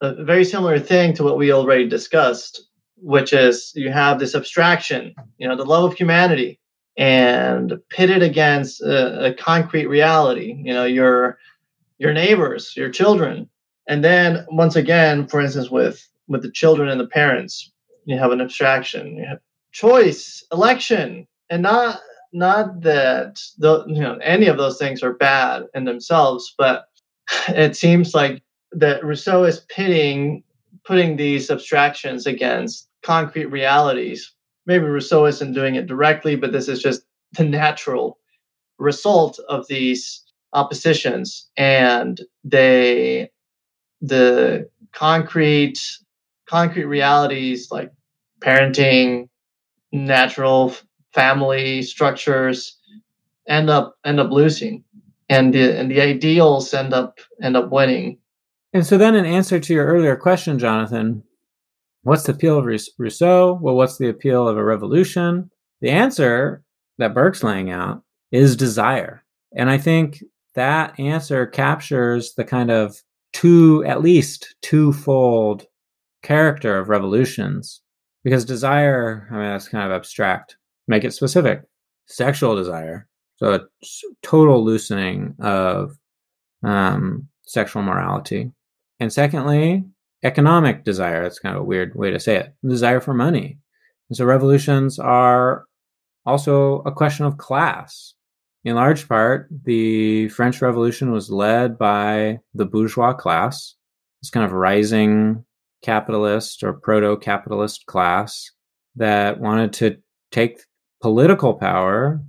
a 0.00 0.24
very 0.24 0.44
similar 0.44 0.78
thing 0.80 1.14
to 1.14 1.22
what 1.22 1.38
we 1.38 1.52
already 1.52 1.88
discussed, 1.88 2.60
which 2.96 3.32
is 3.32 3.72
you 3.76 3.90
have 3.90 4.18
this 4.18 4.34
abstraction, 4.34 5.14
you 5.38 5.46
know, 5.46 5.56
the 5.56 5.64
love 5.64 5.84
of 5.84 5.96
humanity, 5.96 6.58
and 6.96 7.74
pitted 7.88 8.22
against 8.22 8.82
a, 8.82 9.26
a 9.26 9.34
concrete 9.34 9.86
reality 9.86 10.54
you 10.64 10.72
know 10.72 10.84
your 10.84 11.38
your 11.98 12.12
neighbors 12.12 12.76
your 12.76 12.90
children. 12.90 13.48
And 13.88 14.04
then 14.04 14.44
once 14.50 14.76
again 14.76 15.26
for 15.26 15.40
instance 15.40 15.70
with 15.70 16.06
with 16.28 16.42
the 16.42 16.50
children 16.50 16.88
and 16.88 17.00
the 17.00 17.06
parents 17.06 17.70
you 18.04 18.18
have 18.18 18.32
an 18.32 18.40
abstraction 18.40 19.16
you 19.16 19.24
have 19.24 19.38
choice 19.72 20.44
election 20.52 21.26
and 21.50 21.62
not 21.62 22.00
not 22.32 22.80
that 22.82 23.40
the 23.58 23.84
you 23.86 24.00
know 24.00 24.18
any 24.22 24.46
of 24.46 24.56
those 24.56 24.78
things 24.78 25.02
are 25.02 25.14
bad 25.14 25.64
in 25.74 25.84
themselves 25.84 26.54
but 26.58 26.86
it 27.48 27.76
seems 27.76 28.14
like 28.14 28.42
that 28.72 29.04
rousseau 29.04 29.44
is 29.44 29.60
pitting 29.68 30.42
putting 30.84 31.16
these 31.16 31.50
abstractions 31.50 32.26
against 32.26 32.88
concrete 33.02 33.46
realities 33.46 34.32
maybe 34.66 34.84
Rousseau 34.84 35.26
isn't 35.26 35.52
doing 35.52 35.74
it 35.74 35.86
directly, 35.86 36.36
but 36.36 36.52
this 36.52 36.68
is 36.68 36.82
just 36.82 37.02
the 37.32 37.44
natural 37.44 38.18
result 38.78 39.38
of 39.48 39.66
these 39.68 40.22
oppositions. 40.52 41.48
And 41.56 42.20
they, 42.44 43.30
the 44.00 44.68
concrete, 44.92 45.80
concrete 46.46 46.84
realities 46.84 47.70
like 47.70 47.92
parenting, 48.40 49.28
natural 49.92 50.74
family 51.12 51.82
structures 51.82 52.78
end 53.46 53.68
up 53.68 53.96
end 54.04 54.18
up 54.18 54.30
losing 54.30 54.82
and 55.28 55.52
the 55.52 55.78
and 55.78 55.90
the 55.90 56.00
ideals 56.00 56.72
end 56.72 56.94
up 56.94 57.18
end 57.42 57.56
up 57.56 57.70
winning 57.70 58.18
and 58.72 58.86
so 58.86 58.96
then 58.96 59.14
in 59.14 59.24
answer 59.24 59.60
to 59.60 59.74
your 59.74 59.86
earlier 59.86 60.16
question 60.16 60.58
jonathan 60.58 61.22
What's 62.02 62.24
the 62.24 62.32
appeal 62.32 62.58
of 62.58 62.66
Rousseau? 62.98 63.58
Well, 63.60 63.76
what's 63.76 63.98
the 63.98 64.08
appeal 64.08 64.48
of 64.48 64.56
a 64.56 64.64
revolution? 64.64 65.50
The 65.80 65.90
answer 65.90 66.62
that 66.98 67.14
Burke's 67.14 67.42
laying 67.42 67.70
out 67.70 68.02
is 68.32 68.56
desire. 68.56 69.24
And 69.54 69.70
I 69.70 69.78
think 69.78 70.22
that 70.54 70.98
answer 70.98 71.46
captures 71.46 72.34
the 72.34 72.44
kind 72.44 72.70
of 72.70 72.96
two, 73.32 73.84
at 73.84 74.02
least 74.02 74.56
twofold 74.62 75.66
character 76.22 76.78
of 76.78 76.88
revolutions. 76.88 77.80
Because 78.24 78.44
desire, 78.44 79.28
I 79.30 79.34
mean, 79.34 79.44
that's 79.44 79.68
kind 79.68 79.84
of 79.84 79.92
abstract. 79.92 80.56
Make 80.88 81.04
it 81.04 81.12
specific. 81.12 81.62
Sexual 82.06 82.56
desire. 82.56 83.08
So 83.36 83.54
a 83.54 83.60
total 84.22 84.64
loosening 84.64 85.34
of 85.40 85.98
um, 86.62 87.28
sexual 87.42 87.82
morality. 87.82 88.52
And 89.00 89.12
secondly, 89.12 89.84
economic 90.22 90.84
desire. 90.84 91.22
That's 91.22 91.38
kind 91.38 91.56
of 91.56 91.62
a 91.62 91.66
weird 91.66 91.94
way 91.94 92.10
to 92.10 92.20
say 92.20 92.36
it. 92.36 92.54
Desire 92.66 93.00
for 93.00 93.14
money. 93.14 93.58
And 94.08 94.16
so 94.16 94.24
revolutions 94.24 94.98
are 94.98 95.64
also 96.24 96.82
a 96.82 96.92
question 96.92 97.24
of 97.26 97.38
class. 97.38 98.14
In 98.64 98.76
large 98.76 99.08
part, 99.08 99.48
the 99.64 100.28
French 100.28 100.62
Revolution 100.62 101.10
was 101.10 101.30
led 101.30 101.78
by 101.78 102.38
the 102.54 102.64
bourgeois 102.64 103.12
class, 103.12 103.74
this 104.20 104.30
kind 104.30 104.46
of 104.46 104.52
rising 104.52 105.44
capitalist 105.82 106.62
or 106.62 106.74
proto 106.74 107.16
capitalist 107.16 107.86
class 107.86 108.52
that 108.94 109.40
wanted 109.40 109.72
to 109.72 109.96
take 110.30 110.60
political 111.00 111.54
power 111.54 112.22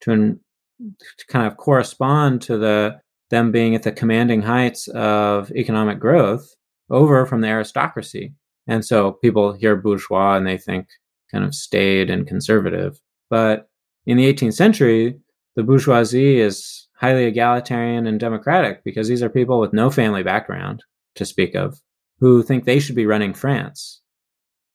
to, 0.00 0.38
to 0.80 1.26
kind 1.28 1.46
of 1.46 1.56
correspond 1.56 2.42
to 2.42 2.58
the 2.58 2.98
them 3.30 3.52
being 3.52 3.74
at 3.74 3.82
the 3.82 3.92
commanding 3.92 4.40
heights 4.40 4.88
of 4.88 5.52
economic 5.52 6.00
growth 6.00 6.54
over 6.90 7.26
from 7.26 7.40
the 7.40 7.48
aristocracy. 7.48 8.34
And 8.66 8.84
so 8.84 9.12
people 9.12 9.52
hear 9.52 9.76
bourgeois 9.76 10.36
and 10.36 10.46
they 10.46 10.58
think 10.58 10.88
kind 11.30 11.44
of 11.44 11.54
staid 11.54 12.10
and 12.10 12.26
conservative. 12.26 13.00
But 13.30 13.68
in 14.06 14.16
the 14.16 14.32
18th 14.32 14.54
century, 14.54 15.18
the 15.56 15.62
bourgeoisie 15.62 16.40
is 16.40 16.88
highly 16.96 17.24
egalitarian 17.24 18.06
and 18.06 18.18
democratic 18.18 18.82
because 18.84 19.08
these 19.08 19.22
are 19.22 19.28
people 19.28 19.60
with 19.60 19.72
no 19.72 19.90
family 19.90 20.22
background 20.22 20.82
to 21.14 21.24
speak 21.24 21.54
of 21.54 21.80
who 22.20 22.42
think 22.42 22.64
they 22.64 22.80
should 22.80 22.96
be 22.96 23.06
running 23.06 23.34
France. 23.34 24.00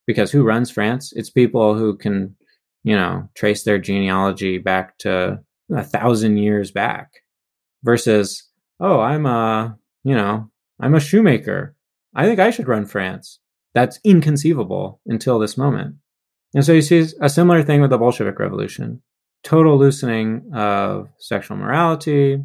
Because 0.05 0.32
who 0.32 0.43
runs 0.43 0.70
France? 0.70 1.14
It's 1.16 1.30
people 1.30 1.76
who 1.76 1.97
can, 1.97 2.36
you 2.84 2.95
know, 2.95 3.30
trace 3.36 3.64
their 3.64 3.80
genealogy 3.80 4.57
back 4.57 4.97
to 4.99 5.39
a 5.72 5.84
thousand 5.84 6.38
years 6.38 6.72
back 6.72 7.11
versus, 7.84 8.49
oh, 8.80 8.99
I'm 8.99 9.26
a, 9.26 9.78
you 10.03 10.16
know, 10.16 10.49
I'm 10.80 10.95
a 10.95 10.99
shoemaker 10.99 11.76
I 12.16 12.26
think 12.26 12.39
I 12.39 12.51
should 12.51 12.68
run 12.68 12.86
France. 12.86 13.39
That's 13.74 13.99
inconceivable 14.03 15.01
until 15.05 15.39
this 15.39 15.57
moment. 15.57 15.95
And 16.53 16.64
so 16.64 16.74
you 16.74 16.82
see 16.82 17.05
a 17.20 17.30
similar 17.30 17.64
thing 17.64 17.82
with 17.82 17.89
the 17.89 17.97
Bolshevik 17.97 18.38
Revolution 18.39 19.01
total 19.43 19.78
loosening 19.78 20.49
of 20.53 21.09
sexual 21.20 21.57
morality 21.57 22.41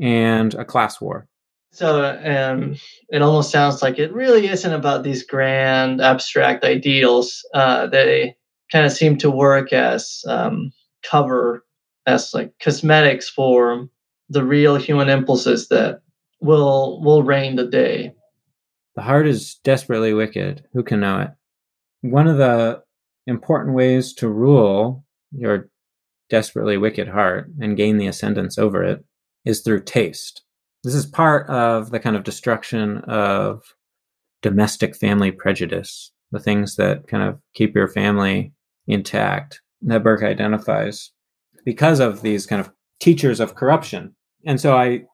and 0.00 0.54
a 0.54 0.64
class 0.64 1.00
war. 1.00 1.26
So 1.72 2.04
um, 2.24 2.76
it 3.08 3.22
almost 3.22 3.50
sounds 3.50 3.80
like 3.80 3.98
it 3.98 4.12
really 4.12 4.48
isn't 4.48 4.72
about 4.72 5.02
these 5.02 5.24
grand 5.24 6.00
abstract 6.00 6.64
ideals. 6.64 7.46
Uh, 7.54 7.86
they 7.86 8.36
kind 8.72 8.84
of 8.84 8.92
seem 8.92 9.16
to 9.18 9.30
work 9.30 9.72
as 9.72 10.22
um, 10.26 10.72
cover, 11.02 11.64
as 12.06 12.34
like 12.34 12.52
cosmetics 12.60 13.28
for 13.28 13.88
the 14.28 14.44
real 14.44 14.76
human 14.76 15.08
impulses 15.08 15.68
that 15.68 16.02
will 16.40 17.00
will 17.02 17.22
reign 17.22 17.56
the 17.56 17.66
day. 17.66 18.14
The 19.00 19.06
heart 19.06 19.26
is 19.26 19.54
desperately 19.64 20.12
wicked. 20.12 20.66
Who 20.74 20.82
can 20.82 21.00
know 21.00 21.22
it? 21.22 21.30
One 22.02 22.26
of 22.26 22.36
the 22.36 22.82
important 23.26 23.74
ways 23.74 24.12
to 24.16 24.28
rule 24.28 25.06
your 25.32 25.70
desperately 26.28 26.76
wicked 26.76 27.08
heart 27.08 27.50
and 27.58 27.78
gain 27.78 27.96
the 27.96 28.08
ascendance 28.08 28.58
over 28.58 28.84
it 28.84 29.02
is 29.46 29.62
through 29.62 29.84
taste. 29.84 30.42
This 30.84 30.94
is 30.94 31.06
part 31.06 31.48
of 31.48 31.92
the 31.92 31.98
kind 31.98 32.14
of 32.14 32.24
destruction 32.24 32.98
of 33.04 33.62
domestic 34.42 34.94
family 34.94 35.30
prejudice, 35.30 36.12
the 36.30 36.38
things 36.38 36.76
that 36.76 37.08
kind 37.08 37.22
of 37.22 37.40
keep 37.54 37.74
your 37.74 37.88
family 37.88 38.52
intact 38.86 39.62
that 39.80 40.04
Burke 40.04 40.22
identifies 40.22 41.10
because 41.64 42.00
of 42.00 42.20
these 42.20 42.44
kind 42.44 42.60
of 42.60 42.70
teachers 43.00 43.40
of 43.40 43.54
corruption. 43.54 44.14
And 44.44 44.60
so 44.60 44.76
I 44.76 45.04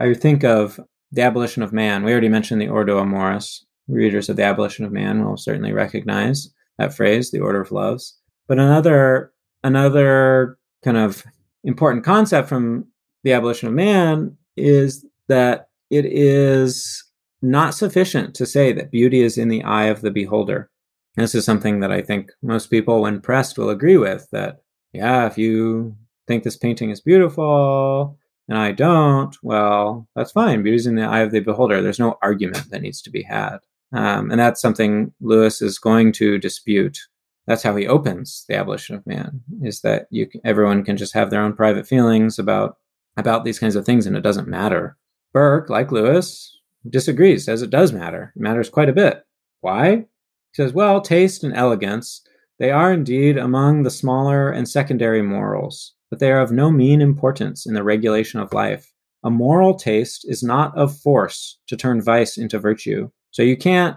I 0.00 0.14
think 0.14 0.44
of 0.44 0.80
the 1.14 1.22
abolition 1.22 1.62
of 1.62 1.72
man. 1.72 2.02
We 2.02 2.12
already 2.12 2.28
mentioned 2.28 2.60
the 2.60 2.68
Ordo 2.68 2.98
Amoris. 2.98 3.64
Readers 3.86 4.28
of 4.28 4.36
the 4.36 4.44
abolition 4.44 4.84
of 4.84 4.92
man 4.92 5.24
will 5.24 5.36
certainly 5.36 5.72
recognize 5.72 6.48
that 6.78 6.94
phrase, 6.94 7.30
the 7.30 7.40
order 7.40 7.60
of 7.60 7.70
loves. 7.70 8.18
But 8.48 8.58
another 8.58 9.32
another 9.62 10.58
kind 10.82 10.96
of 10.96 11.24
important 11.62 12.04
concept 12.04 12.48
from 12.48 12.86
the 13.22 13.32
abolition 13.32 13.68
of 13.68 13.74
man 13.74 14.36
is 14.56 15.06
that 15.28 15.68
it 15.90 16.06
is 16.06 17.04
not 17.42 17.74
sufficient 17.74 18.34
to 18.36 18.46
say 18.46 18.72
that 18.72 18.90
beauty 18.90 19.20
is 19.20 19.38
in 19.38 19.48
the 19.48 19.62
eye 19.62 19.84
of 19.84 20.00
the 20.00 20.10
beholder. 20.10 20.70
This 21.16 21.34
is 21.34 21.44
something 21.44 21.80
that 21.80 21.92
I 21.92 22.00
think 22.00 22.32
most 22.42 22.70
people, 22.70 23.02
when 23.02 23.20
pressed, 23.20 23.58
will 23.58 23.70
agree 23.70 23.98
with 23.98 24.26
that, 24.32 24.62
yeah, 24.92 25.26
if 25.26 25.38
you 25.38 25.94
think 26.26 26.42
this 26.42 26.56
painting 26.56 26.90
is 26.90 27.00
beautiful 27.00 28.18
and 28.48 28.58
I 28.58 28.72
don't, 28.72 29.36
well, 29.42 30.06
that's 30.14 30.32
fine. 30.32 30.62
Beauty's 30.62 30.86
in 30.86 30.96
the 30.96 31.02
eye 31.02 31.20
of 31.20 31.30
the 31.30 31.40
beholder. 31.40 31.80
There's 31.80 31.98
no 31.98 32.18
argument 32.22 32.70
that 32.70 32.82
needs 32.82 33.00
to 33.02 33.10
be 33.10 33.22
had. 33.22 33.58
Um, 33.92 34.30
and 34.30 34.40
that's 34.40 34.60
something 34.60 35.12
Lewis 35.20 35.62
is 35.62 35.78
going 35.78 36.12
to 36.12 36.38
dispute. 36.38 36.98
That's 37.46 37.62
how 37.62 37.76
he 37.76 37.86
opens 37.86 38.44
the 38.48 38.56
abolition 38.56 38.96
of 38.96 39.06
man: 39.06 39.42
is 39.62 39.82
that 39.82 40.06
you 40.10 40.28
everyone 40.44 40.82
can 40.84 40.96
just 40.96 41.14
have 41.14 41.30
their 41.30 41.42
own 41.42 41.52
private 41.54 41.86
feelings 41.86 42.38
about 42.38 42.78
about 43.16 43.44
these 43.44 43.58
kinds 43.58 43.76
of 43.76 43.84
things, 43.84 44.06
and 44.06 44.16
it 44.16 44.22
doesn't 44.22 44.48
matter. 44.48 44.96
Burke, 45.32 45.68
like 45.68 45.92
Lewis, 45.92 46.58
disagrees, 46.88 47.44
says 47.44 47.62
it 47.62 47.70
does 47.70 47.92
matter. 47.92 48.32
It 48.34 48.42
matters 48.42 48.68
quite 48.70 48.88
a 48.88 48.94
bit. 48.94 49.24
Why? 49.60 49.96
He 49.96 50.06
says, 50.52 50.72
well, 50.72 51.00
taste 51.00 51.42
and 51.42 51.54
elegance, 51.54 52.22
they 52.58 52.70
are 52.70 52.92
indeed 52.92 53.36
among 53.36 53.82
the 53.82 53.90
smaller 53.90 54.50
and 54.50 54.68
secondary 54.68 55.22
morals, 55.22 55.93
but 56.10 56.18
they 56.18 56.30
are 56.30 56.40
of 56.40 56.52
no 56.52 56.70
mean 56.70 57.00
importance 57.00 57.66
in 57.66 57.74
the 57.74 57.82
regulation 57.82 58.40
of 58.40 58.52
life. 58.52 58.92
A 59.24 59.30
moral 59.30 59.74
taste 59.74 60.24
is 60.28 60.42
not 60.42 60.76
of 60.76 60.96
force 60.98 61.58
to 61.68 61.76
turn 61.76 62.02
vice 62.02 62.36
into 62.36 62.58
virtue. 62.58 63.10
So 63.30 63.42
you 63.42 63.56
can't 63.56 63.96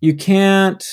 you 0.00 0.14
can't 0.14 0.84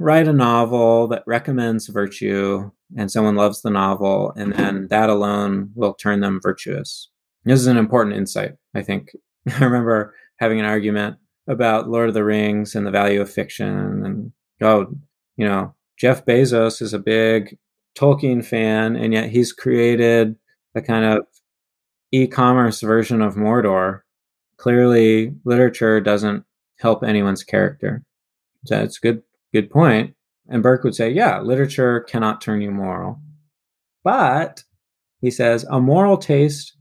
write 0.00 0.26
a 0.26 0.32
novel 0.32 1.06
that 1.08 1.22
recommends 1.26 1.86
virtue 1.88 2.70
and 2.96 3.10
someone 3.10 3.36
loves 3.36 3.60
the 3.60 3.70
novel 3.70 4.32
and 4.36 4.54
then 4.54 4.88
that 4.88 5.10
alone 5.10 5.70
will 5.74 5.92
turn 5.92 6.20
them 6.20 6.40
virtuous. 6.42 7.10
This 7.44 7.60
is 7.60 7.66
an 7.66 7.76
important 7.76 8.16
insight, 8.16 8.52
I 8.74 8.82
think. 8.82 9.10
I 9.48 9.62
remember 9.62 10.14
having 10.38 10.58
an 10.58 10.64
argument 10.64 11.16
about 11.46 11.90
Lord 11.90 12.08
of 12.08 12.14
the 12.14 12.24
Rings 12.24 12.74
and 12.74 12.86
the 12.86 12.90
value 12.90 13.20
of 13.20 13.30
fiction 13.30 14.02
and 14.04 14.32
oh, 14.62 14.86
you 15.36 15.46
know, 15.46 15.74
Jeff 15.98 16.24
Bezos 16.24 16.80
is 16.80 16.94
a 16.94 16.98
big 16.98 17.58
Tolkien 17.94 18.44
fan 18.44 18.96
and 18.96 19.12
yet 19.12 19.30
he's 19.30 19.52
created 19.52 20.36
a 20.74 20.82
kind 20.82 21.04
of 21.04 21.26
e-commerce 22.12 22.80
version 22.80 23.22
of 23.22 23.34
Mordor. 23.34 24.00
Clearly 24.56 25.34
literature 25.44 26.00
doesn't 26.00 26.44
help 26.78 27.02
anyone's 27.02 27.44
character. 27.44 28.04
So 28.66 28.76
that's 28.76 28.98
a 28.98 29.00
good 29.00 29.22
good 29.52 29.70
point. 29.70 30.14
And 30.48 30.62
Burke 30.62 30.84
would 30.84 30.94
say, 30.94 31.10
yeah, 31.10 31.40
literature 31.40 32.00
cannot 32.00 32.40
turn 32.40 32.60
you 32.60 32.70
moral. 32.70 33.20
But 34.02 34.64
he 35.20 35.30
says 35.30 35.64
a 35.70 35.80
moral 35.80 36.18
taste 36.18 36.76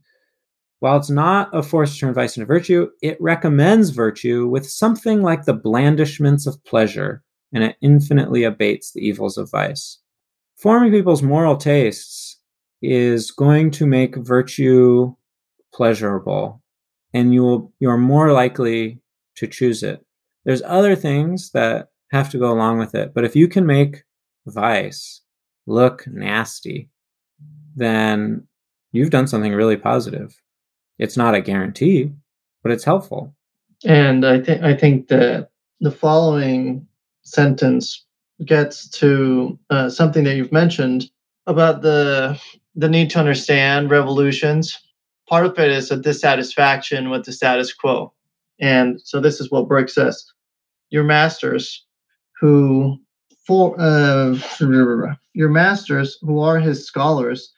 while 0.83 0.97
it's 0.97 1.09
not 1.09 1.49
a 1.53 1.63
force 1.63 1.93
to 1.93 1.99
turn 2.01 2.13
vice 2.13 2.35
into 2.35 2.45
virtue, 2.45 2.89
it 3.01 3.15
recommends 3.21 3.91
virtue 3.91 4.49
with 4.49 4.69
something 4.69 5.21
like 5.21 5.45
the 5.45 5.53
blandishments 5.53 6.45
of 6.45 6.61
pleasure, 6.65 7.23
and 7.53 7.63
it 7.63 7.77
infinitely 7.79 8.43
abates 8.43 8.91
the 8.91 8.99
evils 8.99 9.37
of 9.37 9.49
vice. 9.49 9.99
Forming 10.63 10.93
people's 10.93 11.21
moral 11.21 11.57
tastes 11.57 12.39
is 12.81 13.31
going 13.31 13.69
to 13.71 13.85
make 13.85 14.15
virtue 14.15 15.13
pleasurable, 15.73 16.63
and 17.13 17.33
you 17.33 17.43
will 17.43 17.73
you're 17.81 17.97
more 17.97 18.31
likely 18.31 19.01
to 19.35 19.45
choose 19.45 19.83
it. 19.83 20.05
There's 20.45 20.61
other 20.65 20.95
things 20.95 21.51
that 21.51 21.89
have 22.13 22.29
to 22.29 22.37
go 22.37 22.49
along 22.49 22.77
with 22.77 22.95
it, 22.95 23.13
but 23.13 23.25
if 23.25 23.35
you 23.35 23.49
can 23.49 23.65
make 23.65 24.05
vice 24.47 25.19
look 25.65 26.07
nasty, 26.07 26.89
then 27.75 28.47
you've 28.93 29.09
done 29.09 29.27
something 29.27 29.51
really 29.51 29.75
positive. 29.75 30.33
It's 30.97 31.17
not 31.17 31.35
a 31.35 31.41
guarantee, 31.41 32.09
but 32.61 32.71
it's 32.71 32.85
helpful. 32.85 33.35
And 33.83 34.25
I 34.25 34.39
think 34.39 34.63
I 34.63 34.77
think 34.77 35.09
that 35.09 35.49
the 35.81 35.91
following 35.91 36.87
sentence 37.23 38.05
gets 38.45 38.89
to 38.89 39.57
uh, 39.69 39.89
something 39.89 40.23
that 40.23 40.35
you've 40.35 40.51
mentioned 40.51 41.09
about 41.47 41.81
the 41.81 42.39
the 42.75 42.89
need 42.89 43.09
to 43.11 43.19
understand 43.19 43.91
revolutions. 43.91 44.79
Part 45.29 45.45
of 45.45 45.57
it 45.57 45.71
is 45.71 45.91
a 45.91 45.97
dissatisfaction 45.97 47.09
with 47.09 47.25
the 47.25 47.31
status 47.31 47.73
quo, 47.73 48.13
and 48.59 48.99
so 49.03 49.19
this 49.19 49.39
is 49.39 49.51
what 49.51 49.67
Burke 49.67 49.89
says: 49.89 50.25
Your 50.89 51.03
masters, 51.03 51.85
who 52.39 52.97
for 53.45 53.75
uh, 53.79 54.37
your 55.33 55.49
masters, 55.49 56.17
who 56.21 56.39
are 56.39 56.59
his 56.59 56.85
scholars, 56.85 57.51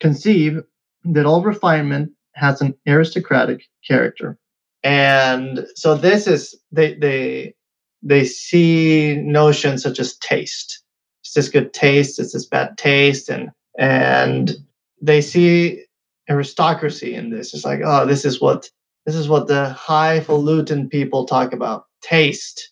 conceive 0.00 0.62
that 1.04 1.26
all 1.26 1.42
refinement 1.42 2.12
has 2.34 2.60
an 2.60 2.74
aristocratic 2.86 3.64
character. 3.86 4.38
And 4.82 5.66
so 5.74 5.94
this 5.94 6.26
is 6.26 6.58
they 6.72 6.94
they 6.94 7.54
they 8.02 8.24
see 8.24 9.16
notions 9.16 9.82
such 9.82 9.98
as 9.98 10.16
taste. 10.18 10.82
Is 11.24 11.32
this 11.34 11.48
good 11.48 11.72
taste? 11.72 12.18
Is 12.18 12.32
this 12.32 12.46
bad 12.46 12.76
taste? 12.78 13.28
And 13.28 13.50
and 13.78 14.52
they 15.00 15.20
see 15.20 15.84
aristocracy 16.28 17.14
in 17.14 17.30
this. 17.30 17.54
It's 17.54 17.64
like, 17.64 17.80
oh, 17.84 18.06
this 18.06 18.24
is 18.24 18.40
what 18.40 18.70
this 19.06 19.14
is 19.16 19.28
what 19.28 19.48
the 19.48 19.70
highfalutin 19.70 20.88
people 20.88 21.24
talk 21.24 21.52
about. 21.52 21.86
Taste. 22.02 22.70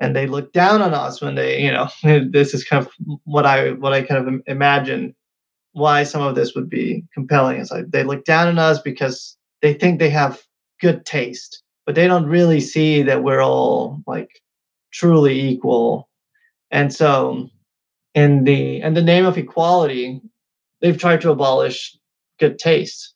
And 0.00 0.14
they 0.14 0.26
look 0.26 0.52
down 0.52 0.82
on 0.82 0.92
us 0.92 1.20
when 1.20 1.34
they, 1.34 1.62
you 1.62 1.70
know, 1.70 1.88
this 2.02 2.54
is 2.54 2.64
kind 2.64 2.84
of 2.84 2.92
what 3.24 3.46
I 3.46 3.72
what 3.72 3.92
I 3.92 4.02
kind 4.02 4.26
of 4.26 4.42
imagine 4.46 5.14
why 5.72 6.04
some 6.04 6.22
of 6.22 6.34
this 6.34 6.54
would 6.54 6.68
be 6.68 7.04
compelling. 7.12 7.60
It's 7.60 7.70
like 7.70 7.90
they 7.90 8.04
look 8.04 8.24
down 8.24 8.48
on 8.48 8.58
us 8.58 8.80
because 8.80 9.36
they 9.60 9.74
think 9.74 9.98
they 9.98 10.10
have 10.10 10.42
good 10.80 11.04
taste, 11.04 11.62
but 11.86 11.94
they 11.94 12.06
don't 12.06 12.26
really 12.26 12.60
see 12.60 13.02
that 13.02 13.24
we're 13.24 13.42
all 13.42 14.00
like 14.06 14.40
truly 14.94 15.38
equal. 15.38 16.08
And 16.70 16.94
so 16.94 17.50
in 18.14 18.44
the 18.44 18.80
in 18.80 18.94
the 18.94 19.02
name 19.02 19.26
of 19.26 19.36
equality, 19.36 20.22
they've 20.80 20.98
tried 20.98 21.20
to 21.22 21.30
abolish 21.30 21.96
good 22.38 22.58
taste. 22.58 23.14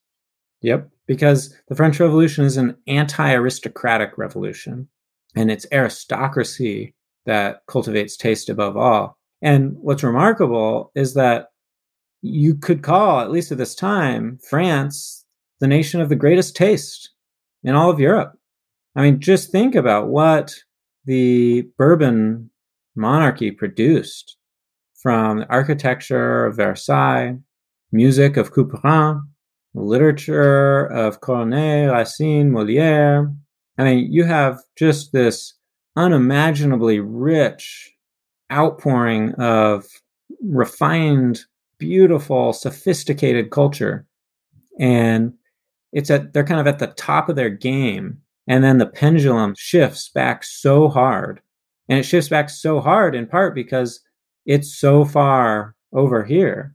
Yep, 0.60 0.90
because 1.06 1.54
the 1.68 1.76
French 1.76 2.00
Revolution 2.00 2.44
is 2.44 2.56
an 2.56 2.76
anti-aristocratic 2.88 4.18
revolution 4.18 4.88
and 5.36 5.50
it's 5.50 5.66
aristocracy 5.70 6.94
that 7.26 7.62
cultivates 7.68 8.16
taste 8.16 8.48
above 8.48 8.76
all. 8.76 9.16
And 9.40 9.76
what's 9.78 10.02
remarkable 10.02 10.90
is 10.96 11.14
that 11.14 11.46
you 12.22 12.56
could 12.56 12.82
call, 12.82 13.20
at 13.20 13.30
least 13.30 13.52
at 13.52 13.58
this 13.58 13.76
time, 13.76 14.38
France 14.48 15.24
the 15.60 15.68
nation 15.68 16.00
of 16.00 16.08
the 16.08 16.16
greatest 16.16 16.56
taste 16.56 17.10
in 17.62 17.74
all 17.74 17.90
of 17.90 18.00
Europe. 18.00 18.36
I 18.96 19.02
mean, 19.02 19.20
just 19.20 19.52
think 19.52 19.76
about 19.76 20.08
what 20.08 20.54
the 21.08 21.62
Bourbon 21.78 22.50
monarchy 22.94 23.50
produced 23.50 24.36
from 24.94 25.38
the 25.38 25.48
architecture 25.48 26.44
of 26.44 26.56
Versailles, 26.56 27.38
music 27.90 28.36
of 28.36 28.52
Couperin, 28.52 29.22
literature 29.72 30.84
of 30.84 31.22
Corneille, 31.22 31.90
Racine, 31.90 32.50
Moliere. 32.50 33.32
I 33.78 33.84
mean, 33.84 34.12
you 34.12 34.24
have 34.24 34.60
just 34.76 35.12
this 35.12 35.54
unimaginably 35.96 37.00
rich 37.00 37.90
outpouring 38.52 39.32
of 39.36 39.86
refined 40.42 41.40
beautiful, 41.78 42.52
sophisticated 42.52 43.50
culture. 43.50 44.06
And 44.78 45.32
it's 45.90 46.10
at 46.10 46.34
they're 46.34 46.44
kind 46.44 46.60
of 46.60 46.66
at 46.66 46.80
the 46.80 46.88
top 46.88 47.30
of 47.30 47.36
their 47.36 47.48
game. 47.48 48.20
And 48.48 48.64
then 48.64 48.78
the 48.78 48.86
pendulum 48.86 49.54
shifts 49.56 50.08
back 50.08 50.42
so 50.42 50.88
hard. 50.88 51.40
And 51.88 51.98
it 51.98 52.04
shifts 52.04 52.30
back 52.30 52.48
so 52.48 52.80
hard 52.80 53.14
in 53.14 53.26
part 53.26 53.54
because 53.54 54.00
it's 54.46 54.74
so 54.74 55.04
far 55.04 55.74
over 55.92 56.24
here 56.24 56.74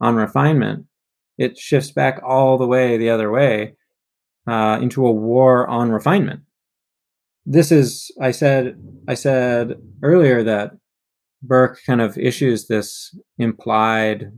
on 0.00 0.16
refinement. 0.16 0.84
It 1.38 1.56
shifts 1.56 1.90
back 1.90 2.20
all 2.22 2.58
the 2.58 2.66
way 2.66 2.96
the 2.96 3.10
other 3.10 3.30
way 3.30 3.76
uh, 4.46 4.78
into 4.82 5.06
a 5.06 5.12
war 5.12 5.66
on 5.66 5.90
refinement. 5.90 6.40
This 7.46 7.72
is, 7.72 8.10
I 8.20 8.30
said, 8.30 8.76
I 9.08 9.14
said 9.14 9.76
earlier 10.02 10.42
that 10.42 10.72
Burke 11.42 11.78
kind 11.86 12.02
of 12.02 12.18
issues 12.18 12.66
this 12.66 13.16
implied 13.38 14.32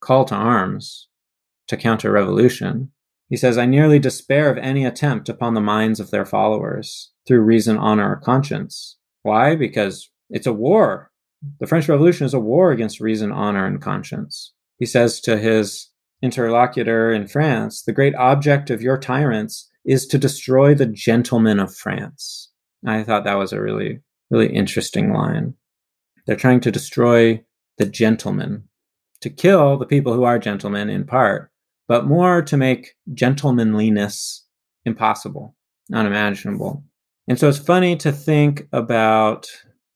call 0.00 0.24
to 0.26 0.34
arms 0.34 1.08
to 1.68 1.76
counter 1.76 2.12
revolution. 2.12 2.91
He 3.32 3.38
says, 3.38 3.56
I 3.56 3.64
nearly 3.64 3.98
despair 3.98 4.50
of 4.50 4.58
any 4.58 4.84
attempt 4.84 5.30
upon 5.30 5.54
the 5.54 5.60
minds 5.62 6.00
of 6.00 6.10
their 6.10 6.26
followers 6.26 7.12
through 7.26 7.40
reason, 7.40 7.78
honor, 7.78 8.12
or 8.12 8.16
conscience. 8.16 8.98
Why? 9.22 9.56
Because 9.56 10.10
it's 10.28 10.46
a 10.46 10.52
war. 10.52 11.10
the 11.58 11.66
French 11.66 11.88
Revolution 11.88 12.26
is 12.26 12.34
a 12.34 12.38
war 12.38 12.72
against 12.72 13.00
reason, 13.00 13.32
honor, 13.32 13.64
and 13.64 13.80
conscience. 13.80 14.52
He 14.78 14.84
says 14.84 15.18
to 15.22 15.38
his 15.38 15.88
interlocutor 16.20 17.10
in 17.10 17.26
France, 17.26 17.82
the 17.82 17.92
great 17.94 18.14
object 18.16 18.68
of 18.68 18.82
your 18.82 18.98
tyrants 18.98 19.70
is 19.86 20.06
to 20.08 20.18
destroy 20.18 20.74
the 20.74 20.84
gentlemen 20.84 21.58
of 21.58 21.74
France. 21.74 22.50
I 22.86 23.02
thought 23.02 23.24
that 23.24 23.38
was 23.38 23.54
a 23.54 23.62
really, 23.62 24.00
really 24.30 24.54
interesting 24.54 25.10
line. 25.10 25.54
They're 26.26 26.36
trying 26.36 26.60
to 26.60 26.70
destroy 26.70 27.42
the 27.78 27.86
gentlemen, 27.86 28.64
to 29.22 29.30
kill 29.30 29.78
the 29.78 29.86
people 29.86 30.12
who 30.12 30.24
are 30.24 30.38
gentlemen 30.38 30.90
in 30.90 31.06
part, 31.06 31.50
but 31.88 32.06
more 32.06 32.42
to 32.42 32.56
make 32.56 32.94
gentlemanliness 33.14 34.44
impossible, 34.84 35.56
unimaginable. 35.92 36.84
And 37.28 37.38
so 37.38 37.48
it's 37.48 37.58
funny 37.58 37.96
to 37.96 38.12
think 38.12 38.68
about 38.72 39.46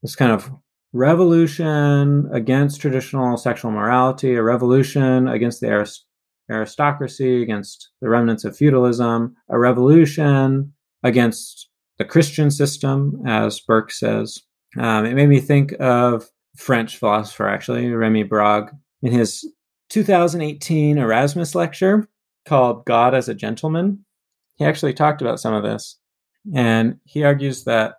this 0.03 0.15
kind 0.15 0.33
of 0.33 0.51
revolution 0.93 2.29
against 2.33 2.81
traditional 2.81 3.37
sexual 3.37 3.71
morality, 3.71 4.35
a 4.35 4.43
revolution 4.43 5.29
against 5.29 5.61
the 5.61 5.69
arist- 5.69 6.07
aristocracy, 6.51 7.43
against 7.43 7.91
the 8.01 8.09
remnants 8.09 8.45
of 8.45 8.57
feudalism, 8.57 9.35
a 9.49 9.59
revolution 9.59 10.73
against 11.03 11.69
the 11.99 12.05
Christian 12.05 12.51
system, 12.51 13.21
as 13.27 13.61
Burke 13.61 13.91
says. 13.91 14.41
Um, 14.79 15.07
it 15.07 15.15
made 15.15 15.29
me 15.29 15.41
think 15.41 15.75
of 15.81 16.31
French 16.57 16.97
philosopher, 16.99 17.49
actually, 17.49 17.85
Rémi 17.87 18.29
Brague, 18.29 18.71
in 19.03 19.13
his 19.13 19.45
2018 19.91 20.99
Erasmus 20.99 21.55
lecture 21.55 22.09
called 22.47 22.85
God 22.85 23.15
as 23.15 23.29
a 23.29 23.35
Gentleman. 23.35 24.05
He 24.57 24.65
actually 24.65 24.95
talked 24.95 25.21
about 25.21 25.41
some 25.41 25.55
of 25.55 25.63
this. 25.63 25.99
And 26.55 26.97
he 27.05 27.25
argues 27.25 27.65
that 27.65 27.95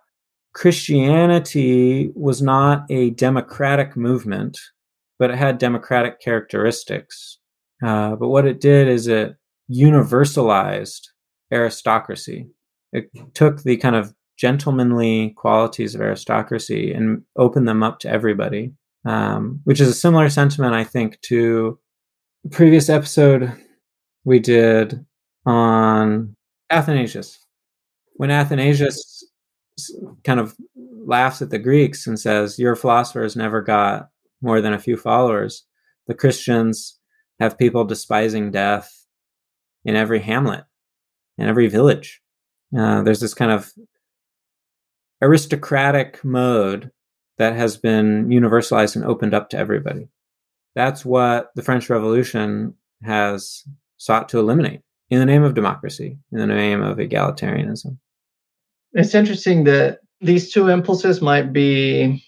Christianity 0.54 2.10
was 2.14 2.42
not 2.42 2.84
a 2.90 3.10
democratic 3.10 3.96
movement, 3.96 4.58
but 5.18 5.30
it 5.30 5.36
had 5.36 5.58
democratic 5.58 6.20
characteristics. 6.20 7.38
Uh, 7.84 8.16
but 8.16 8.28
what 8.28 8.46
it 8.46 8.60
did 8.60 8.88
is 8.88 9.06
it 9.06 9.36
universalized 9.70 11.02
aristocracy. 11.52 12.48
It 12.92 13.10
took 13.34 13.62
the 13.62 13.76
kind 13.76 13.94
of 13.96 14.14
gentlemanly 14.38 15.34
qualities 15.36 15.94
of 15.94 16.00
aristocracy 16.00 16.92
and 16.92 17.22
opened 17.36 17.68
them 17.68 17.82
up 17.82 17.98
to 18.00 18.08
everybody, 18.08 18.72
um, 19.04 19.60
which 19.64 19.80
is 19.80 19.88
a 19.88 19.94
similar 19.94 20.28
sentiment, 20.28 20.74
I 20.74 20.84
think, 20.84 21.20
to 21.22 21.78
the 22.44 22.50
previous 22.50 22.88
episode 22.88 23.52
we 24.24 24.38
did 24.38 25.04
on 25.46 26.36
Athanasius. 26.70 27.44
When 28.14 28.30
Athanasius 28.30 29.24
kind 30.24 30.40
of 30.40 30.56
laughs 30.76 31.40
at 31.40 31.50
the 31.50 31.58
Greeks 31.58 32.06
and 32.06 32.18
says, 32.18 32.58
Your 32.58 32.76
philosophers 32.76 33.36
never 33.36 33.62
got 33.62 34.08
more 34.42 34.60
than 34.60 34.72
a 34.72 34.78
few 34.78 34.96
followers, 34.96 35.64
the 36.06 36.14
Christians 36.14 36.98
have 37.40 37.58
people 37.58 37.84
despising 37.84 38.50
death 38.50 38.92
in 39.84 39.94
every 39.96 40.20
hamlet, 40.20 40.64
in 41.38 41.46
every 41.46 41.68
village. 41.68 42.20
Uh, 42.76 43.02
there's 43.02 43.20
this 43.20 43.34
kind 43.34 43.52
of 43.52 43.72
aristocratic 45.22 46.22
mode 46.24 46.90
that 47.38 47.54
has 47.54 47.76
been 47.76 48.28
universalized 48.28 48.96
and 48.96 49.04
opened 49.04 49.34
up 49.34 49.50
to 49.50 49.58
everybody. 49.58 50.08
That's 50.74 51.04
what 51.04 51.50
the 51.54 51.62
French 51.62 51.88
Revolution 51.88 52.74
has 53.02 53.64
sought 53.96 54.28
to 54.30 54.38
eliminate 54.38 54.82
in 55.10 55.18
the 55.18 55.26
name 55.26 55.42
of 55.42 55.54
democracy, 55.54 56.18
in 56.30 56.38
the 56.38 56.46
name 56.46 56.82
of 56.82 56.98
egalitarianism. 56.98 57.96
It's 58.92 59.14
interesting 59.14 59.64
that 59.64 60.00
these 60.20 60.52
two 60.52 60.68
impulses 60.68 61.20
might 61.20 61.52
be 61.52 62.24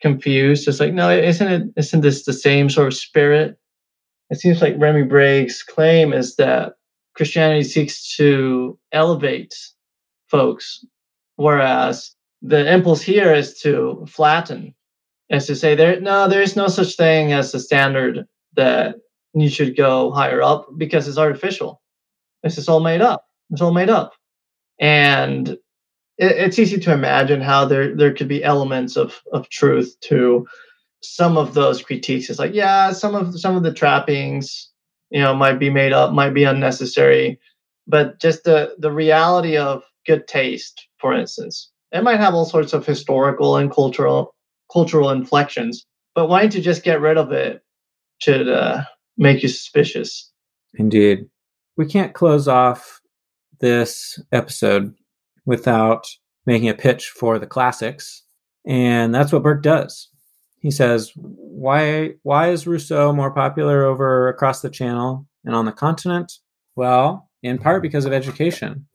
confused. 0.00 0.68
It's 0.68 0.80
like, 0.80 0.92
no, 0.92 1.10
isn't 1.10 1.48
it? 1.48 1.62
Isn't 1.76 2.00
this 2.00 2.24
the 2.24 2.32
same 2.32 2.68
sort 2.68 2.88
of 2.88 2.94
spirit? 2.94 3.58
It 4.30 4.40
seems 4.40 4.60
like 4.60 4.76
Rémi 4.76 5.08
Brague's 5.08 5.62
claim 5.62 6.12
is 6.12 6.36
that 6.36 6.74
Christianity 7.14 7.64
seeks 7.64 8.16
to 8.16 8.78
elevate 8.92 9.54
folks, 10.28 10.84
whereas 11.36 12.14
the 12.42 12.72
impulse 12.72 13.00
here 13.00 13.32
is 13.32 13.60
to 13.60 14.04
flatten, 14.08 14.74
is 15.30 15.46
to 15.46 15.56
say 15.56 15.74
there 15.74 16.00
no, 16.00 16.28
there 16.28 16.42
is 16.42 16.56
no 16.56 16.68
such 16.68 16.96
thing 16.96 17.32
as 17.32 17.54
a 17.54 17.60
standard 17.60 18.26
that 18.54 18.96
you 19.34 19.48
should 19.48 19.76
go 19.76 20.10
higher 20.10 20.42
up 20.42 20.66
because 20.76 21.08
it's 21.08 21.18
artificial. 21.18 21.80
This 22.42 22.58
is 22.58 22.68
all 22.68 22.80
made 22.80 23.00
up. 23.00 23.24
It's 23.50 23.62
all 23.62 23.72
made 23.72 23.90
up, 23.90 24.12
and 24.80 25.50
it, 25.50 25.58
it's 26.18 26.58
easy 26.58 26.78
to 26.80 26.92
imagine 26.92 27.40
how 27.40 27.64
there 27.64 27.94
there 27.94 28.12
could 28.12 28.28
be 28.28 28.44
elements 28.44 28.96
of 28.96 29.20
of 29.32 29.48
truth 29.48 29.94
to 30.02 30.46
some 31.02 31.36
of 31.36 31.54
those 31.54 31.82
critiques. 31.82 32.28
It's 32.28 32.38
like 32.38 32.54
yeah, 32.54 32.92
some 32.92 33.14
of 33.14 33.38
some 33.38 33.56
of 33.56 33.62
the 33.62 33.74
trappings, 33.74 34.70
you 35.10 35.20
know, 35.20 35.34
might 35.34 35.58
be 35.58 35.70
made 35.70 35.92
up, 35.92 36.12
might 36.12 36.34
be 36.34 36.44
unnecessary, 36.44 37.38
but 37.86 38.20
just 38.20 38.44
the 38.44 38.74
the 38.78 38.92
reality 38.92 39.56
of 39.56 39.84
good 40.06 40.26
taste, 40.26 40.88
for 40.98 41.14
instance, 41.14 41.71
it 41.92 42.02
might 42.02 42.20
have 42.20 42.34
all 42.34 42.44
sorts 42.44 42.72
of 42.72 42.86
historical 42.86 43.56
and 43.56 43.70
cultural 43.70 44.34
cultural 44.72 45.10
inflections, 45.10 45.86
but 46.14 46.28
wanting 46.28 46.50
to 46.50 46.60
just 46.60 46.82
get 46.82 47.00
rid 47.00 47.18
of 47.18 47.30
it 47.30 47.62
should 48.18 48.48
uh, 48.48 48.82
make 49.18 49.42
you 49.42 49.48
suspicious. 49.48 50.32
Indeed. 50.74 51.26
We 51.76 51.86
can't 51.86 52.14
close 52.14 52.48
off 52.48 53.00
this 53.60 54.18
episode 54.32 54.94
without 55.44 56.06
making 56.46 56.68
a 56.68 56.74
pitch 56.74 57.08
for 57.08 57.38
the 57.38 57.46
classics. 57.46 58.22
And 58.66 59.14
that's 59.14 59.32
what 59.32 59.42
Burke 59.42 59.62
does. 59.62 60.08
He 60.60 60.70
says, 60.70 61.12
why, 61.16 62.12
why 62.22 62.50
is 62.50 62.66
Rousseau 62.66 63.12
more 63.12 63.32
popular 63.32 63.84
over 63.84 64.28
across 64.28 64.62
the 64.62 64.70
channel 64.70 65.26
and 65.44 65.54
on 65.54 65.66
the 65.66 65.72
continent? 65.72 66.32
Well, 66.76 67.28
in 67.42 67.58
part 67.58 67.82
because 67.82 68.04
of 68.04 68.12
education. 68.12 68.86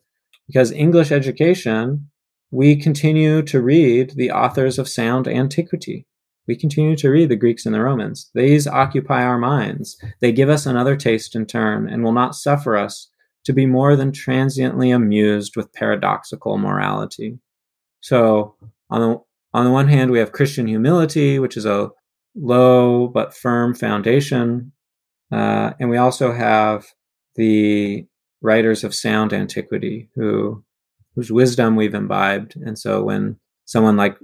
Because 0.47 0.71
English 0.71 1.11
education 1.11 2.09
we 2.51 2.75
continue 2.75 3.41
to 3.43 3.61
read 3.61 4.11
the 4.15 4.31
authors 4.31 4.79
of 4.79 4.87
sound 4.87 5.27
antiquity. 5.27 6.05
We 6.47 6.55
continue 6.55 6.95
to 6.95 7.09
read 7.09 7.29
the 7.29 7.35
Greeks 7.35 7.65
and 7.65 7.75
the 7.75 7.81
Romans. 7.81 8.29
These 8.33 8.67
occupy 8.67 9.23
our 9.23 9.37
minds. 9.37 9.97
They 10.21 10.31
give 10.31 10.49
us 10.49 10.65
another 10.65 10.95
taste 10.95 11.35
in 11.35 11.45
turn 11.45 11.89
and 11.89 12.03
will 12.03 12.13
not 12.13 12.35
suffer 12.35 12.77
us 12.77 13.09
to 13.43 13.53
be 13.53 13.65
more 13.65 13.95
than 13.95 14.11
transiently 14.13 14.91
amused 14.91 15.57
with 15.57 15.73
paradoxical 15.73 16.57
morality. 16.57 17.39
So, 18.01 18.55
on 18.89 19.01
the, 19.01 19.19
on 19.53 19.65
the 19.65 19.71
one 19.71 19.89
hand, 19.89 20.11
we 20.11 20.19
have 20.19 20.31
Christian 20.31 20.67
humility, 20.67 21.39
which 21.39 21.57
is 21.57 21.65
a 21.65 21.89
low 22.35 23.07
but 23.07 23.35
firm 23.35 23.73
foundation. 23.73 24.71
Uh, 25.31 25.71
and 25.79 25.89
we 25.89 25.97
also 25.97 26.31
have 26.31 26.85
the 27.35 28.05
writers 28.41 28.83
of 28.83 28.95
sound 28.95 29.33
antiquity 29.33 30.09
who 30.15 30.63
whose 31.17 31.31
wisdom 31.31 31.75
we've 31.75 31.95
imbibed. 31.95 32.55
And 32.63 32.77
so 32.77 33.03
when 33.03 33.37
someone 33.65 33.97
like 33.97 34.15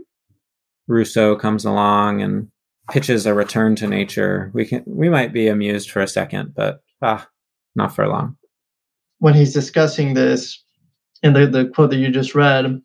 Rousseau 0.88 1.36
comes 1.36 1.66
along 1.66 2.22
and 2.22 2.50
pitches 2.92 3.26
a 3.26 3.34
return 3.34 3.76
to 3.78 3.88
nature, 3.88 4.52
we 4.54 4.64
can 4.66 4.84
we 4.86 5.10
might 5.10 5.34
be 5.34 5.48
amused 5.48 5.90
for 5.90 6.02
a 6.02 6.08
second, 6.08 6.54
but 6.56 6.84
ah, 7.02 7.28
not 7.76 7.96
for 7.96 8.08
long. 8.08 8.38
When 9.18 9.34
he's 9.34 9.54
discussing 9.54 10.14
this 10.14 10.64
in 11.24 11.34
the, 11.34 11.48
the 11.48 11.66
quote 11.70 11.90
that 11.90 11.98
you 11.98 12.12
just 12.12 12.36
read, 12.36 12.80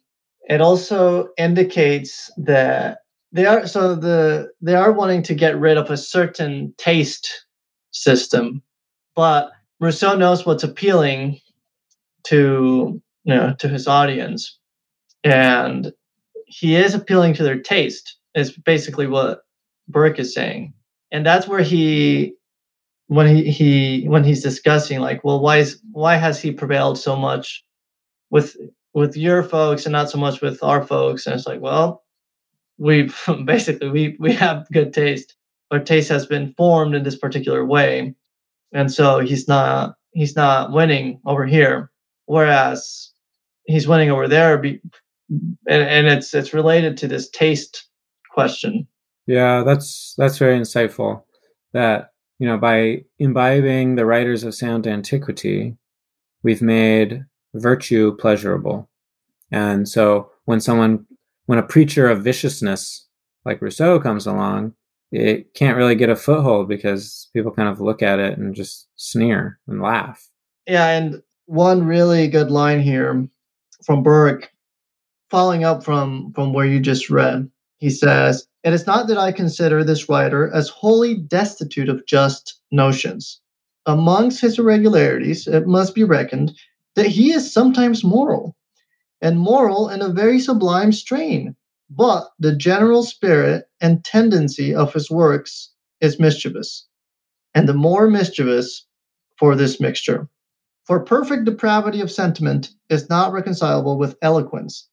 it 0.49 0.63
also 0.63 1.29
indicates 1.37 2.31
that 2.39 3.01
they 3.33 3.45
are 3.45 3.67
so 3.67 3.95
the 3.95 4.49
they 4.63 4.75
are 4.75 4.93
wanting 4.93 5.23
to 5.25 5.35
get 5.35 5.59
rid 5.59 5.77
of 5.77 5.91
a 5.91 5.99
certain 5.99 6.73
taste 6.79 7.45
system, 7.91 8.63
but 9.15 9.51
Rousseau 9.81 10.17
knows 10.17 10.47
what's 10.47 10.65
appealing 10.65 11.41
to 12.25 13.03
you 13.29 13.35
know, 13.35 13.55
to 13.59 13.68
his 13.68 13.87
audience, 13.87 14.59
and 15.22 15.93
he 16.47 16.76
is 16.76 16.95
appealing 16.95 17.35
to 17.35 17.43
their 17.43 17.61
taste. 17.61 18.16
Is 18.35 18.53
basically 18.53 19.07
what 19.07 19.43
Burke 19.87 20.18
is 20.18 20.33
saying, 20.33 20.72
and 21.12 21.26
that's 21.26 21.47
where 21.47 21.61
he 21.61 22.35
when 23.09 23.26
he, 23.26 23.51
he 23.51 24.09
when 24.09 24.24
he's 24.24 24.43
discussing 24.43 25.01
like 25.01 25.24
well 25.24 25.41
why 25.41 25.59
is 25.59 25.81
why 25.93 26.16
has 26.16 26.41
he 26.41 26.53
prevailed 26.53 26.99
so 26.99 27.16
much 27.16 27.64
with 28.31 28.57
with 28.95 29.14
your 29.16 29.43
folks 29.43 29.85
and 29.85 29.93
not 29.93 30.11
so 30.11 30.16
much 30.18 30.41
with 30.41 30.62
our 30.62 30.83
folks? 30.87 31.26
And 31.26 31.35
it's 31.35 31.47
like 31.47 31.61
well 31.61 32.05
we 32.79 33.11
basically 33.45 33.91
we 33.91 34.16
we 34.18 34.33
have 34.33 34.66
good 34.72 34.95
taste. 34.95 35.35
Our 35.70 35.81
taste 35.81 36.09
has 36.09 36.24
been 36.24 36.55
formed 36.57 36.95
in 36.95 37.03
this 37.03 37.18
particular 37.18 37.66
way. 37.66 38.14
And 38.72 38.91
so 38.91 39.20
he's 39.20 39.49
not 39.49 39.97
he's 40.12 40.35
not 40.35 40.72
winning 40.72 41.20
over 41.26 41.45
here. 41.45 41.91
Whereas 42.26 43.11
he's 43.69 43.87
winning 43.87 44.11
over 44.11 44.27
there 44.27 44.59
be, 44.59 44.81
and, 45.31 45.83
and 45.83 46.07
it's 46.09 46.35
it's 46.35 46.53
related 46.53 46.97
to 46.97 47.07
this 47.07 47.31
taste 47.31 47.87
question 48.31 48.87
yeah 49.27 49.62
that's 49.62 50.14
that's 50.19 50.39
very 50.39 50.59
insightful 50.59 51.23
that 51.73 52.12
you 52.39 52.47
know 52.47 52.59
by 52.59 53.05
imbibing 53.19 53.95
the 53.95 54.07
writers 54.07 54.43
of 54.43 54.55
sound 54.55 54.87
antiquity 54.87 55.77
we've 56.43 56.62
made 56.62 57.25
virtue 57.55 58.16
pleasurable 58.16 58.89
and 59.51 59.89
so 59.89 60.31
when 60.45 60.61
someone 60.61 61.07
when 61.47 61.59
a 61.59 61.62
preacher 61.62 62.09
of 62.09 62.23
viciousness 62.23 63.07
like 63.45 63.62
Rousseau 63.62 63.99
comes 63.99 64.27
along, 64.27 64.75
it 65.11 65.55
can't 65.55 65.77
really 65.77 65.95
get 65.95 66.11
a 66.11 66.16
foothold 66.16 66.69
because 66.69 67.31
people 67.33 67.51
kind 67.51 67.69
of 67.69 67.81
look 67.81 68.03
at 68.03 68.19
it 68.19 68.39
and 68.39 68.55
just 68.55 68.87
sneer 68.97 69.59
and 69.66 69.81
laugh. 69.81 70.29
Yeah, 70.66 70.89
and 70.89 71.23
one 71.47 71.87
really 71.87 72.29
good 72.29 72.51
line 72.51 72.81
here 72.81 73.27
from 73.85 74.03
Burke, 74.03 74.51
following 75.31 75.64
up 75.64 75.85
from 75.85 76.33
from 76.35 76.53
where 76.53 76.66
you 76.66 76.81
just 76.81 77.11
read. 77.11 77.51
He 77.79 77.91
says, 77.91 78.47
"It 78.64 78.72
is 78.72 78.87
not 78.87 79.07
that 79.09 79.18
I 79.18 79.33
consider 79.33 79.85
this 79.85 80.09
writer 80.09 80.51
as 80.53 80.68
wholly 80.68 81.14
destitute 81.14 81.89
of 81.89 82.07
just 82.07 82.61
notions. 82.72 83.41
Amongst 83.87 84.41
his 84.41 84.59
irregularities, 84.59 85.47
it 85.47 85.66
must 85.66 85.95
be 85.95 86.05
reckoned 86.05 86.57
that 86.95 87.07
he 87.07 87.33
is 87.33 87.53
sometimes 87.53 88.03
moral, 88.03 88.57
and 89.20 89.39
moral 89.39 89.89
in 89.89 90.03
a 90.03 90.09
very 90.09 90.41
sublime 90.41 90.93
strain, 90.93 91.55
but 91.89 92.29
the 92.39 92.55
general 92.55 93.03
spirit 93.03 93.66
and 93.81 94.05
tendency 94.05 94.74
of 94.74 94.93
his 94.93 95.11
works 95.11 95.70
is 96.01 96.18
mischievous, 96.18 96.87
and 97.55 97.68
the 97.68 97.74
more 97.74 98.11
mischievous 98.11 98.85
for 99.39 99.55
this 99.55 99.81
mixture. 99.81 100.29
For 100.89 101.01
perfect 101.01 101.45
depravity 101.45 102.01
of 102.01 102.11
sentiment 102.11 102.70
is 102.89 103.11
not 103.11 103.30
reconcilable 103.30 103.99
with 103.99 104.16
eloquence, 104.22 104.89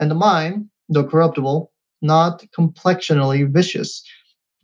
and 0.00 0.10
the 0.10 0.16
mind, 0.16 0.68
though 0.88 1.04
corruptible, 1.04 1.70
not 2.02 2.44
complexionally 2.50 3.48
vicious, 3.48 4.02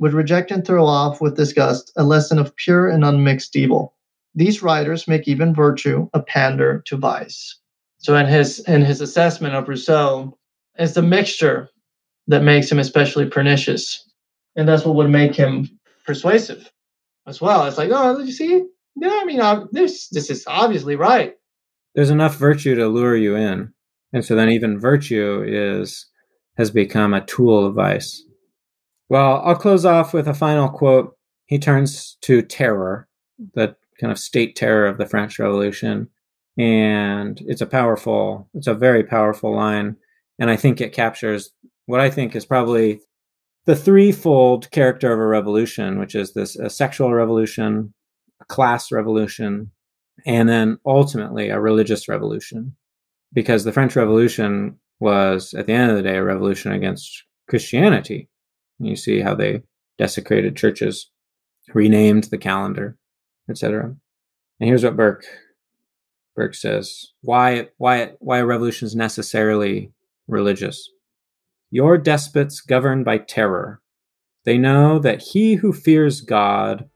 would 0.01 0.13
reject 0.13 0.51
and 0.51 0.67
throw 0.67 0.85
off 0.85 1.21
with 1.21 1.37
disgust 1.37 1.93
a 1.97 2.03
lesson 2.03 2.41
of 2.41 2.57
pure 2.57 2.89
and 2.89 3.05
unmixed 3.05 3.55
evil. 3.55 3.95
These 4.35 4.65
writers 4.65 5.07
make 5.07 5.29
even 5.29 5.55
virtue 5.55 6.09
a 6.13 6.21
pander 6.21 6.83
to 6.87 6.97
vice. 6.97 7.57
So 7.99 8.17
in 8.17 8.27
his 8.27 8.59
in 8.67 8.83
his 8.83 9.01
assessment 9.01 9.55
of 9.55 9.69
Rousseau, 9.69 10.37
it's 10.75 10.95
the 10.95 11.03
mixture 11.03 11.71
that 12.27 12.43
makes 12.43 12.73
him 12.73 12.81
especially 12.81 13.27
pernicious. 13.27 14.11
And 14.57 14.69
that's 14.69 14.85
what 14.85 14.97
would 14.97 15.11
make 15.11 15.37
him 15.37 15.69
persuasive 16.05 16.69
as 17.29 17.41
well. 17.41 17.65
It's 17.65 17.79
like, 17.79 17.91
oh, 17.93 18.19
did 18.19 18.27
you 18.27 18.33
see? 18.33 18.67
Yeah, 18.97 19.21
I 19.21 19.25
mean, 19.25 19.69
this 19.73 20.09
this 20.09 20.31
is 20.31 20.45
obviously 20.47 20.97
right. 20.97 21.35
There's 21.95 22.11
enough 22.11 22.37
virtue 22.37 22.75
to 22.75 22.89
lure 22.89 23.17
you 23.17 23.37
in. 23.37 23.73
And 24.13 24.25
so 24.25 24.35
then 24.35 24.51
even 24.51 24.79
virtue 24.79 25.45
is 25.47 26.07
has 26.57 26.71
become 26.71 27.15
a 27.15 27.25
tool 27.25 27.67
of 27.67 27.75
vice. 27.75 28.23
Well, 29.09 29.43
I'll 29.45 29.57
close 29.57 29.85
off 29.85 30.15
with 30.15 30.29
a 30.29 30.35
final 30.35 30.69
quote. 30.69 31.17
He 31.47 31.59
turns 31.59 32.17
to 32.23 32.43
terror, 32.43 33.09
the 33.55 33.77
kind 34.01 34.11
of 34.13 34.19
state 34.19 34.57
terror 34.57 34.87
of 34.87 34.99
the 34.99 35.07
French 35.07 35.39
Revolution. 35.39 36.09
And 36.57 37.41
it's 37.47 37.61
a 37.61 37.67
powerful, 37.67 38.49
it's 38.55 38.69
a 38.69 38.75
very 38.75 39.03
powerful 39.03 39.55
line. 39.55 39.97
And 40.39 40.51
I 40.51 40.57
think 40.57 40.81
it 40.81 40.93
captures 40.93 41.51
what 41.87 42.01
I 42.01 42.11
think 42.11 42.35
is 42.35 42.47
probably 42.47 43.01
the 43.67 43.77
threefold 43.77 44.71
character 44.71 45.13
of 45.13 45.19
a 45.19 45.27
revolution, 45.27 45.99
which 45.99 46.15
is 46.15 46.33
this 46.33 46.57
a 46.57 46.71
sexual 46.71 47.13
revolution, 47.13 47.93
a 48.41 48.45
class 48.45 48.93
revolution, 48.93 49.71
and 50.27 50.49
then 50.49 50.79
ultimately 50.87 51.49
a 51.51 51.61
religious 51.61 52.09
revolution. 52.09 52.77
Because 53.33 53.65
the 53.65 53.73
French 53.73 53.97
Revolution 53.97 54.79
was, 55.01 55.55
at 55.55 55.67
the 55.67 55.73
end 55.73 55.91
of 55.91 55.97
the 55.97 56.03
day, 56.03 56.17
a 56.17 56.23
revolution 56.23 56.71
against 56.73 57.25
Christianity. 57.49 58.29
And 58.79 58.89
you 58.89 58.97
see 58.97 59.21
how 59.21 59.35
they 59.35 59.63
desecrated 59.99 60.57
churches, 60.57 61.11
renamed 61.73 62.25
the 62.25 62.39
calendar, 62.39 62.97
etc. 63.51 63.97
And 64.61 64.69
here's 64.69 64.85
what 64.85 64.97
Burke 64.97 65.25
Burke 66.37 66.55
says: 66.55 67.13
Why 67.23 67.69
why 67.77 68.13
why 68.19 68.39
a 68.39 68.47
revolution 68.47 68.87
is 68.87 68.95
necessarily 68.95 69.93
religious. 70.27 70.91
Your 71.71 71.99
despots 71.99 72.61
govern 72.61 73.05
by 73.05 73.19
terror. 73.19 73.81
They 74.45 74.59
know 74.59 74.99
that 74.99 75.23
he 75.33 75.55
who 75.55 75.73
fears 75.73 76.21
God 76.21 76.89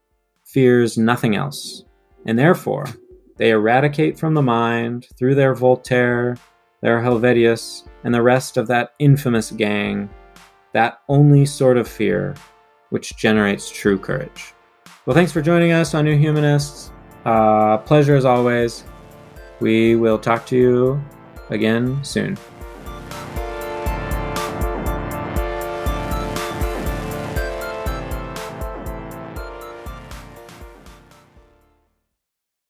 fears 0.51 0.97
nothing 0.97 1.35
else, 1.35 1.83
and 2.25 2.37
therefore 2.37 2.85
they 3.37 3.51
eradicate 3.51 4.19
from 4.19 4.33
the 4.33 4.41
mind, 4.41 5.07
through 5.17 5.35
their 5.35 5.55
Voltaire, 5.55 6.35
their 6.81 6.99
Helvetius, 6.99 7.87
and 8.03 8.13
the 8.13 8.21
rest 8.21 8.57
of 8.57 8.67
that 8.67 8.93
infamous 8.99 9.51
gang, 9.51 10.09
that 10.73 11.01
only 11.07 11.45
sort 11.45 11.77
of 11.77 11.87
fear 11.87 12.35
which 12.89 13.15
generates 13.15 13.69
true 13.69 13.97
courage. 13.97 14.53
Well, 15.05 15.15
thanks 15.15 15.31
for 15.31 15.41
joining 15.41 15.71
us 15.71 15.93
on 15.93 16.05
New 16.05 16.17
Humanists. 16.17 16.91
Uh, 17.25 17.77
pleasure 17.77 18.15
as 18.15 18.25
always. 18.25 18.83
We 19.59 19.95
will 19.95 20.19
talk 20.19 20.45
to 20.47 20.57
you 20.57 21.01
again 21.49 22.03
soon. 22.03 22.37